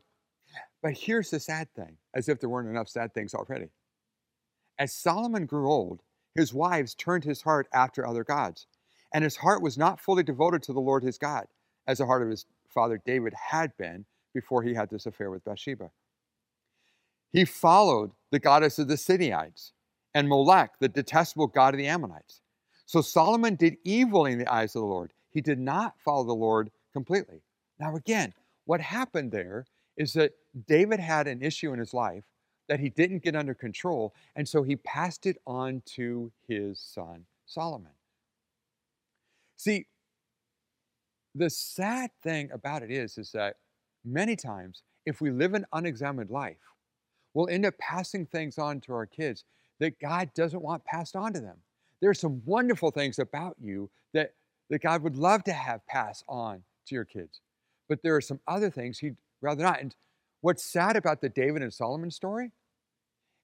But 0.84 0.92
here's 0.92 1.30
the 1.30 1.40
sad 1.40 1.66
thing, 1.74 1.96
as 2.14 2.28
if 2.28 2.38
there 2.38 2.48
weren't 2.48 2.68
enough 2.68 2.88
sad 2.88 3.12
things 3.12 3.34
already. 3.34 3.70
As 4.78 4.92
Solomon 4.92 5.46
grew 5.46 5.68
old, 5.68 6.02
his 6.34 6.54
wives 6.54 6.94
turned 6.94 7.24
his 7.24 7.42
heart 7.42 7.68
after 7.72 8.06
other 8.06 8.24
gods, 8.24 8.66
and 9.12 9.24
his 9.24 9.36
heart 9.36 9.62
was 9.62 9.78
not 9.78 10.00
fully 10.00 10.22
devoted 10.22 10.62
to 10.62 10.72
the 10.72 10.80
Lord 10.80 11.02
his 11.02 11.18
God, 11.18 11.46
as 11.86 11.98
the 11.98 12.06
heart 12.06 12.22
of 12.22 12.28
his 12.28 12.46
father 12.68 13.00
David 13.04 13.34
had 13.34 13.76
been 13.76 14.04
before 14.34 14.62
he 14.62 14.74
had 14.74 14.90
this 14.90 15.06
affair 15.06 15.30
with 15.30 15.44
Bathsheba. 15.44 15.90
He 17.32 17.44
followed 17.44 18.12
the 18.30 18.38
goddess 18.38 18.78
of 18.78 18.88
the 18.88 18.96
Sidonites 18.96 19.72
and 20.14 20.28
Molech, 20.28 20.78
the 20.78 20.88
detestable 20.88 21.46
god 21.46 21.74
of 21.74 21.78
the 21.78 21.86
Ammonites. 21.86 22.40
So 22.86 23.00
Solomon 23.00 23.54
did 23.54 23.76
evil 23.84 24.24
in 24.26 24.38
the 24.38 24.50
eyes 24.52 24.74
of 24.74 24.80
the 24.80 24.86
Lord. 24.86 25.12
He 25.30 25.40
did 25.40 25.58
not 25.58 25.94
follow 26.00 26.24
the 26.24 26.32
Lord 26.32 26.70
completely. 26.92 27.42
Now, 27.78 27.96
again, 27.96 28.32
what 28.64 28.80
happened 28.80 29.30
there 29.30 29.66
is 29.96 30.14
that 30.14 30.32
David 30.66 31.00
had 31.00 31.26
an 31.26 31.42
issue 31.42 31.72
in 31.72 31.78
his 31.78 31.92
life 31.92 32.24
that 32.68 32.80
he 32.80 32.90
didn't 32.90 33.22
get 33.22 33.34
under 33.34 33.54
control, 33.54 34.14
and 34.36 34.46
so 34.46 34.62
he 34.62 34.76
passed 34.76 35.26
it 35.26 35.38
on 35.46 35.82
to 35.86 36.30
his 36.46 36.78
son 36.78 37.24
Solomon. 37.46 37.92
See, 39.56 39.86
the 41.34 41.50
sad 41.50 42.10
thing 42.22 42.50
about 42.52 42.82
it 42.82 42.90
is, 42.90 43.18
is 43.18 43.32
that 43.32 43.56
many 44.04 44.36
times, 44.36 44.82
if 45.06 45.20
we 45.20 45.30
live 45.30 45.54
an 45.54 45.66
unexamined 45.72 46.30
life, 46.30 46.58
we'll 47.34 47.48
end 47.48 47.66
up 47.66 47.76
passing 47.78 48.26
things 48.26 48.58
on 48.58 48.80
to 48.82 48.92
our 48.92 49.06
kids 49.06 49.44
that 49.80 49.98
God 50.00 50.30
doesn't 50.34 50.62
want 50.62 50.84
passed 50.84 51.16
on 51.16 51.32
to 51.32 51.40
them. 51.40 51.56
There 52.00 52.10
are 52.10 52.14
some 52.14 52.42
wonderful 52.44 52.90
things 52.90 53.18
about 53.18 53.56
you 53.60 53.90
that, 54.12 54.34
that 54.70 54.82
God 54.82 55.02
would 55.02 55.16
love 55.16 55.44
to 55.44 55.52
have 55.52 55.86
passed 55.86 56.24
on 56.28 56.62
to 56.86 56.94
your 56.94 57.04
kids. 57.04 57.40
But 57.88 58.02
there 58.02 58.14
are 58.14 58.20
some 58.20 58.40
other 58.46 58.70
things 58.70 58.98
he'd 58.98 59.16
rather 59.40 59.62
not. 59.62 59.80
And 59.80 59.94
what's 60.40 60.64
sad 60.64 60.96
about 60.96 61.20
the 61.20 61.28
David 61.28 61.62
and 61.62 61.72
Solomon 61.72 62.10
story 62.10 62.52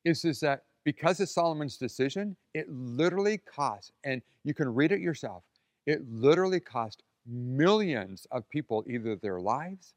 is, 0.04 0.24
is 0.24 0.40
that 0.40 0.64
because 0.84 1.20
of 1.20 1.28
Solomon's 1.28 1.76
decision, 1.76 2.36
it 2.52 2.70
literally 2.70 3.38
cost, 3.38 3.92
and 4.04 4.20
you 4.44 4.54
can 4.54 4.72
read 4.72 4.92
it 4.92 5.00
yourself, 5.00 5.44
it 5.86 6.02
literally 6.10 6.60
cost 6.60 7.02
millions 7.26 8.26
of 8.30 8.48
people 8.50 8.84
either 8.88 9.16
their 9.16 9.40
lives 9.40 9.94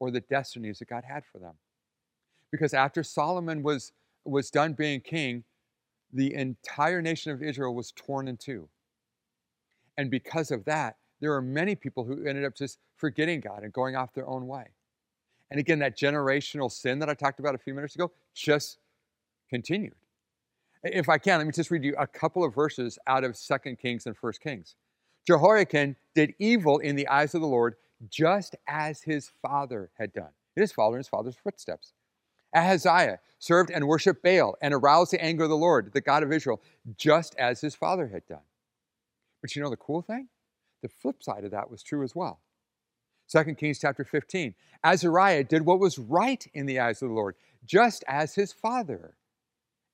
or 0.00 0.10
the 0.10 0.20
destinies 0.20 0.80
that 0.80 0.88
God 0.88 1.04
had 1.04 1.24
for 1.24 1.38
them. 1.38 1.54
Because 2.50 2.74
after 2.74 3.02
Solomon 3.02 3.62
was, 3.62 3.92
was 4.24 4.50
done 4.50 4.72
being 4.72 5.00
king, 5.00 5.44
the 6.12 6.34
entire 6.34 7.02
nation 7.02 7.32
of 7.32 7.42
Israel 7.42 7.74
was 7.74 7.92
torn 7.92 8.28
in 8.28 8.36
two. 8.36 8.68
And 9.96 10.10
because 10.10 10.50
of 10.50 10.64
that, 10.64 10.96
there 11.20 11.32
are 11.34 11.42
many 11.42 11.74
people 11.74 12.04
who 12.04 12.26
ended 12.26 12.44
up 12.44 12.54
just 12.54 12.78
forgetting 12.96 13.40
God 13.40 13.62
and 13.62 13.72
going 13.72 13.96
off 13.96 14.12
their 14.12 14.28
own 14.28 14.46
way. 14.46 14.66
And 15.50 15.60
again, 15.60 15.78
that 15.78 15.96
generational 15.96 16.70
sin 16.70 16.98
that 16.98 17.08
I 17.08 17.14
talked 17.14 17.38
about 17.38 17.54
a 17.54 17.58
few 17.58 17.74
minutes 17.74 17.94
ago 17.94 18.10
just 18.34 18.78
continued. 19.48 19.94
If 20.82 21.08
I 21.08 21.18
can, 21.18 21.38
let 21.38 21.46
me 21.46 21.52
just 21.52 21.70
read 21.70 21.84
you 21.84 21.94
a 21.98 22.06
couple 22.06 22.44
of 22.44 22.54
verses 22.54 22.98
out 23.06 23.24
of 23.24 23.36
Second 23.36 23.78
Kings 23.78 24.06
and 24.06 24.16
First 24.16 24.40
Kings. 24.40 24.76
Jehoiakim 25.26 25.96
did 26.14 26.34
evil 26.38 26.78
in 26.78 26.94
the 26.94 27.08
eyes 27.08 27.34
of 27.34 27.40
the 27.40 27.46
Lord, 27.46 27.74
just 28.08 28.54
as 28.68 29.02
his 29.02 29.30
father 29.42 29.90
had 29.98 30.12
done. 30.12 30.30
His 30.54 30.72
father 30.72 30.96
in 30.96 31.00
his 31.00 31.08
father's 31.08 31.36
footsteps. 31.36 31.92
Ahaziah 32.54 33.18
served 33.38 33.70
and 33.70 33.86
worshiped 33.86 34.22
Baal 34.22 34.56
and 34.62 34.72
aroused 34.72 35.12
the 35.12 35.22
anger 35.22 35.44
of 35.44 35.50
the 35.50 35.56
Lord, 35.56 35.92
the 35.92 36.00
God 36.00 36.22
of 36.22 36.32
Israel, 36.32 36.62
just 36.96 37.34
as 37.36 37.60
his 37.60 37.74
father 37.74 38.08
had 38.08 38.26
done. 38.26 38.44
But 39.42 39.54
you 39.54 39.62
know 39.62 39.70
the 39.70 39.76
cool 39.76 40.02
thing? 40.02 40.28
The 40.82 40.88
flip 40.88 41.22
side 41.22 41.44
of 41.44 41.50
that 41.50 41.70
was 41.70 41.82
true 41.82 42.02
as 42.02 42.14
well. 42.14 42.40
2 43.28 43.54
Kings 43.56 43.80
chapter 43.80 44.04
15. 44.04 44.54
Azariah 44.84 45.44
did 45.44 45.66
what 45.66 45.80
was 45.80 45.98
right 45.98 46.46
in 46.54 46.66
the 46.66 46.78
eyes 46.78 47.02
of 47.02 47.08
the 47.08 47.14
Lord, 47.14 47.34
just 47.64 48.04
as 48.06 48.34
his 48.34 48.52
father 48.52 49.16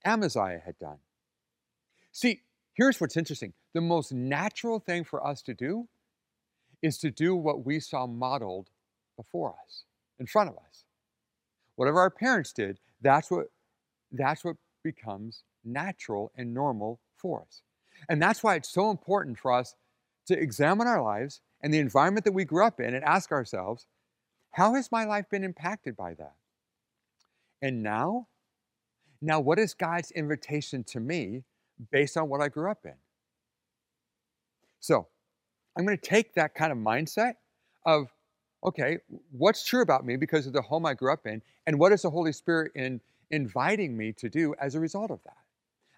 Amaziah 0.04 0.62
had 0.64 0.78
done. 0.78 0.98
See, 2.12 2.42
here's 2.74 3.00
what's 3.00 3.16
interesting 3.16 3.52
the 3.74 3.80
most 3.80 4.12
natural 4.12 4.78
thing 4.78 5.04
for 5.04 5.26
us 5.26 5.42
to 5.42 5.54
do 5.54 5.88
is 6.82 6.98
to 6.98 7.10
do 7.10 7.34
what 7.34 7.64
we 7.64 7.80
saw 7.80 8.06
modeled 8.06 8.68
before 9.16 9.54
us, 9.64 9.84
in 10.18 10.26
front 10.26 10.50
of 10.50 10.56
us. 10.56 10.84
Whatever 11.76 12.00
our 12.00 12.10
parents 12.10 12.52
did, 12.52 12.80
that's 13.00 13.30
what, 13.30 13.46
that's 14.10 14.44
what 14.44 14.56
becomes 14.82 15.44
natural 15.64 16.32
and 16.36 16.52
normal 16.52 17.00
for 17.16 17.42
us. 17.42 17.62
And 18.08 18.20
that's 18.20 18.42
why 18.42 18.56
it's 18.56 18.68
so 18.68 18.90
important 18.90 19.38
for 19.38 19.52
us 19.52 19.74
to 20.26 20.38
examine 20.38 20.86
our 20.86 21.02
lives 21.02 21.40
and 21.62 21.72
the 21.72 21.78
environment 21.78 22.24
that 22.24 22.32
we 22.32 22.44
grew 22.44 22.66
up 22.66 22.80
in 22.80 22.94
and 22.94 23.04
ask 23.04 23.30
ourselves, 23.30 23.86
how 24.52 24.74
has 24.74 24.92
my 24.92 25.04
life 25.04 25.30
been 25.30 25.44
impacted 25.44 25.96
by 25.96 26.14
that? 26.14 26.34
And 27.62 27.82
now, 27.82 28.26
now, 29.22 29.40
what 29.40 29.58
is 29.58 29.72
God's 29.72 30.10
invitation 30.10 30.82
to 30.84 31.00
me 31.00 31.44
based 31.90 32.16
on 32.16 32.28
what 32.28 32.40
I 32.40 32.48
grew 32.48 32.70
up 32.70 32.84
in? 32.84 32.94
So, 34.80 35.06
I'm 35.76 35.86
going 35.86 35.96
to 35.96 36.02
take 36.04 36.34
that 36.34 36.54
kind 36.54 36.72
of 36.72 36.76
mindset 36.76 37.34
of, 37.86 38.12
okay, 38.64 38.98
what's 39.30 39.64
true 39.64 39.80
about 39.80 40.04
me 40.04 40.16
because 40.16 40.46
of 40.46 40.52
the 40.52 40.60
home 40.60 40.84
I 40.84 40.94
grew 40.94 41.12
up 41.12 41.26
in, 41.26 41.40
and 41.66 41.78
what 41.78 41.92
is 41.92 42.02
the 42.02 42.10
Holy 42.10 42.32
Spirit 42.32 42.72
in 42.74 43.00
inviting 43.30 43.96
me 43.96 44.12
to 44.12 44.28
do 44.28 44.54
as 44.60 44.74
a 44.74 44.80
result 44.80 45.10
of 45.10 45.20
that? 45.24 45.36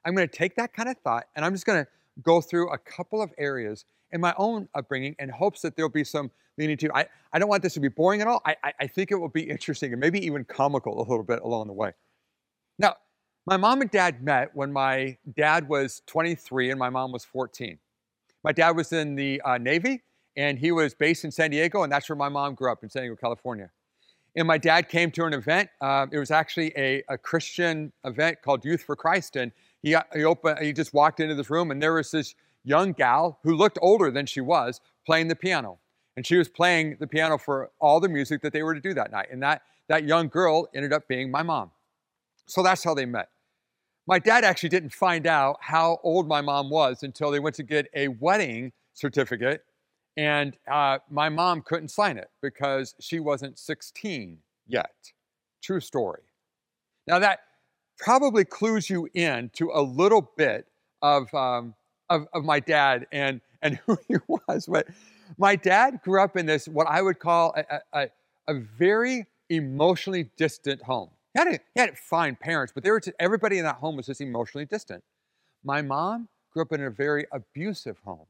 I'm 0.04 0.14
going 0.14 0.28
to 0.28 0.36
take 0.36 0.54
that 0.56 0.72
kind 0.72 0.88
of 0.88 0.98
thought 0.98 1.24
and 1.34 1.44
I'm 1.44 1.52
just 1.52 1.66
going 1.66 1.84
to 1.84 1.90
go 2.22 2.40
through 2.40 2.70
a 2.70 2.78
couple 2.78 3.22
of 3.22 3.32
areas 3.38 3.84
in 4.12 4.20
my 4.20 4.34
own 4.36 4.68
upbringing 4.74 5.16
in 5.18 5.28
hopes 5.28 5.62
that 5.62 5.76
there'll 5.76 5.90
be 5.90 6.04
some 6.04 6.30
leaning 6.58 6.76
to. 6.76 6.94
I, 6.94 7.06
I 7.32 7.38
don't 7.38 7.48
want 7.48 7.62
this 7.62 7.74
to 7.74 7.80
be 7.80 7.88
boring 7.88 8.20
at 8.20 8.28
all. 8.28 8.40
I, 8.44 8.54
I, 8.62 8.72
I 8.82 8.86
think 8.86 9.10
it 9.10 9.16
will 9.16 9.28
be 9.28 9.42
interesting 9.42 9.92
and 9.92 10.00
maybe 10.00 10.24
even 10.24 10.44
comical 10.44 10.98
a 10.98 11.04
little 11.08 11.24
bit 11.24 11.40
along 11.40 11.66
the 11.66 11.72
way. 11.72 11.92
Now, 12.78 12.96
my 13.46 13.56
mom 13.56 13.82
and 13.82 13.90
dad 13.90 14.22
met 14.22 14.50
when 14.54 14.72
my 14.72 15.18
dad 15.36 15.68
was 15.68 16.02
23 16.06 16.70
and 16.70 16.78
my 16.78 16.88
mom 16.88 17.12
was 17.12 17.24
14. 17.24 17.78
My 18.42 18.52
dad 18.52 18.70
was 18.70 18.92
in 18.92 19.16
the 19.16 19.40
uh, 19.42 19.58
Navy 19.58 20.02
and 20.36 20.58
he 20.58 20.72
was 20.72 20.94
based 20.94 21.24
in 21.24 21.30
San 21.30 21.50
Diego, 21.50 21.82
and 21.82 21.92
that's 21.92 22.08
where 22.08 22.16
my 22.16 22.28
mom 22.28 22.54
grew 22.54 22.72
up 22.72 22.82
in 22.82 22.90
San 22.90 23.02
Diego, 23.02 23.16
California. 23.16 23.70
And 24.34 24.48
my 24.48 24.58
dad 24.58 24.88
came 24.88 25.12
to 25.12 25.24
an 25.26 25.32
event. 25.32 25.70
Uh, 25.80 26.06
it 26.10 26.18
was 26.18 26.32
actually 26.32 26.72
a, 26.76 27.04
a 27.08 27.16
Christian 27.16 27.92
event 28.04 28.38
called 28.42 28.64
Youth 28.64 28.82
for 28.82 28.96
Christ. 28.96 29.36
And 29.36 29.52
he, 29.80 29.96
he, 30.12 30.24
opened, 30.24 30.58
he 30.58 30.72
just 30.72 30.92
walked 30.92 31.20
into 31.20 31.36
this 31.36 31.50
room, 31.50 31.70
and 31.70 31.80
there 31.80 31.94
was 31.94 32.10
this 32.10 32.34
young 32.64 32.92
gal 32.92 33.38
who 33.44 33.54
looked 33.54 33.78
older 33.80 34.10
than 34.10 34.26
she 34.26 34.40
was 34.40 34.80
playing 35.06 35.28
the 35.28 35.36
piano. 35.36 35.78
And 36.16 36.26
she 36.26 36.36
was 36.36 36.48
playing 36.48 36.96
the 36.98 37.06
piano 37.06 37.38
for 37.38 37.70
all 37.80 38.00
the 38.00 38.08
music 38.08 38.42
that 38.42 38.52
they 38.52 38.62
were 38.62 38.74
to 38.74 38.80
do 38.80 38.94
that 38.94 39.12
night. 39.12 39.28
And 39.30 39.42
that, 39.42 39.62
that 39.88 40.04
young 40.04 40.28
girl 40.28 40.68
ended 40.74 40.92
up 40.92 41.06
being 41.06 41.30
my 41.30 41.42
mom. 41.42 41.70
So 42.46 42.62
that's 42.62 42.82
how 42.82 42.94
they 42.94 43.06
met. 43.06 43.28
My 44.06 44.18
dad 44.18 44.44
actually 44.44 44.68
didn't 44.68 44.92
find 44.92 45.26
out 45.26 45.56
how 45.60 45.98
old 46.02 46.28
my 46.28 46.40
mom 46.40 46.68
was 46.68 47.02
until 47.02 47.30
they 47.30 47.40
went 47.40 47.56
to 47.56 47.62
get 47.62 47.88
a 47.94 48.08
wedding 48.08 48.72
certificate. 48.92 49.64
And 50.16 50.56
uh, 50.70 50.98
my 51.10 51.28
mom 51.28 51.62
couldn't 51.62 51.88
sign 51.88 52.18
it 52.18 52.30
because 52.42 52.94
she 53.00 53.18
wasn't 53.18 53.58
16 53.58 54.38
yet. 54.66 54.92
True 55.62 55.80
story. 55.80 56.22
Now, 57.06 57.18
that 57.18 57.40
probably 57.98 58.44
clues 58.44 58.90
you 58.90 59.08
in 59.14 59.50
to 59.54 59.70
a 59.72 59.80
little 59.80 60.30
bit 60.36 60.66
of, 61.02 61.32
um, 61.34 61.74
of, 62.10 62.26
of 62.32 62.44
my 62.44 62.60
dad 62.60 63.06
and, 63.10 63.40
and 63.62 63.76
who 63.86 63.98
he 64.06 64.16
was. 64.28 64.66
But 64.66 64.88
my 65.38 65.56
dad 65.56 66.00
grew 66.02 66.22
up 66.22 66.36
in 66.36 66.46
this, 66.46 66.68
what 66.68 66.86
I 66.86 67.00
would 67.00 67.18
call 67.18 67.54
a, 67.56 67.80
a, 67.92 68.08
a 68.48 68.54
very 68.54 69.26
emotionally 69.48 70.30
distant 70.36 70.82
home. 70.82 71.10
He 71.34 71.40
had, 71.40 71.48
a, 71.48 71.60
he 71.74 71.80
had 71.80 71.98
fine 71.98 72.36
parents, 72.36 72.72
but 72.72 72.84
they 72.84 72.90
were 72.90 73.00
just, 73.00 73.16
everybody 73.18 73.58
in 73.58 73.64
that 73.64 73.76
home 73.76 73.96
was 73.96 74.06
just 74.06 74.20
emotionally 74.20 74.64
distant. 74.64 75.02
My 75.64 75.82
mom 75.82 76.28
grew 76.52 76.62
up 76.62 76.72
in 76.72 76.80
a 76.82 76.90
very 76.90 77.26
abusive 77.32 77.98
home 78.04 78.26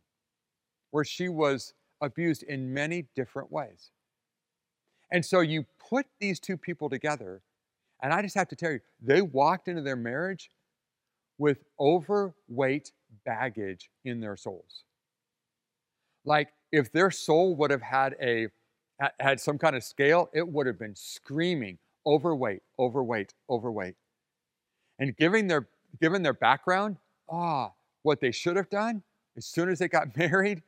where 0.91 1.05
she 1.05 1.29
was 1.29 1.75
abused 2.01 2.43
in 2.43 2.73
many 2.73 3.07
different 3.15 3.53
ways. 3.53 3.91
And 5.13 5.25
so 5.25 5.41
you 5.41 5.67
put 5.91 6.07
these 6.19 6.41
two 6.41 6.57
people 6.57 6.89
together, 6.89 7.43
and 8.03 8.13
I 8.13 8.23
just 8.23 8.35
have 8.37 8.49
to 8.49 8.57
tell 8.57 8.73
you, 8.73 8.81
they 9.03 9.21
walked 9.21 9.69
into 9.69 9.83
their 9.83 9.97
marriage 9.97 10.51
with 11.37 11.65
overweight 11.79 12.93
baggage 13.27 13.91
in 14.05 14.21
their 14.21 14.37
souls. 14.37 14.85
Like 16.25 16.49
if 16.73 16.91
their 16.91 17.11
soul 17.11 17.55
would 17.57 17.71
have 17.71 17.83
had 17.83 18.17
a 18.21 18.49
had 19.19 19.41
some 19.41 19.59
kind 19.59 19.75
of 19.75 19.83
scale, 19.83 20.31
it 20.33 20.47
would 20.47 20.67
have 20.67 20.79
been 20.79 20.95
screaming 20.95 21.79
overweight, 22.07 22.63
overweight, 22.79 23.35
overweight. 23.49 23.95
And 24.99 25.17
given 25.17 25.47
their 25.47 25.69
given 26.01 26.23
their 26.23 26.35
background, 26.35 26.97
ah, 27.31 27.73
what 28.03 28.21
they 28.21 28.33
should 28.33 28.57
have 28.57 28.71
done 28.71 29.03
as 29.37 29.47
soon 29.47 29.69
as 29.69 29.79
they 29.79 29.89
got 29.89 30.17
married, 30.17 30.63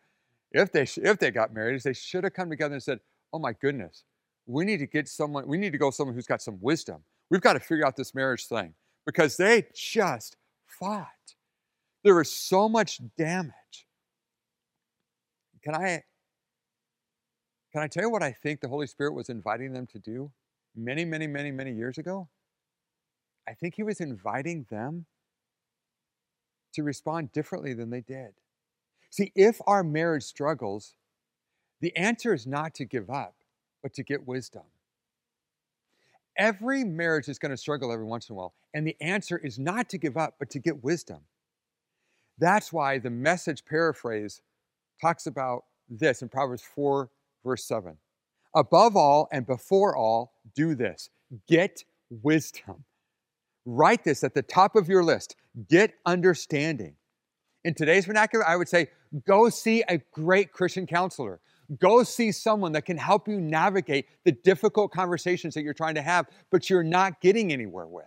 if 0.53 0.73
they 0.73 0.83
if 0.83 1.19
they 1.19 1.31
got 1.31 1.53
married, 1.55 1.77
is 1.77 1.83
they 1.83 1.93
should 1.93 2.25
have 2.25 2.35
come 2.35 2.51
together 2.51 2.75
and 2.75 2.83
said, 2.83 3.01
"Oh 3.33 3.39
my 3.39 3.53
goodness, 3.53 4.05
we 4.47 4.65
need 4.65 4.79
to 4.79 4.87
get 4.87 5.09
someone. 5.09 5.47
We 5.47 5.59
need 5.59 5.73
to 5.73 5.79
go 5.79 5.91
someone 5.91 6.15
who's 6.15 6.27
got 6.27 6.43
some 6.43 6.59
wisdom. 6.61 7.03
We've 7.31 7.41
got 7.41 7.55
to 7.55 7.61
figure 7.61 7.87
out 7.87 7.97
this 7.97 8.15
marriage 8.15 8.47
thing 8.47 8.75
because 9.05 9.37
they 9.37 9.67
just 9.75 10.37
fought. 10.67 11.09
There 12.05 12.15
was 12.15 12.31
so 12.31 12.69
much 12.69 13.01
damage. 13.17 13.87
Can 15.63 15.75
I 15.75 16.03
can 17.73 17.83
I 17.83 17.89
tell 17.89 18.05
you 18.05 18.11
what 18.11 18.23
I 18.23 18.33
think 18.33 18.61
the 18.61 18.69
Holy 18.69 18.87
Spirit 18.87 19.13
was 19.13 19.29
inviting 19.29 19.73
them 19.73 19.87
to 19.89 19.99
do 19.99 20.31
many, 20.77 21.05
many, 21.05 21.27
many, 21.27 21.51
many 21.51 21.73
years 21.73 21.99
ago? 21.99 22.29
I 23.49 23.55
think 23.55 23.75
He 23.75 23.83
was 23.83 24.01
inviting 24.01 24.67
them 24.71 25.07
to 26.75 26.83
respond 26.83 27.33
differently 27.33 27.73
than 27.75 27.91
they 27.91 28.03
did. 28.03 28.33
See, 29.11 29.33
if 29.35 29.61
our 29.67 29.83
marriage 29.83 30.25
struggles, 30.25 30.95
the 31.81 31.97
answer 31.97 32.35
is 32.35 32.47
not 32.47 32.75
to 32.75 32.85
give 32.85 33.09
up, 33.09 33.35
but 33.83 33.95
to 33.95 34.03
get 34.03 34.27
wisdom. 34.27 34.65
Every 36.37 36.85
marriage 36.85 37.29
is 37.29 37.39
going 37.39 37.51
to 37.51 37.57
struggle 37.57 37.91
every 37.93 38.05
once 38.05 38.29
in 38.29 38.35
a 38.35 38.37
while, 38.37 38.53
and 38.75 38.87
the 38.87 38.97
answer 39.01 39.39
is 39.39 39.59
not 39.59 39.89
to 39.91 39.99
give 39.99 40.19
up, 40.19 40.35
but 40.39 40.51
to 40.51 40.59
get 40.59 40.85
wisdom. 40.85 41.21
That's 42.39 42.73
why 42.73 42.99
the 42.99 43.11
message 43.11 43.65
paraphrase 43.65 44.43
talks 45.01 45.27
about 45.27 45.65
this 45.89 46.21
in 46.21 46.29
Proverbs 46.29 46.63
4 46.75 47.09
verse 47.45 47.65
7. 47.65 47.97
Above 48.57 48.97
all 48.97 49.29
and 49.31 49.47
before 49.47 49.95
all, 49.95 50.33
do 50.55 50.75
this 50.75 51.11
get 51.47 51.85
wisdom. 52.09 52.85
Write 53.67 54.03
this 54.03 54.25
at 54.25 54.33
the 54.33 54.43
top 54.43 54.75
of 54.75 54.89
your 54.89 55.05
list 55.05 55.37
get 55.69 55.95
understanding. 56.07 56.97
In 57.65 57.75
today's 57.75 58.07
vernacular, 58.07 58.47
I 58.47 58.57
would 58.57 58.69
say 58.69 58.89
go 59.27 59.51
see 59.51 59.85
a 59.89 59.99
great 60.13 60.53
Christian 60.53 60.87
counselor. 60.87 61.41
Go 61.79 62.03
see 62.03 62.33
someone 62.33 62.73
that 62.73 62.87
can 62.87 62.97
help 62.97 63.29
you 63.29 63.41
navigate 63.41 64.07
the 64.25 64.33
difficult 64.33 64.93
conversations 64.93 65.53
that 65.55 65.63
you're 65.63 65.75
trying 65.75 65.97
to 65.97 66.03
have, 66.03 66.27
but 66.51 66.71
you're 66.71 66.85
not 66.85 67.21
getting 67.21 67.53
anywhere 67.53 67.87
with. 67.87 68.05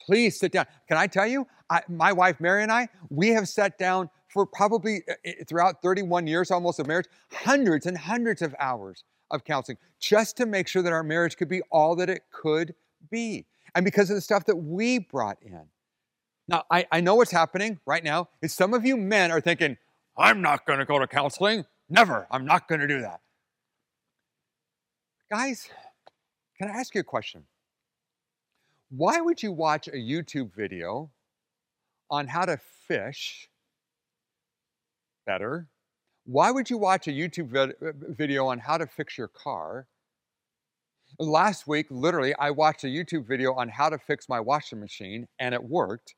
Please 0.00 0.38
sit 0.38 0.52
down. 0.52 0.66
Can 0.88 0.96
I 0.96 1.06
tell 1.06 1.26
you, 1.26 1.46
I, 1.70 1.82
my 1.88 2.12
wife 2.12 2.40
Mary 2.40 2.62
and 2.62 2.72
I, 2.72 2.88
we 3.10 3.28
have 3.28 3.48
sat 3.48 3.78
down 3.78 4.10
for 4.26 4.44
probably 4.44 5.02
uh, 5.08 5.30
throughout 5.46 5.80
31 5.80 6.26
years 6.26 6.50
almost 6.50 6.80
of 6.80 6.86
marriage, 6.86 7.06
hundreds 7.32 7.86
and 7.86 7.96
hundreds 7.96 8.42
of 8.42 8.54
hours 8.58 9.04
of 9.30 9.44
counseling 9.44 9.78
just 10.00 10.36
to 10.36 10.46
make 10.46 10.68
sure 10.68 10.82
that 10.82 10.92
our 10.92 11.02
marriage 11.02 11.36
could 11.36 11.48
be 11.48 11.62
all 11.70 11.96
that 11.96 12.08
it 12.08 12.22
could 12.30 12.74
be. 13.10 13.46
And 13.74 13.84
because 13.84 14.10
of 14.10 14.16
the 14.16 14.20
stuff 14.20 14.44
that 14.46 14.56
we 14.56 14.98
brought 14.98 15.38
in. 15.42 15.62
Now, 16.48 16.64
I, 16.70 16.86
I 16.90 17.00
know 17.00 17.14
what's 17.14 17.30
happening 17.30 17.78
right 17.86 18.02
now 18.02 18.28
is 18.40 18.54
some 18.54 18.72
of 18.72 18.84
you 18.84 18.96
men 18.96 19.30
are 19.30 19.40
thinking, 19.40 19.76
I'm 20.16 20.40
not 20.40 20.66
going 20.66 20.78
to 20.78 20.84
go 20.84 20.98
to 20.98 21.06
counseling. 21.06 21.64
Never. 21.90 22.26
I'm 22.30 22.44
not 22.44 22.68
going 22.68 22.80
to 22.80 22.88
do 22.88 23.02
that. 23.02 23.20
Guys, 25.30 25.68
can 26.58 26.70
I 26.70 26.72
ask 26.72 26.94
you 26.94 27.02
a 27.02 27.04
question? 27.04 27.44
Why 28.90 29.20
would 29.20 29.42
you 29.42 29.52
watch 29.52 29.88
a 29.88 29.92
YouTube 29.92 30.54
video 30.54 31.10
on 32.10 32.26
how 32.26 32.46
to 32.46 32.58
fish 32.86 33.50
better. 35.28 35.68
Why 36.30 36.50
would 36.50 36.68
you 36.68 36.76
watch 36.76 37.08
a 37.08 37.10
YouTube 37.10 37.56
uh, 37.56 37.72
video 38.06 38.48
on 38.48 38.58
how 38.58 38.76
to 38.76 38.86
fix 38.86 39.16
your 39.16 39.28
car? 39.28 39.86
Last 41.18 41.66
week, 41.66 41.86
literally, 41.88 42.34
I 42.34 42.50
watched 42.50 42.84
a 42.84 42.88
YouTube 42.88 43.26
video 43.26 43.54
on 43.54 43.70
how 43.70 43.88
to 43.88 43.96
fix 43.96 44.28
my 44.28 44.38
washing 44.38 44.78
machine 44.78 45.26
and 45.38 45.54
it 45.54 45.64
worked. 45.64 46.16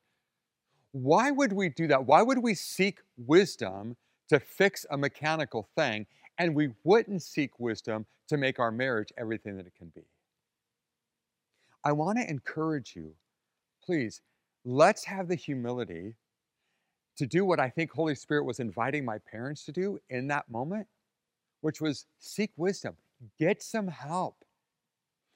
Why 0.91 1.31
would 1.31 1.53
we 1.53 1.69
do 1.69 1.87
that? 1.87 2.05
Why 2.05 2.23
would 2.23 2.39
we 2.39 2.55
seek 2.55 2.99
wisdom 3.15 3.95
to 4.27 4.41
fix 4.41 4.85
a 4.91 4.97
mechanical 4.97 5.69
thing 5.77 6.05
and 6.37 6.55
we 6.57 6.71
wouldn't 6.83 7.23
seek 7.23 7.57
wisdom 7.57 8.05
to 8.27 8.35
make 8.35 8.59
our 8.59 8.69
marriage 8.69 9.13
everything 9.17 9.55
that 9.55 9.65
it 9.65 9.75
can 9.77 9.93
be? 9.95 10.03
I 11.85 11.93
want 11.93 12.17
to 12.17 12.29
encourage 12.29 12.97
you, 12.97 13.13
please, 13.81 14.19
let's 14.65 15.05
have 15.05 15.29
the 15.29 15.35
humility 15.35 16.15
to 17.17 17.25
do 17.25 17.45
what 17.45 17.59
I 17.59 17.69
think 17.69 17.91
Holy 17.91 18.15
Spirit 18.15 18.45
was 18.45 18.59
inviting 18.59 19.05
my 19.05 19.17
parents 19.19 19.65
to 19.65 19.71
do 19.71 19.99
in 20.09 20.27
that 20.27 20.49
moment, 20.49 20.87
which 21.61 21.81
was 21.81 22.05
seek 22.19 22.51
wisdom, 22.57 22.95
get 23.39 23.61
some 23.61 23.87
help. 23.87 24.43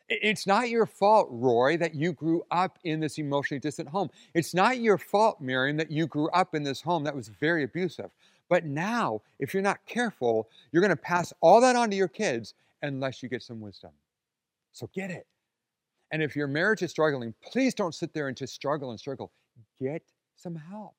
It's 0.07 0.45
not 0.45 0.69
your 0.69 0.85
fault, 0.85 1.27
Roy, 1.31 1.77
that 1.77 1.95
you 1.95 2.13
grew 2.13 2.43
up 2.51 2.77
in 2.83 2.99
this 2.99 3.17
emotionally 3.17 3.59
distant 3.59 3.89
home. 3.89 4.09
It's 4.35 4.53
not 4.53 4.77
your 4.79 4.99
fault, 4.99 5.41
Miriam, 5.41 5.77
that 5.77 5.89
you 5.89 6.05
grew 6.05 6.29
up 6.29 6.53
in 6.53 6.63
this 6.63 6.81
home 6.81 7.03
that 7.05 7.15
was 7.15 7.27
very 7.27 7.63
abusive. 7.63 8.11
But 8.47 8.65
now, 8.65 9.21
if 9.39 9.53
you're 9.53 9.63
not 9.63 9.83
careful, 9.87 10.47
you're 10.71 10.81
going 10.81 10.91
to 10.91 10.95
pass 10.95 11.33
all 11.41 11.59
that 11.61 11.75
on 11.75 11.89
to 11.89 11.95
your 11.95 12.07
kids 12.07 12.53
unless 12.83 13.23
you 13.23 13.29
get 13.29 13.41
some 13.41 13.59
wisdom. 13.59 13.91
So 14.73 14.89
get 14.93 15.09
it. 15.09 15.25
And 16.11 16.21
if 16.21 16.35
your 16.35 16.47
marriage 16.47 16.83
is 16.83 16.91
struggling, 16.91 17.33
please 17.41 17.73
don't 17.73 17.95
sit 17.95 18.13
there 18.13 18.27
and 18.27 18.37
just 18.37 18.53
struggle 18.53 18.91
and 18.91 18.99
struggle. 18.99 19.31
Get 19.81 20.03
some 20.35 20.55
help. 20.55 20.93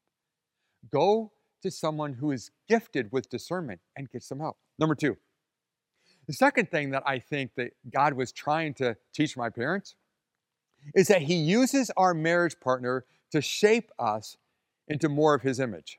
Go 0.91 1.33
to 1.63 1.71
someone 1.71 2.15
who 2.15 2.33
is 2.33 2.51
gifted 2.69 3.11
with 3.13 3.29
discernment 3.29 3.81
and 3.97 4.11
get 4.11 4.23
some 4.23 4.41
help. 4.41 4.57
Number 4.79 4.95
two, 4.95 5.17
the 6.27 6.33
second 6.33 6.71
thing 6.71 6.91
that 6.91 7.03
I 7.07 7.19
think 7.19 7.53
that 7.57 7.73
God 7.91 8.15
was 8.15 8.33
trying 8.33 8.75
to 8.75 8.97
teach 9.15 9.37
my 9.37 9.49
parents 9.49 9.95
is 10.95 11.09
that 11.09 11.23
He 11.23 11.35
uses 11.35 11.91
our 11.97 12.15
marriage 12.15 12.59
partner 12.61 13.05
to 13.33 13.41
shape 13.41 13.91
us 13.99 14.37
into 14.89 15.09
more 15.09 15.35
of 15.35 15.43
His 15.43 15.61
image. 15.61 15.99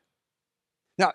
Now, 0.97 1.13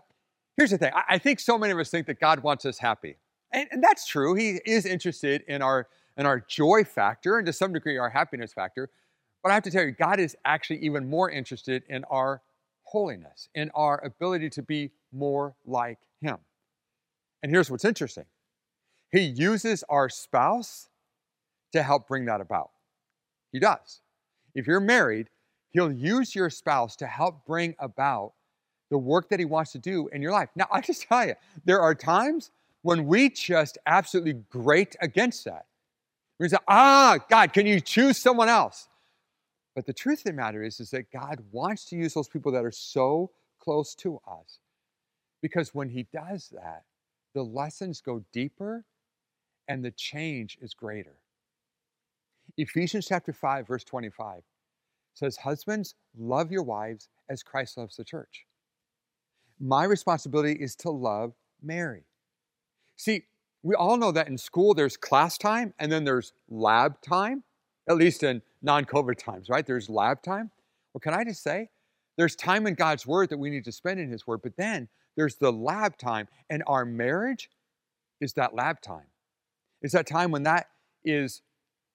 here's 0.56 0.70
the 0.70 0.78
thing 0.78 0.92
I 1.08 1.18
think 1.18 1.40
so 1.40 1.58
many 1.58 1.72
of 1.72 1.78
us 1.78 1.90
think 1.90 2.06
that 2.06 2.20
God 2.20 2.42
wants 2.42 2.64
us 2.64 2.78
happy. 2.78 3.16
And, 3.52 3.68
and 3.70 3.82
that's 3.82 4.06
true. 4.06 4.34
He 4.34 4.60
is 4.64 4.86
interested 4.86 5.42
in 5.46 5.62
our, 5.62 5.88
in 6.16 6.26
our 6.26 6.40
joy 6.40 6.84
factor 6.84 7.38
and 7.38 7.46
to 7.46 7.52
some 7.52 7.72
degree 7.72 7.98
our 7.98 8.10
happiness 8.10 8.52
factor. 8.52 8.90
But 9.42 9.50
I 9.50 9.54
have 9.54 9.62
to 9.64 9.70
tell 9.70 9.84
you, 9.84 9.90
God 9.90 10.20
is 10.20 10.36
actually 10.44 10.78
even 10.78 11.08
more 11.08 11.30
interested 11.30 11.82
in 11.88 12.04
our 12.04 12.40
holiness, 12.92 13.48
in 13.54 13.70
our 13.74 14.04
ability 14.04 14.50
to 14.50 14.62
be 14.62 14.90
more 15.12 15.54
like 15.66 15.98
Him. 16.20 16.36
And 17.42 17.50
here's 17.50 17.70
what's 17.70 17.84
interesting 17.84 18.26
He 19.10 19.20
uses 19.20 19.82
our 19.88 20.08
spouse 20.08 20.88
to 21.72 21.82
help 21.82 22.06
bring 22.06 22.26
that 22.26 22.40
about. 22.40 22.70
He 23.50 23.58
does. 23.58 24.02
If 24.54 24.66
you're 24.66 24.80
married, 24.80 25.28
He'll 25.70 25.90
use 25.90 26.34
your 26.34 26.50
spouse 26.50 26.96
to 26.96 27.06
help 27.06 27.46
bring 27.46 27.74
about 27.78 28.34
the 28.90 28.98
work 28.98 29.30
that 29.30 29.38
He 29.38 29.46
wants 29.46 29.72
to 29.72 29.78
do 29.78 30.08
in 30.08 30.20
your 30.20 30.32
life. 30.32 30.50
Now, 30.54 30.68
I 30.70 30.82
just 30.82 31.08
tell 31.08 31.26
you, 31.26 31.34
there 31.64 31.80
are 31.80 31.94
times 31.94 32.50
when 32.82 33.06
we 33.06 33.30
just 33.30 33.78
absolutely 33.86 34.34
grate 34.50 34.96
against 35.00 35.46
that. 35.46 35.64
We 36.38 36.48
say, 36.48 36.58
ah, 36.68 37.18
God, 37.30 37.52
can 37.52 37.66
you 37.66 37.80
choose 37.80 38.18
someone 38.18 38.48
else? 38.48 38.88
But 39.74 39.86
the 39.86 39.92
truth 39.92 40.20
of 40.20 40.24
the 40.24 40.32
matter 40.32 40.62
is, 40.62 40.80
is 40.80 40.90
that 40.90 41.10
God 41.10 41.42
wants 41.50 41.84
to 41.86 41.96
use 41.96 42.14
those 42.14 42.28
people 42.28 42.52
that 42.52 42.64
are 42.64 42.72
so 42.72 43.30
close 43.58 43.94
to 43.96 44.20
us. 44.26 44.58
Because 45.40 45.74
when 45.74 45.88
He 45.88 46.06
does 46.12 46.50
that, 46.52 46.84
the 47.34 47.42
lessons 47.42 48.00
go 48.00 48.24
deeper 48.32 48.84
and 49.68 49.84
the 49.84 49.90
change 49.90 50.58
is 50.60 50.74
greater. 50.74 51.16
Ephesians 52.56 53.06
chapter 53.08 53.32
5, 53.32 53.66
verse 53.66 53.84
25 53.84 54.42
says, 55.14 55.38
Husbands, 55.38 55.94
love 56.18 56.50
your 56.50 56.62
wives 56.62 57.08
as 57.28 57.42
Christ 57.42 57.78
loves 57.78 57.96
the 57.96 58.04
church. 58.04 58.46
My 59.58 59.84
responsibility 59.84 60.52
is 60.52 60.74
to 60.76 60.90
love 60.90 61.32
Mary. 61.62 62.04
See, 62.96 63.24
we 63.62 63.74
all 63.74 63.96
know 63.96 64.12
that 64.12 64.28
in 64.28 64.36
school 64.36 64.74
there's 64.74 64.96
class 64.96 65.38
time 65.38 65.72
and 65.78 65.90
then 65.90 66.04
there's 66.04 66.32
lab 66.48 67.00
time, 67.00 67.44
at 67.88 67.96
least 67.96 68.22
in 68.22 68.42
non 68.62 68.84
COVID 68.84 69.18
times, 69.18 69.48
right? 69.48 69.66
There's 69.66 69.88
lab 69.88 70.22
time. 70.22 70.50
Well, 70.92 71.00
can 71.00 71.14
I 71.14 71.24
just 71.24 71.42
say, 71.42 71.70
there's 72.16 72.36
time 72.36 72.66
in 72.66 72.74
God's 72.74 73.06
Word 73.06 73.30
that 73.30 73.38
we 73.38 73.50
need 73.50 73.64
to 73.64 73.72
spend 73.72 73.98
in 73.98 74.10
His 74.10 74.26
Word, 74.26 74.40
but 74.42 74.56
then 74.56 74.88
there's 75.16 75.36
the 75.36 75.52
lab 75.52 75.96
time, 75.98 76.28
and 76.50 76.62
our 76.66 76.84
marriage 76.84 77.50
is 78.20 78.34
that 78.34 78.54
lab 78.54 78.80
time. 78.80 79.06
It's 79.82 79.92
that 79.92 80.06
time 80.06 80.30
when 80.30 80.44
that 80.44 80.68
is 81.04 81.42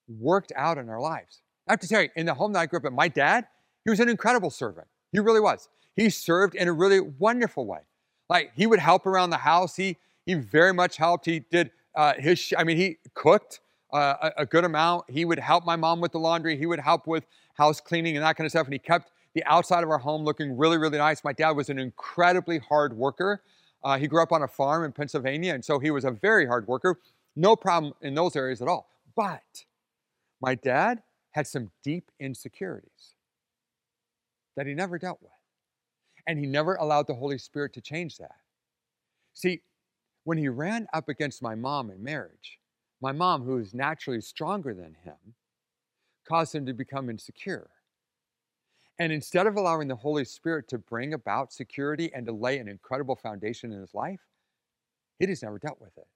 worked 0.07 0.51
out 0.55 0.77
in 0.77 0.89
our 0.89 0.99
lives. 0.99 1.41
I 1.67 1.73
have 1.73 1.79
to 1.81 1.87
tell 1.87 2.01
you, 2.01 2.09
in 2.15 2.25
the 2.25 2.33
home 2.33 2.53
that 2.53 2.59
I 2.59 2.65
grew 2.65 2.79
up 2.79 2.85
in, 2.85 2.93
my 2.93 3.07
dad, 3.07 3.45
he 3.83 3.89
was 3.89 3.99
an 3.99 4.09
incredible 4.09 4.49
servant. 4.49 4.87
He 5.11 5.19
really 5.19 5.39
was. 5.39 5.69
He 5.95 6.09
served 6.09 6.55
in 6.55 6.67
a 6.67 6.73
really 6.73 6.99
wonderful 6.99 7.65
way. 7.65 7.81
Like 8.29 8.51
he 8.55 8.67
would 8.67 8.79
help 8.79 9.05
around 9.05 9.29
the 9.29 9.37
house. 9.37 9.75
He 9.75 9.97
he 10.25 10.33
very 10.33 10.73
much 10.73 10.97
helped. 10.97 11.25
He 11.25 11.39
did 11.39 11.71
uh, 11.95 12.13
his. 12.17 12.53
I 12.57 12.63
mean, 12.63 12.77
he 12.77 12.97
cooked 13.13 13.61
uh, 13.93 14.31
a, 14.37 14.41
a 14.41 14.45
good 14.45 14.63
amount. 14.63 15.09
He 15.09 15.25
would 15.25 15.39
help 15.39 15.65
my 15.65 15.75
mom 15.75 16.01
with 16.01 16.11
the 16.11 16.19
laundry. 16.19 16.57
He 16.57 16.65
would 16.65 16.79
help 16.79 17.07
with 17.07 17.25
house 17.53 17.79
cleaning 17.79 18.15
and 18.15 18.25
that 18.25 18.35
kind 18.35 18.45
of 18.45 18.51
stuff. 18.51 18.67
And 18.67 18.73
he 18.73 18.79
kept 18.79 19.11
the 19.33 19.43
outside 19.45 19.83
of 19.83 19.89
our 19.89 19.97
home 19.97 20.23
looking 20.23 20.57
really, 20.57 20.77
really 20.77 20.97
nice. 20.97 21.23
My 21.23 21.33
dad 21.33 21.51
was 21.51 21.69
an 21.69 21.79
incredibly 21.79 22.59
hard 22.59 22.93
worker. 22.93 23.41
Uh, 23.83 23.97
he 23.97 24.07
grew 24.07 24.21
up 24.21 24.31
on 24.31 24.43
a 24.43 24.47
farm 24.47 24.83
in 24.83 24.91
Pennsylvania, 24.91 25.53
and 25.53 25.63
so 25.63 25.79
he 25.79 25.91
was 25.91 26.03
a 26.03 26.11
very 26.11 26.45
hard 26.45 26.67
worker. 26.67 26.99
No 27.35 27.55
problem 27.55 27.93
in 28.01 28.15
those 28.15 28.35
areas 28.35 28.61
at 28.61 28.67
all. 28.67 28.89
But 29.15 29.65
my 30.41 30.55
dad 30.55 31.03
had 31.31 31.45
some 31.45 31.69
deep 31.83 32.11
insecurities 32.19 33.13
that 34.55 34.65
he 34.65 34.73
never 34.73 34.97
dealt 34.97 35.21
with. 35.21 35.31
And 36.25 36.37
he 36.37 36.45
never 36.45 36.75
allowed 36.75 37.07
the 37.07 37.13
Holy 37.13 37.37
Spirit 37.37 37.73
to 37.73 37.81
change 37.81 38.17
that. 38.17 38.35
See, 39.33 39.61
when 40.23 40.37
he 40.37 40.49
ran 40.49 40.87
up 40.93 41.07
against 41.07 41.41
my 41.41 41.55
mom 41.55 41.89
in 41.89 42.03
marriage, 42.03 42.56
my 43.01 43.11
mom, 43.11 43.43
who 43.43 43.57
is 43.57 43.73
naturally 43.73 44.21
stronger 44.21 44.73
than 44.73 44.95
him, 45.03 45.35
caused 46.27 46.55
him 46.55 46.65
to 46.65 46.73
become 46.73 47.09
insecure. 47.09 47.69
And 48.99 49.13
instead 49.13 49.45
of 49.45 49.55
allowing 49.55 49.87
the 49.87 49.95
Holy 49.95 50.25
Spirit 50.25 50.67
to 50.69 50.79
bring 50.79 51.13
about 51.13 51.53
security 51.53 52.11
and 52.13 52.25
to 52.25 52.31
lay 52.31 52.57
an 52.57 52.67
incredible 52.67 53.15
foundation 53.15 53.71
in 53.71 53.79
his 53.79 53.93
life, 53.93 54.21
he 55.19 55.27
just 55.27 55.43
never 55.43 55.59
dealt 55.59 55.79
with 55.79 55.95
it. 55.97 56.07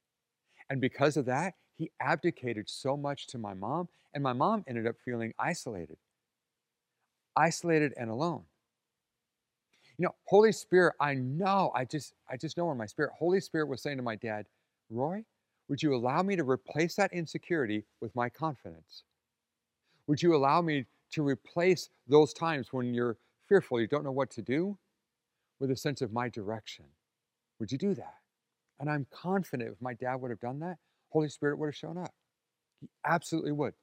And 0.70 0.82
because 0.82 1.18
of 1.18 1.26
that, 1.26 1.54
he 1.76 1.92
abdicated 2.00 2.70
so 2.70 2.98
much 2.98 3.28
to 3.28 3.38
my 3.38 3.54
mom, 3.54 3.88
and 4.14 4.24
my 4.24 4.34
mom 4.34 4.64
ended 4.68 4.88
up 4.88 4.96
feeling 5.04 5.34
isolated, 5.38 5.98
isolated 7.36 7.94
and 7.98 8.10
alone. 8.10 8.44
You 9.98 10.06
know, 10.06 10.16
Holy 10.26 10.52
Spirit, 10.52 10.96
I 11.00 11.14
know, 11.14 11.72
I 11.76 11.86
just, 11.86 12.14
I 12.30 12.38
just 12.38 12.58
know 12.58 12.72
in 12.72 12.78
my 12.78 12.88
spirit, 12.88 13.12
Holy 13.18 13.40
Spirit 13.40 13.68
was 13.68 13.82
saying 13.82 13.98
to 13.98 14.04
my 14.04 14.16
dad, 14.16 14.48
Roy, 14.90 15.24
would 15.72 15.82
you 15.82 15.96
allow 15.96 16.22
me 16.22 16.36
to 16.36 16.44
replace 16.44 16.96
that 16.96 17.14
insecurity 17.14 17.86
with 18.02 18.14
my 18.14 18.28
confidence? 18.28 19.04
Would 20.08 20.22
you 20.22 20.36
allow 20.36 20.62
me 20.62 20.86
to 21.12 21.26
replace 21.26 21.88
those 22.10 22.34
times 22.34 22.74
when 22.74 22.94
you're 22.94 23.16
fearful, 23.48 23.80
you 23.80 23.88
don't 23.88 24.04
know 24.04 24.12
what 24.12 24.30
to 24.32 24.42
do, 24.42 24.78
with 25.62 25.72
a 25.72 25.76
sense 25.78 26.02
of 26.02 26.12
my 26.12 26.28
direction? 26.28 26.84
Would 27.62 27.72
you 27.72 27.78
do 27.78 27.94
that? 27.94 28.16
And 28.82 28.90
I'm 28.90 29.08
confident 29.12 29.72
if 29.72 29.82
my 29.82 29.94
dad 29.94 30.16
would 30.16 30.30
have 30.30 30.42
done 30.42 30.60
that, 30.60 30.76
Holy 31.08 31.30
Spirit 31.30 31.58
would 31.58 31.68
have 31.68 31.76
shown 31.78 31.98
up. 31.98 32.14
He 32.82 32.90
absolutely 33.06 33.54
would. 33.54 33.74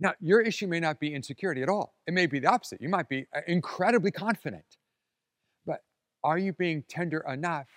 Now, 0.00 0.14
your 0.18 0.40
issue 0.40 0.66
may 0.66 0.80
not 0.80 0.98
be 0.98 1.14
insecurity 1.14 1.62
at 1.62 1.68
all. 1.68 1.92
It 2.06 2.14
may 2.14 2.24
be 2.24 2.38
the 2.38 2.48
opposite. 2.48 2.80
You 2.80 2.88
might 2.88 3.10
be 3.10 3.26
uh, 3.36 3.40
incredibly 3.46 4.12
confident. 4.12 4.78
But 5.66 5.82
are 6.24 6.38
you 6.38 6.54
being 6.54 6.84
tender 6.88 7.22
enough 7.28 7.68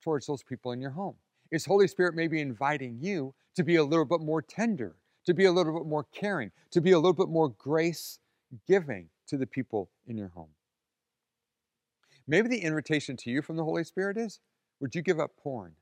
towards 0.00 0.28
those 0.28 0.44
people 0.44 0.70
in 0.70 0.80
your 0.80 0.92
home? 0.92 1.16
Is 1.52 1.64
Holy 1.64 1.86
Spirit 1.86 2.16
maybe 2.16 2.40
inviting 2.40 2.98
you 3.00 3.34
to 3.54 3.62
be 3.62 3.76
a 3.76 3.84
little 3.84 4.04
bit 4.04 4.20
more 4.20 4.42
tender, 4.42 4.96
to 5.26 5.34
be 5.34 5.44
a 5.44 5.52
little 5.52 5.72
bit 5.72 5.86
more 5.86 6.04
caring, 6.12 6.50
to 6.72 6.80
be 6.80 6.90
a 6.90 6.98
little 6.98 7.12
bit 7.12 7.28
more 7.28 7.50
grace 7.50 8.18
giving 8.66 9.08
to 9.28 9.36
the 9.36 9.46
people 9.46 9.88
in 10.08 10.16
your 10.16 10.28
home? 10.28 10.48
Maybe 12.26 12.48
the 12.48 12.58
invitation 12.58 13.16
to 13.18 13.30
you 13.30 13.42
from 13.42 13.56
the 13.56 13.64
Holy 13.64 13.84
Spirit 13.84 14.16
is 14.16 14.40
would 14.80 14.96
you 14.96 15.02
give 15.02 15.20
up 15.20 15.36
porn? 15.36 15.76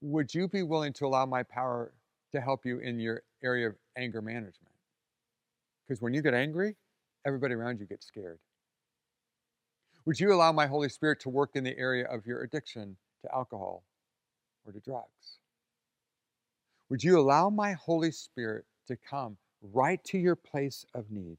would 0.00 0.34
you 0.34 0.48
be 0.48 0.62
willing 0.62 0.92
to 0.94 1.06
allow 1.06 1.26
my 1.26 1.42
power 1.42 1.92
to 2.32 2.40
help 2.40 2.64
you 2.64 2.78
in 2.78 3.00
your 3.00 3.22
area 3.42 3.68
of 3.68 3.74
anger 3.96 4.22
management? 4.22 4.74
Because 5.86 6.00
when 6.00 6.14
you 6.14 6.22
get 6.22 6.34
angry, 6.34 6.76
everybody 7.26 7.54
around 7.54 7.80
you 7.80 7.86
gets 7.86 8.06
scared. 8.06 8.38
Would 10.08 10.18
you 10.18 10.32
allow 10.32 10.52
my 10.52 10.66
Holy 10.66 10.88
Spirit 10.88 11.20
to 11.20 11.28
work 11.28 11.50
in 11.52 11.64
the 11.64 11.76
area 11.76 12.06
of 12.06 12.24
your 12.24 12.40
addiction 12.40 12.96
to 13.20 13.34
alcohol 13.34 13.84
or 14.64 14.72
to 14.72 14.80
drugs? 14.80 15.36
Would 16.88 17.04
you 17.04 17.20
allow 17.20 17.50
my 17.50 17.72
Holy 17.72 18.10
Spirit 18.10 18.64
to 18.86 18.96
come 18.96 19.36
right 19.60 20.02
to 20.04 20.16
your 20.16 20.34
place 20.34 20.86
of 20.94 21.10
need 21.10 21.36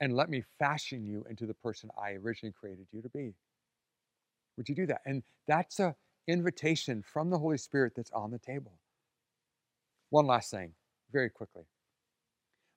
and 0.00 0.14
let 0.14 0.30
me 0.30 0.44
fashion 0.60 1.04
you 1.04 1.26
into 1.28 1.44
the 1.44 1.54
person 1.54 1.90
I 2.00 2.12
originally 2.12 2.52
created 2.52 2.86
you 2.92 3.02
to 3.02 3.08
be? 3.08 3.34
Would 4.56 4.68
you 4.68 4.76
do 4.76 4.86
that? 4.86 5.00
And 5.04 5.24
that's 5.48 5.80
a 5.80 5.96
invitation 6.28 7.02
from 7.02 7.30
the 7.30 7.38
Holy 7.38 7.58
Spirit 7.58 7.94
that's 7.96 8.12
on 8.12 8.30
the 8.30 8.38
table. 8.38 8.78
One 10.10 10.28
last 10.28 10.52
thing, 10.52 10.70
very 11.12 11.30
quickly. 11.30 11.64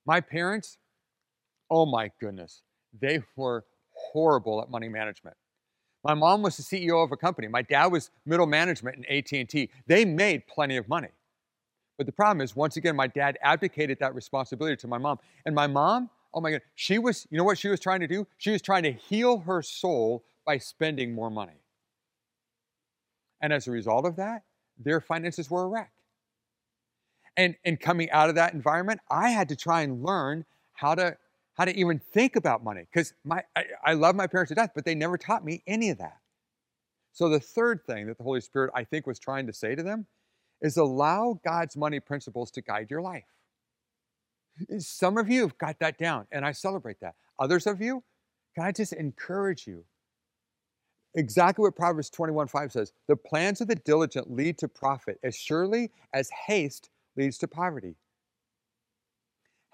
My 0.04 0.20
parents, 0.20 0.78
oh 1.70 1.86
my 1.86 2.10
goodness, 2.18 2.62
they 3.00 3.22
were 3.36 3.64
horrible 4.16 4.62
at 4.62 4.70
money 4.70 4.88
management. 4.88 5.36
My 6.02 6.14
mom 6.14 6.40
was 6.40 6.56
the 6.56 6.62
CEO 6.62 7.04
of 7.04 7.12
a 7.12 7.18
company. 7.18 7.48
My 7.48 7.60
dad 7.60 7.88
was 7.88 8.10
middle 8.24 8.46
management 8.46 8.96
in 8.96 9.04
AT&T. 9.18 9.68
They 9.86 10.06
made 10.06 10.46
plenty 10.46 10.78
of 10.78 10.88
money. 10.88 11.10
But 11.98 12.06
the 12.06 12.12
problem 12.12 12.40
is, 12.40 12.56
once 12.56 12.78
again, 12.78 12.96
my 12.96 13.08
dad 13.08 13.36
abdicated 13.42 13.98
that 14.00 14.14
responsibility 14.14 14.76
to 14.76 14.88
my 14.88 14.96
mom. 14.96 15.18
And 15.44 15.54
my 15.54 15.66
mom, 15.66 16.08
oh 16.32 16.40
my 16.40 16.50
God, 16.50 16.62
she 16.74 16.98
was, 16.98 17.26
you 17.30 17.36
know 17.36 17.44
what 17.44 17.58
she 17.58 17.68
was 17.68 17.78
trying 17.78 18.00
to 18.00 18.06
do? 18.06 18.26
She 18.38 18.52
was 18.52 18.62
trying 18.62 18.84
to 18.84 18.92
heal 18.92 19.40
her 19.40 19.60
soul 19.60 20.24
by 20.46 20.56
spending 20.56 21.14
more 21.14 21.30
money. 21.30 21.60
And 23.42 23.52
as 23.52 23.68
a 23.68 23.70
result 23.70 24.06
of 24.06 24.16
that, 24.16 24.44
their 24.78 25.02
finances 25.02 25.50
were 25.50 25.64
a 25.64 25.68
wreck. 25.68 25.92
And, 27.36 27.54
and 27.66 27.78
coming 27.78 28.10
out 28.12 28.30
of 28.30 28.36
that 28.36 28.54
environment, 28.54 29.00
I 29.10 29.28
had 29.28 29.50
to 29.50 29.56
try 29.56 29.82
and 29.82 30.02
learn 30.02 30.46
how 30.72 30.94
to 30.94 31.18
how 31.56 31.64
to 31.64 31.76
even 31.76 31.98
think 31.98 32.36
about 32.36 32.62
money 32.62 32.86
because 32.92 33.14
my 33.24 33.42
I, 33.54 33.64
I 33.84 33.92
love 33.94 34.14
my 34.14 34.26
parents 34.26 34.50
to 34.50 34.54
death, 34.54 34.72
but 34.74 34.84
they 34.84 34.94
never 34.94 35.16
taught 35.16 35.44
me 35.44 35.62
any 35.66 35.90
of 35.90 35.98
that. 35.98 36.18
So 37.12 37.28
the 37.28 37.40
third 37.40 37.84
thing 37.86 38.06
that 38.06 38.18
the 38.18 38.24
Holy 38.24 38.40
Spirit 38.40 38.70
I 38.74 38.84
think 38.84 39.06
was 39.06 39.18
trying 39.18 39.46
to 39.46 39.52
say 39.52 39.74
to 39.74 39.82
them 39.82 40.06
is 40.60 40.76
allow 40.76 41.40
God's 41.44 41.76
money 41.76 42.00
principles 42.00 42.50
to 42.52 42.62
guide 42.62 42.90
your 42.90 43.00
life. 43.00 43.24
Some 44.78 45.18
of 45.18 45.28
you 45.28 45.42
have 45.42 45.58
got 45.58 45.78
that 45.80 45.98
down, 45.98 46.26
and 46.32 46.44
I 46.44 46.52
celebrate 46.52 47.00
that. 47.00 47.14
Others 47.38 47.66
of 47.66 47.80
you, 47.80 48.02
can 48.54 48.64
I 48.64 48.72
just 48.72 48.94
encourage 48.94 49.66
you 49.66 49.84
exactly 51.14 51.62
what 51.62 51.74
Proverbs 51.74 52.10
21 52.10 52.48
5 52.48 52.72
says 52.72 52.92
the 53.08 53.16
plans 53.16 53.60
of 53.60 53.68
the 53.68 53.74
diligent 53.74 54.30
lead 54.30 54.58
to 54.58 54.68
profit 54.68 55.18
as 55.22 55.34
surely 55.34 55.90
as 56.12 56.28
haste 56.46 56.90
leads 57.16 57.38
to 57.38 57.48
poverty. 57.48 57.96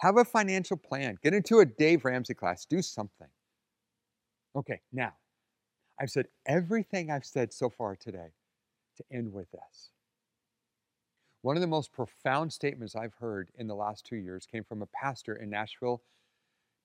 Have 0.02 0.16
a 0.16 0.24
financial 0.24 0.76
plan. 0.76 1.16
Get 1.22 1.32
into 1.32 1.60
a 1.60 1.64
Dave 1.64 2.04
Ramsey 2.04 2.34
class. 2.34 2.64
Do 2.64 2.82
something. 2.82 3.28
Okay, 4.56 4.80
now, 4.92 5.12
I've 6.00 6.10
said 6.10 6.26
everything 6.44 7.08
I've 7.08 7.24
said 7.24 7.52
so 7.52 7.70
far 7.70 7.94
today 7.94 8.32
to 8.96 9.04
end 9.16 9.32
with 9.32 9.48
this. 9.52 9.90
One 11.42 11.56
of 11.56 11.60
the 11.60 11.68
most 11.68 11.92
profound 11.92 12.52
statements 12.52 12.96
I've 12.96 13.14
heard 13.14 13.52
in 13.56 13.68
the 13.68 13.76
last 13.76 14.04
two 14.04 14.16
years 14.16 14.44
came 14.44 14.64
from 14.64 14.82
a 14.82 14.86
pastor 14.86 15.36
in 15.36 15.48
Nashville, 15.48 16.02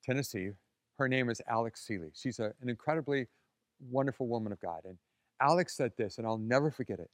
Tennessee. 0.03 0.51
Her 0.99 1.07
name 1.07 1.32
is 1.32 1.41
Alex 1.47 1.84
Seeley. 1.88 2.11
She's 2.13 2.38
a, 2.38 2.53
an 2.61 2.70
incredibly 2.70 3.26
wonderful 3.89 4.28
woman 4.28 4.51
of 4.51 4.59
God. 4.59 4.82
And 4.86 4.99
Alex 5.41 5.76
said 5.76 5.93
this, 5.97 6.20
and 6.20 6.28
I'll 6.28 6.38
never 6.38 6.70
forget 6.70 6.99
it. 6.99 7.09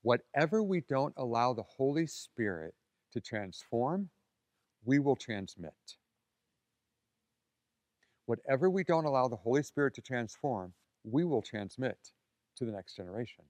Whatever 0.00 0.62
we 0.62 0.80
don't 0.80 1.12
allow 1.18 1.52
the 1.52 1.62
Holy 1.62 2.06
Spirit 2.06 2.72
to 3.12 3.20
transform, 3.20 4.08
we 4.86 4.98
will 5.00 5.16
transmit. 5.16 5.74
Whatever 8.26 8.70
we 8.70 8.84
don't 8.84 9.04
allow 9.04 9.28
the 9.28 9.36
Holy 9.36 9.62
Spirit 9.62 9.94
to 9.96 10.00
transform, 10.00 10.72
we 11.04 11.24
will 11.24 11.42
transmit 11.42 12.12
to 12.56 12.64
the 12.64 12.72
next 12.72 12.96
generation. 12.96 13.44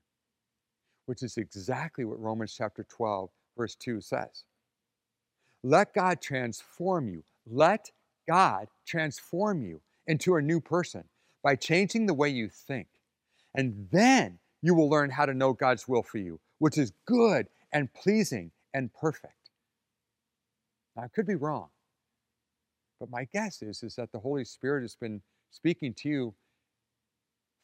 which 1.07 1.23
is 1.23 1.37
exactly 1.37 2.05
what 2.05 2.21
Romans 2.21 2.55
chapter 2.57 2.85
12, 2.85 3.31
verse 3.57 3.75
2 3.77 4.01
says. 4.01 4.45
Let 5.63 5.95
God 5.95 6.21
transform 6.21 7.09
you. 7.09 7.25
Let 7.47 7.91
God 8.29 8.69
transform 8.87 9.63
you 9.63 9.81
into 10.07 10.37
a 10.37 10.43
new 10.43 10.61
person 10.61 11.05
by 11.43 11.57
changing 11.57 12.07
the 12.07 12.15
way 12.15 12.29
you 12.29 12.49
think. 12.49 12.89
And 13.55 13.89
then 13.91 14.39
you 14.63 14.75
will 14.75 14.91
learn 14.91 15.11
how 15.11 15.27
to 15.27 15.35
know 15.35 15.53
God's 15.53 15.89
will 15.89 16.03
for 16.03 16.19
you, 16.19 16.41
which 16.59 16.79
is 16.79 16.93
good 17.07 17.49
and 17.73 17.93
pleasing 17.95 18.51
and 18.75 18.93
perfect. 18.93 19.46
Now, 20.97 21.03
I 21.03 21.09
could 21.09 21.27
be 21.27 21.35
wrong, 21.35 21.69
but 22.99 23.11
my 23.11 23.25
guess 23.33 23.63
is, 23.63 23.83
is 23.83 23.97
that 23.97 24.13
the 24.13 24.19
Holy 24.19 24.45
Spirit 24.45 24.83
has 24.83 24.95
been 24.95 25.21
speaking 25.51 25.93
to 25.95 26.09
you 26.09 26.35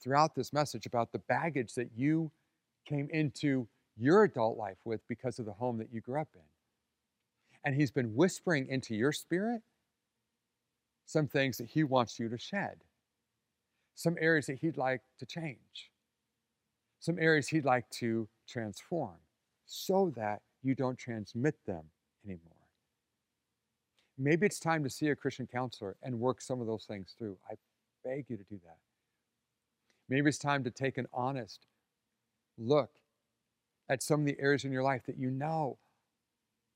throughout 0.02 0.34
this 0.34 0.52
message 0.52 0.86
about 0.86 1.12
the 1.12 1.18
baggage 1.18 1.74
that 1.74 1.90
you 1.96 2.30
came 2.84 3.08
into 3.10 3.66
your 3.96 4.24
adult 4.24 4.58
life 4.58 4.78
with 4.84 5.06
because 5.08 5.38
of 5.38 5.46
the 5.46 5.52
home 5.52 5.78
that 5.78 5.92
you 5.92 6.00
grew 6.00 6.20
up 6.20 6.28
in. 6.34 6.40
And 7.64 7.74
He's 7.74 7.90
been 7.90 8.14
whispering 8.14 8.66
into 8.68 8.94
your 8.94 9.12
spirit 9.12 9.62
some 11.06 11.28
things 11.28 11.58
that 11.58 11.68
He 11.68 11.84
wants 11.84 12.18
you 12.18 12.28
to 12.28 12.38
shed, 12.38 12.78
some 13.94 14.16
areas 14.20 14.46
that 14.46 14.58
He'd 14.58 14.76
like 14.76 15.02
to 15.18 15.26
change, 15.26 15.90
some 17.00 17.18
areas 17.18 17.48
He'd 17.48 17.64
like 17.64 17.88
to 17.90 18.28
transform 18.48 19.16
so 19.66 20.12
that 20.16 20.42
you 20.62 20.74
don't 20.74 20.98
transmit 20.98 21.54
them 21.66 21.84
anymore. 22.24 22.61
Maybe 24.22 24.46
it's 24.46 24.60
time 24.60 24.84
to 24.84 24.90
see 24.90 25.08
a 25.08 25.16
Christian 25.16 25.48
counselor 25.48 25.96
and 26.00 26.20
work 26.20 26.40
some 26.40 26.60
of 26.60 26.68
those 26.68 26.84
things 26.84 27.16
through. 27.18 27.36
I 27.50 27.54
beg 28.04 28.26
you 28.28 28.36
to 28.36 28.44
do 28.44 28.60
that. 28.64 28.76
Maybe 30.08 30.28
it's 30.28 30.38
time 30.38 30.62
to 30.62 30.70
take 30.70 30.96
an 30.96 31.08
honest 31.12 31.66
look 32.56 32.90
at 33.88 34.00
some 34.00 34.20
of 34.20 34.26
the 34.26 34.38
areas 34.38 34.64
in 34.64 34.70
your 34.70 34.84
life 34.84 35.02
that 35.06 35.18
you 35.18 35.28
know 35.28 35.76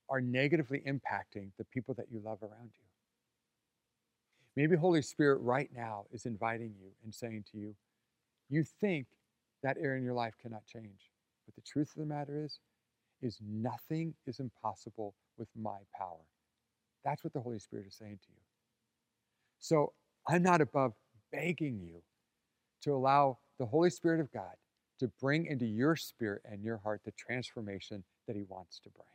are 0.08 0.20
negatively 0.20 0.80
impacting 0.80 1.50
the 1.56 1.64
people 1.64 1.94
that 1.94 2.06
you 2.10 2.20
love 2.24 2.42
around 2.42 2.70
you. 2.74 2.84
Maybe 4.56 4.74
Holy 4.74 5.02
Spirit 5.02 5.36
right 5.36 5.70
now 5.72 6.06
is 6.12 6.26
inviting 6.26 6.74
you 6.80 6.90
and 7.04 7.14
saying 7.14 7.44
to 7.52 7.58
you, 7.58 7.76
you 8.50 8.64
think 8.64 9.06
that 9.62 9.76
area 9.80 9.98
in 9.98 10.04
your 10.04 10.14
life 10.14 10.34
cannot 10.42 10.66
change. 10.66 11.12
But 11.44 11.54
the 11.54 11.60
truth 11.60 11.92
of 11.94 12.00
the 12.00 12.12
matter 12.12 12.42
is, 12.44 12.58
is 13.22 13.38
nothing 13.40 14.14
is 14.26 14.40
impossible 14.40 15.14
with 15.38 15.48
my 15.54 15.78
power. 15.96 16.24
That's 17.06 17.22
what 17.22 17.32
the 17.32 17.40
Holy 17.40 17.60
Spirit 17.60 17.86
is 17.86 17.94
saying 17.94 18.18
to 18.20 18.32
you. 18.32 18.42
So 19.60 19.92
I'm 20.28 20.42
not 20.42 20.60
above 20.60 20.92
begging 21.30 21.78
you 21.80 22.02
to 22.82 22.94
allow 22.94 23.38
the 23.60 23.66
Holy 23.66 23.90
Spirit 23.90 24.18
of 24.18 24.32
God 24.32 24.56
to 24.98 25.06
bring 25.20 25.46
into 25.46 25.66
your 25.66 25.94
spirit 25.94 26.42
and 26.50 26.64
your 26.64 26.78
heart 26.78 27.02
the 27.04 27.12
transformation 27.12 28.02
that 28.26 28.34
He 28.34 28.42
wants 28.42 28.80
to 28.80 28.90
bring. 28.90 29.06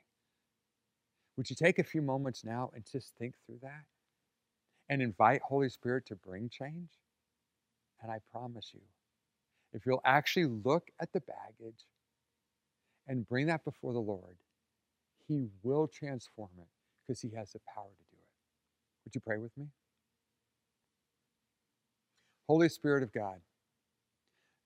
Would 1.35 1.49
you 1.49 1.55
take 1.55 1.79
a 1.79 1.83
few 1.83 2.01
moments 2.01 2.45
now 2.45 2.71
and 2.73 2.85
just 2.89 3.13
think 3.17 3.35
through 3.45 3.59
that 3.61 3.83
and 4.87 5.01
invite 5.01 5.41
Holy 5.41 5.67
Spirit 5.67 6.05
to 6.07 6.15
bring 6.15 6.47
change? 6.47 6.91
And 8.01 8.09
I 8.09 8.19
promise 8.31 8.71
you, 8.73 8.81
if 9.73 9.85
you'll 9.85 10.01
actually 10.05 10.45
look 10.45 10.91
at 11.01 11.11
the 11.11 11.21
baggage 11.21 11.87
and 13.05 13.27
bring 13.27 13.47
that 13.47 13.65
before 13.65 13.91
the 13.91 13.99
Lord, 13.99 14.37
He 15.27 15.47
will 15.61 15.87
transform 15.87 16.51
it 16.57 16.67
because 17.06 17.22
He 17.22 17.30
has 17.36 17.52
the 17.52 17.60
power 17.74 17.89
to 17.89 18.04
do 18.12 18.18
it. 18.18 18.30
Would 19.06 19.16
you 19.16 19.22
pray 19.22 19.38
with 19.38 19.56
me? 19.58 19.68
Holy 22.47 22.70
Spirit 22.70 23.04
of 23.04 23.14
God, 23.14 23.39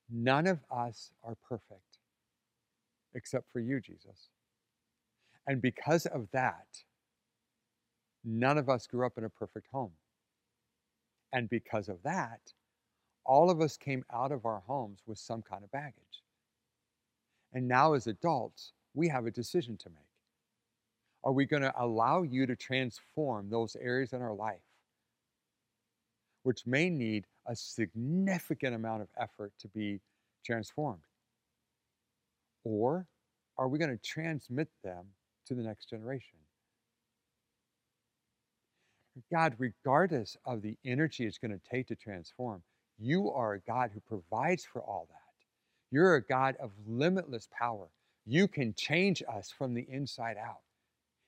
none 0.10 0.48
of 0.48 0.60
us 0.72 1.12
are 1.24 1.36
perfect 1.48 2.00
except 3.14 3.52
for 3.52 3.60
you, 3.60 3.80
Jesus. 3.80 4.30
And 5.48 5.62
because 5.62 6.06
of 6.06 6.28
that, 6.34 6.84
none 8.24 8.58
of 8.58 8.70
us 8.70 8.88
grew 8.88 9.06
up 9.06 9.18
in 9.18 9.24
a 9.24 9.30
perfect 9.30 9.68
home. 9.72 9.92
And 11.32 11.50
because 11.50 11.90
of 11.90 12.02
that, 12.04 12.54
all 13.26 13.50
of 13.50 13.62
us 13.62 13.78
came 13.78 14.04
out 14.14 14.32
of 14.32 14.46
our 14.46 14.64
homes 14.68 15.02
with 15.06 15.18
some 15.18 15.42
kind 15.42 15.64
of 15.64 15.72
baggage. 15.72 16.24
And 17.54 17.68
now, 17.68 17.94
as 17.94 18.08
adults, 18.08 18.74
we 18.94 19.08
have 19.10 19.26
a 19.26 19.32
decision 19.32 19.78
to 19.78 19.90
make. 19.90 20.15
Are 21.26 21.32
we 21.32 21.46
going 21.46 21.64
to 21.64 21.74
allow 21.76 22.22
you 22.22 22.46
to 22.46 22.56
transform 22.56 23.50
those 23.50 23.76
areas 23.76 24.14
in 24.14 24.22
our 24.22 24.34
life, 24.34 24.62
which 26.44 26.68
may 26.68 26.90
need 26.90 27.26
a 27.48 27.56
significant 27.56 28.76
amount 28.76 29.02
of 29.02 29.08
effort 29.20 29.52
to 29.60 29.68
be 29.70 30.00
transformed? 30.46 31.02
Or 32.64 33.08
are 33.58 33.68
we 33.68 33.80
going 33.80 33.98
to 33.98 34.04
transmit 34.04 34.70
them 34.84 35.06
to 35.48 35.56
the 35.56 35.64
next 35.64 35.90
generation? 35.90 36.38
God, 39.32 39.56
regardless 39.58 40.38
of 40.46 40.62
the 40.62 40.78
energy 40.86 41.26
it's 41.26 41.38
going 41.38 41.58
to 41.58 41.70
take 41.70 41.88
to 41.88 41.96
transform, 41.96 42.62
you 43.00 43.32
are 43.32 43.54
a 43.54 43.60
God 43.62 43.92
who 43.94 44.00
provides 44.02 44.66
for 44.66 44.82
all 44.82 45.08
that. 45.10 45.16
You're 45.90 46.16
a 46.16 46.22
God 46.22 46.56
of 46.60 46.72
limitless 46.86 47.48
power. 47.58 47.88
You 48.26 48.48
can 48.48 48.74
change 48.74 49.24
us 49.28 49.52
from 49.52 49.74
the 49.74 49.88
inside 49.90 50.38
out. 50.38 50.65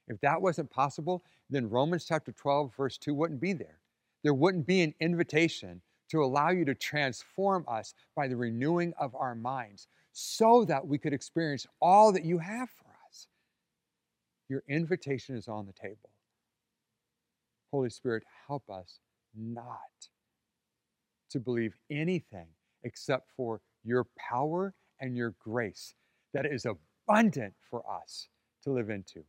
If 0.07 0.19
that 0.21 0.41
wasn't 0.41 0.69
possible, 0.69 1.23
then 1.49 1.69
Romans 1.69 2.05
chapter 2.05 2.31
12, 2.31 2.73
verse 2.75 2.97
2 2.97 3.13
wouldn't 3.13 3.41
be 3.41 3.53
there. 3.53 3.79
There 4.23 4.33
wouldn't 4.33 4.65
be 4.65 4.81
an 4.81 4.93
invitation 4.99 5.81
to 6.09 6.23
allow 6.23 6.49
you 6.49 6.65
to 6.65 6.75
transform 6.75 7.65
us 7.67 7.93
by 8.15 8.27
the 8.27 8.35
renewing 8.35 8.93
of 8.99 9.13
our 9.15 9.35
minds 9.35 9.87
so 10.13 10.65
that 10.65 10.87
we 10.87 10.97
could 10.97 11.13
experience 11.13 11.67
all 11.81 12.11
that 12.13 12.23
you 12.23 12.37
have 12.37 12.69
for 12.69 12.89
us. 13.07 13.27
Your 14.49 14.63
invitation 14.67 15.35
is 15.35 15.47
on 15.47 15.65
the 15.65 15.73
table. 15.73 16.09
Holy 17.71 17.89
Spirit, 17.89 18.23
help 18.47 18.69
us 18.69 18.99
not 19.35 20.07
to 21.29 21.39
believe 21.39 21.75
anything 21.91 22.47
except 22.83 23.29
for 23.35 23.59
your 23.83 24.05
power 24.17 24.73
and 24.99 25.15
your 25.15 25.35
grace 25.39 25.93
that 26.33 26.45
is 26.45 26.65
abundant 26.65 27.53
for 27.69 27.83
us 27.89 28.29
to 28.63 28.71
live 28.71 28.89
into. 28.89 29.23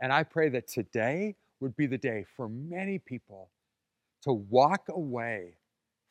And 0.00 0.12
I 0.12 0.22
pray 0.22 0.48
that 0.50 0.68
today 0.68 1.34
would 1.60 1.76
be 1.76 1.86
the 1.86 1.98
day 1.98 2.24
for 2.36 2.48
many 2.48 2.98
people 2.98 3.50
to 4.22 4.32
walk 4.32 4.88
away 4.88 5.54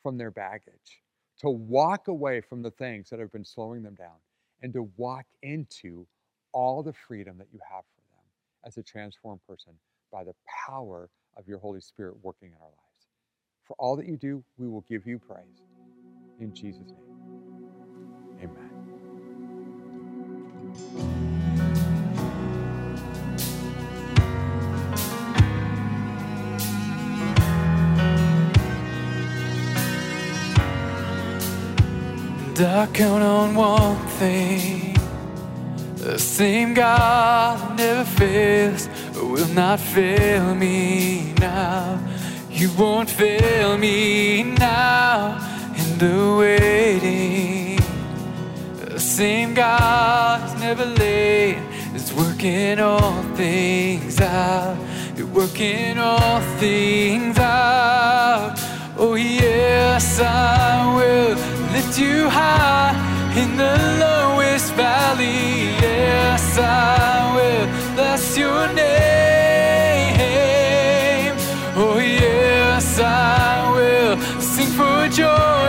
from 0.02 0.18
their 0.18 0.30
baggage, 0.30 1.02
to 1.40 1.50
walk 1.50 2.08
away 2.08 2.40
from 2.40 2.62
the 2.62 2.70
things 2.70 3.10
that 3.10 3.18
have 3.18 3.32
been 3.32 3.44
slowing 3.44 3.82
them 3.82 3.94
down, 3.94 4.16
and 4.62 4.72
to 4.72 4.88
walk 4.96 5.26
into 5.42 6.06
all 6.52 6.82
the 6.82 6.92
freedom 6.92 7.36
that 7.38 7.48
you 7.52 7.58
have 7.70 7.84
for 7.94 8.02
them 8.14 8.24
as 8.64 8.76
a 8.76 8.82
transformed 8.82 9.40
person 9.46 9.72
by 10.10 10.24
the 10.24 10.34
power 10.66 11.08
of 11.36 11.46
your 11.46 11.58
Holy 11.58 11.80
Spirit 11.80 12.16
working 12.22 12.48
in 12.48 12.54
our 12.54 12.68
lives. 12.68 13.06
For 13.64 13.76
all 13.78 13.96
that 13.96 14.06
you 14.06 14.16
do, 14.16 14.42
we 14.56 14.66
will 14.68 14.84
give 14.88 15.06
you 15.06 15.18
praise. 15.18 15.62
In 16.40 16.54
Jesus' 16.54 16.90
name, 16.90 17.18
amen. 18.42 18.70
I 32.60 32.86
count 32.92 33.22
on 33.22 33.54
one 33.54 33.96
thing 34.18 34.96
the 35.96 36.18
same 36.18 36.74
God 36.74 37.76
never 37.76 38.04
fails 38.04 38.88
will 39.14 39.48
not 39.48 39.78
fail 39.78 40.54
me 40.54 41.34
now. 41.34 42.00
You 42.50 42.70
won't 42.78 43.10
fail 43.10 43.76
me 43.76 44.42
now 44.42 45.38
in 45.76 45.98
the 45.98 46.36
waiting. 46.38 47.78
The 48.86 48.98
same 48.98 49.54
God 49.54 50.48
is 50.48 50.60
never 50.60 50.84
late 50.84 51.58
is 51.94 52.12
working 52.12 52.80
all 52.80 53.22
things 53.34 54.20
out. 54.20 54.76
You're 55.16 55.26
working 55.26 55.98
all 55.98 56.40
things 56.58 57.38
out. 57.38 58.54
Oh, 58.96 59.14
yes, 59.14 60.20
I 60.20 60.96
will 60.96 61.57
lift 61.78 61.98
you 61.98 62.28
high 62.28 62.92
in 63.36 63.56
the 63.56 63.76
lowest 64.04 64.74
valley. 64.74 65.76
Yes, 65.86 66.58
I 66.58 67.34
will 67.36 67.66
bless 67.94 68.36
your 68.36 68.66
name. 68.72 70.16
Oh, 71.76 71.98
yes, 71.98 72.98
I 72.98 73.70
will 73.76 74.16
sing 74.40 74.72
for 74.78 75.08
joy 75.22 75.66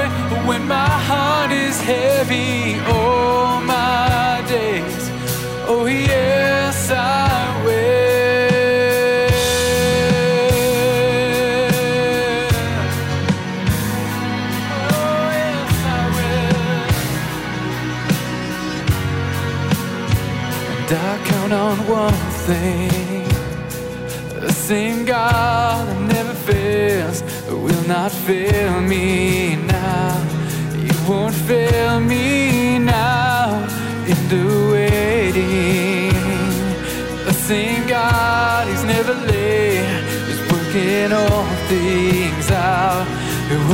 when 0.48 0.68
my 0.68 0.94
heart 1.10 1.52
is 1.52 1.80
heavy 1.82 2.80
all 2.96 3.59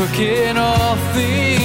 Working 0.05 0.55
all 0.55 0.95
things 1.13 1.64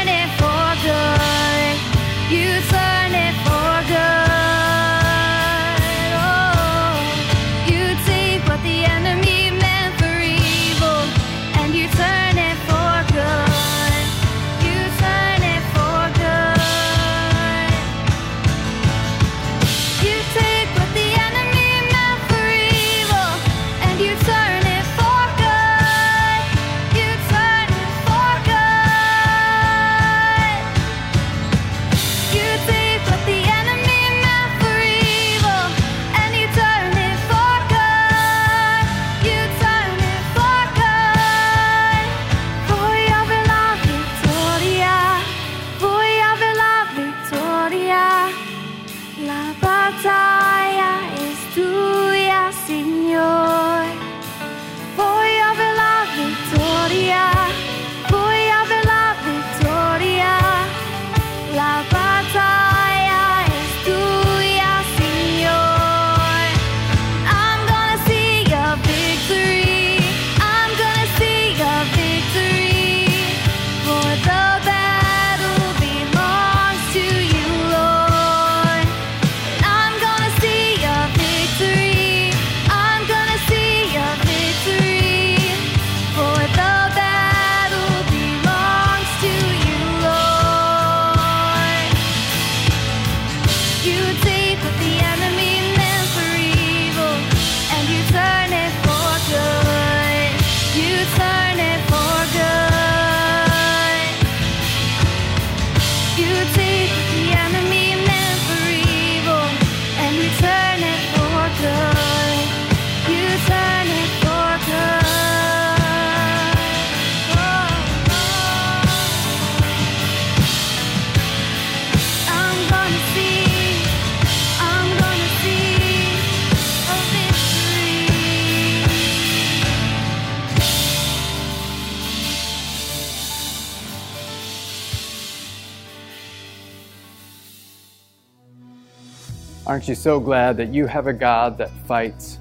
Aren't 139.71 139.87
you 139.87 139.95
so 139.95 140.19
glad 140.19 140.57
that 140.57 140.73
you 140.73 140.85
have 140.85 141.07
a 141.07 141.13
God 141.13 141.57
that 141.57 141.71
fights 141.87 142.39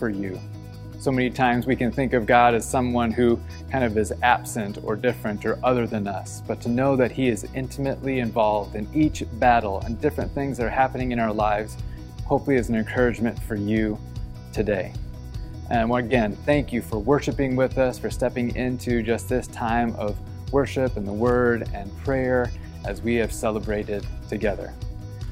for 0.00 0.08
you? 0.08 0.40
So 0.98 1.12
many 1.12 1.30
times 1.30 1.64
we 1.64 1.76
can 1.76 1.92
think 1.92 2.12
of 2.12 2.26
God 2.26 2.56
as 2.56 2.68
someone 2.68 3.12
who 3.12 3.38
kind 3.70 3.84
of 3.84 3.96
is 3.96 4.12
absent 4.24 4.78
or 4.82 4.96
different 4.96 5.46
or 5.46 5.60
other 5.62 5.86
than 5.86 6.08
us, 6.08 6.42
but 6.44 6.60
to 6.62 6.68
know 6.68 6.96
that 6.96 7.12
He 7.12 7.28
is 7.28 7.46
intimately 7.54 8.18
involved 8.18 8.74
in 8.74 8.88
each 8.92 9.22
battle 9.34 9.80
and 9.82 10.00
different 10.00 10.32
things 10.32 10.58
that 10.58 10.66
are 10.66 10.70
happening 10.70 11.12
in 11.12 11.20
our 11.20 11.32
lives, 11.32 11.76
hopefully 12.26 12.56
is 12.56 12.68
an 12.68 12.74
encouragement 12.74 13.38
for 13.44 13.54
you 13.54 13.96
today. 14.52 14.92
And 15.70 15.88
again, 15.94 16.34
thank 16.44 16.72
you 16.72 16.82
for 16.82 16.98
worshiping 16.98 17.54
with 17.54 17.78
us, 17.78 17.96
for 17.96 18.10
stepping 18.10 18.56
into 18.56 19.04
just 19.04 19.28
this 19.28 19.46
time 19.46 19.94
of 19.94 20.16
worship 20.50 20.96
and 20.96 21.06
the 21.06 21.12
Word 21.12 21.68
and 21.74 21.96
prayer 21.98 22.50
as 22.84 23.02
we 23.02 23.14
have 23.14 23.32
celebrated 23.32 24.04
together. 24.28 24.74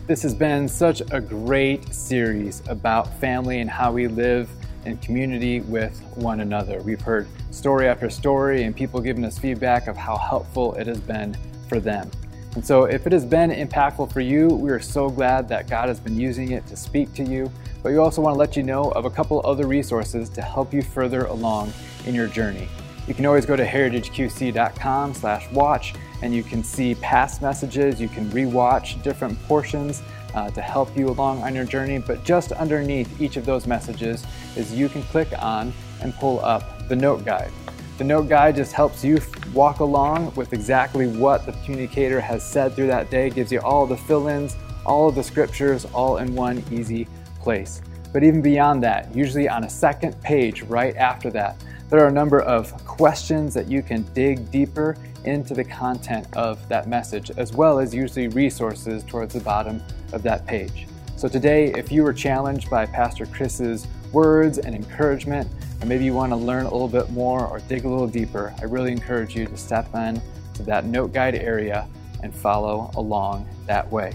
This 0.07 0.23
has 0.23 0.35
been 0.35 0.69
such 0.69 1.03
a 1.13 1.21
great 1.21 1.95
series 1.95 2.63
about 2.69 3.13
family 3.21 3.61
and 3.61 3.71
how 3.71 3.93
we 3.93 4.09
live 4.09 4.51
in 4.85 4.97
community 4.99 5.61
with 5.61 5.97
one 6.17 6.41
another. 6.41 6.83
We've 6.83 7.01
heard 7.01 7.29
story 7.53 7.87
after 7.87 8.11
story 8.11 8.65
and 8.65 8.75
people 8.75 8.99
giving 9.01 9.25
us 9.25 9.39
feedback 9.39 9.87
of 9.87 9.97
how 9.97 10.17
helpful 10.17 10.75
it 10.75 10.89
has 10.89 10.99
been 11.01 11.37
for 11.69 11.79
them. 11.79 12.11
And 12.57 12.67
so, 12.67 12.83
if 12.85 13.07
it 13.07 13.13
has 13.13 13.25
been 13.25 13.51
impactful 13.51 14.13
for 14.13 14.21
you, 14.21 14.49
we 14.49 14.71
are 14.71 14.81
so 14.81 15.09
glad 15.09 15.49
that 15.51 15.71
God 15.71 15.89
has 15.89 16.01
been 16.01 16.19
using 16.19 16.51
it 16.51 16.67
to 16.67 16.77
speak 16.77 17.15
to 17.15 17.23
you. 17.23 17.49
But 17.81 17.93
we 17.93 17.99
also 17.99 18.21
want 18.21 18.35
to 18.35 18.39
let 18.39 18.57
you 18.57 18.65
know 18.65 18.91
of 18.93 19.05
a 19.05 19.11
couple 19.11 19.41
other 19.45 19.69
resources 19.69 20.29
to 20.31 20.43
help 20.43 20.75
you 20.75 20.83
further 20.83 21.27
along 21.27 21.73
in 22.07 22.17
your 22.17 22.27
journey. 22.27 22.69
You 23.07 23.15
can 23.15 23.27
always 23.27 23.47
go 23.47 23.55
to 23.55 23.65
heritageqc.com/watch 23.65 25.95
and 26.23 26.35
you 26.35 26.43
can 26.43 26.63
see 26.63 26.95
past 26.97 27.43
messages. 27.43 28.01
You 28.01 28.09
can 28.09 28.31
rewatch 28.31 29.03
different 29.03 29.41
portions 29.45 30.03
uh, 30.35 30.51
to 30.51 30.61
help 30.61 30.97
you 30.97 31.09
along 31.09 31.43
on 31.43 31.55
your 31.55 31.65
journey. 31.65 31.99
But 31.99 32.25
just 32.25 32.53
underneath 32.53 33.21
each 33.21 33.37
of 33.37 33.45
those 33.45 33.67
messages 33.67 34.25
is 34.57 34.73
you 34.73 34.89
can 34.89 35.03
click 35.05 35.29
on 35.39 35.73
and 36.01 36.15
pull 36.15 36.41
up 36.41 36.89
the 36.89 36.97
note 36.97 37.25
guide. 37.25 37.51
The 37.99 38.05
note 38.05 38.29
guide 38.29 38.57
just 38.57 38.73
helps 38.73 39.05
you 39.05 39.21
walk 39.53 39.81
along 39.81 40.35
with 40.35 40.53
exactly 40.53 41.07
what 41.07 41.45
the 41.45 41.53
communicator 41.65 42.21
has 42.21 42.43
said 42.43 42.75
through 42.75 42.87
that 42.87 43.11
day, 43.11 43.29
gives 43.29 43.53
you 43.53 43.61
all 43.61 43.87
the 43.87 43.97
fill 43.97 44.29
ins, 44.29 44.57
all 44.87 45.09
of 45.09 45.15
the 45.15 45.23
scriptures, 45.23 45.85
all 45.93 46.17
in 46.19 46.35
one 46.35 46.65
easy 46.71 47.07
place. 47.41 47.83
But 48.13 48.25
even 48.25 48.41
beyond 48.41 48.83
that, 48.83 49.15
usually 49.15 49.49
on 49.49 49.65
a 49.65 49.71
second 49.71 50.21
page 50.23 50.63
right 50.63 50.97
after 50.97 51.31
that, 51.31 51.63
there 51.91 52.03
are 52.03 52.09
a 52.09 52.13
number 52.13 52.41
of 52.41 52.73
questions 52.87 53.53
that 53.55 53.69
you 53.69 53.83
can 53.83 54.03
dig 54.15 54.51
deeper 54.51 54.97
into 55.25 55.55
the 55.55 55.65
content 55.65 56.27
of 56.35 56.67
that 56.69 56.89
message, 56.89 57.31
as 57.37 57.53
well 57.53 57.79
as 57.79 57.95
usually 57.95 58.29
resources 58.29 59.03
towards 59.05 59.35
the 59.35 59.41
bottom 59.41 59.83
of 60.13 60.23
that 60.23 60.47
page. 60.47 60.87
So 61.17 61.29
today, 61.29 61.67
if 61.75 61.93
you 61.93 62.03
were 62.03 62.13
challenged 62.13 62.71
by 62.71 62.87
Pastor 62.87 63.27
Chris's 63.27 63.87
words 64.13 64.59
and 64.59 64.75
encouragement, 64.75 65.51
or 65.83 65.87
maybe 65.87 66.05
you 66.05 66.15
want 66.15 66.33
to 66.33 66.37
learn 66.37 66.67
a 66.67 66.71
little 66.71 66.89
bit 66.89 67.11
more 67.11 67.47
or 67.47 67.61
dig 67.61 67.85
a 67.85 67.89
little 67.89 68.07
deeper, 68.07 68.55
I 68.61 68.65
really 68.65 68.93
encourage 68.93 69.37
you 69.37 69.47
to 69.47 69.57
step 69.57 69.95
in 69.95 70.21
to 70.55 70.63
that 70.63 70.85
note 70.87 71.13
guide 71.13 71.35
area 71.35 71.87
and 72.23 72.35
follow 72.35 72.91
along 72.95 73.49
that 73.67 73.91
way. 73.91 74.15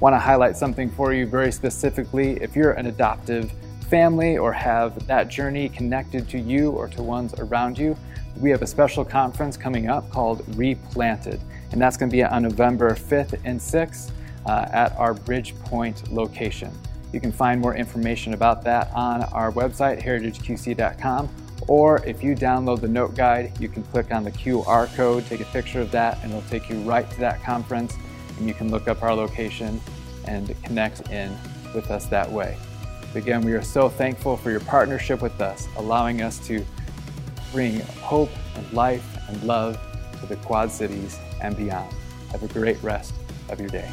Want 0.00 0.14
to 0.14 0.18
highlight 0.18 0.56
something 0.56 0.90
for 0.90 1.12
you 1.14 1.26
very 1.26 1.52
specifically. 1.52 2.32
If 2.42 2.54
you're 2.54 2.72
an 2.72 2.86
adoptive 2.86 3.52
family 3.88 4.36
or 4.36 4.52
have 4.52 5.06
that 5.06 5.28
journey 5.28 5.68
connected 5.68 6.28
to 6.30 6.38
you 6.38 6.70
or 6.70 6.88
to 6.88 7.02
ones 7.02 7.34
around 7.38 7.78
you, 7.78 7.96
we 8.40 8.50
have 8.50 8.62
a 8.62 8.66
special 8.66 9.04
conference 9.04 9.56
coming 9.56 9.88
up 9.88 10.10
called 10.10 10.42
Replanted, 10.56 11.40
and 11.72 11.80
that's 11.80 11.96
going 11.96 12.10
to 12.10 12.16
be 12.16 12.22
on 12.22 12.42
November 12.42 12.90
5th 12.90 13.38
and 13.44 13.58
6th 13.58 14.10
uh, 14.46 14.68
at 14.72 14.96
our 14.96 15.14
Bridgepoint 15.14 16.12
location. 16.12 16.70
You 17.12 17.20
can 17.20 17.32
find 17.32 17.60
more 17.60 17.74
information 17.74 18.34
about 18.34 18.62
that 18.64 18.90
on 18.92 19.24
our 19.24 19.52
website, 19.52 20.02
heritageqc.com, 20.02 21.28
Or 21.68 22.04
if 22.04 22.22
you 22.22 22.34
download 22.34 22.80
the 22.80 22.88
note 22.88 23.14
guide, 23.14 23.58
you 23.58 23.68
can 23.68 23.82
click 23.84 24.12
on 24.12 24.22
the 24.22 24.32
QR 24.32 24.94
code, 24.94 25.26
take 25.26 25.40
a 25.40 25.46
picture 25.46 25.80
of 25.80 25.90
that, 25.92 26.22
and 26.22 26.32
it'll 26.32 26.48
take 26.50 26.68
you 26.68 26.76
right 26.80 27.10
to 27.10 27.20
that 27.20 27.42
conference. 27.42 27.96
And 28.38 28.46
you 28.46 28.54
can 28.54 28.70
look 28.70 28.86
up 28.86 29.02
our 29.02 29.14
location 29.14 29.80
and 30.26 30.54
connect 30.62 31.08
in 31.10 31.34
with 31.74 31.90
us 31.90 32.06
that 32.06 32.30
way. 32.30 32.56
Again, 33.14 33.40
we 33.40 33.52
are 33.54 33.62
so 33.62 33.88
thankful 33.88 34.36
for 34.36 34.50
your 34.50 34.60
partnership 34.60 35.22
with 35.22 35.40
us, 35.40 35.68
allowing 35.76 36.20
us 36.20 36.38
to 36.48 36.64
bring 37.52 37.80
hope 37.80 38.30
and 38.56 38.72
life 38.72 39.04
and 39.28 39.42
love 39.42 39.78
to 40.20 40.26
the 40.26 40.36
Quad 40.36 40.70
Cities 40.70 41.18
and 41.40 41.56
beyond. 41.56 41.92
Have 42.32 42.42
a 42.42 42.48
great 42.48 42.82
rest 42.82 43.14
of 43.48 43.60
your 43.60 43.68
day. 43.68 43.90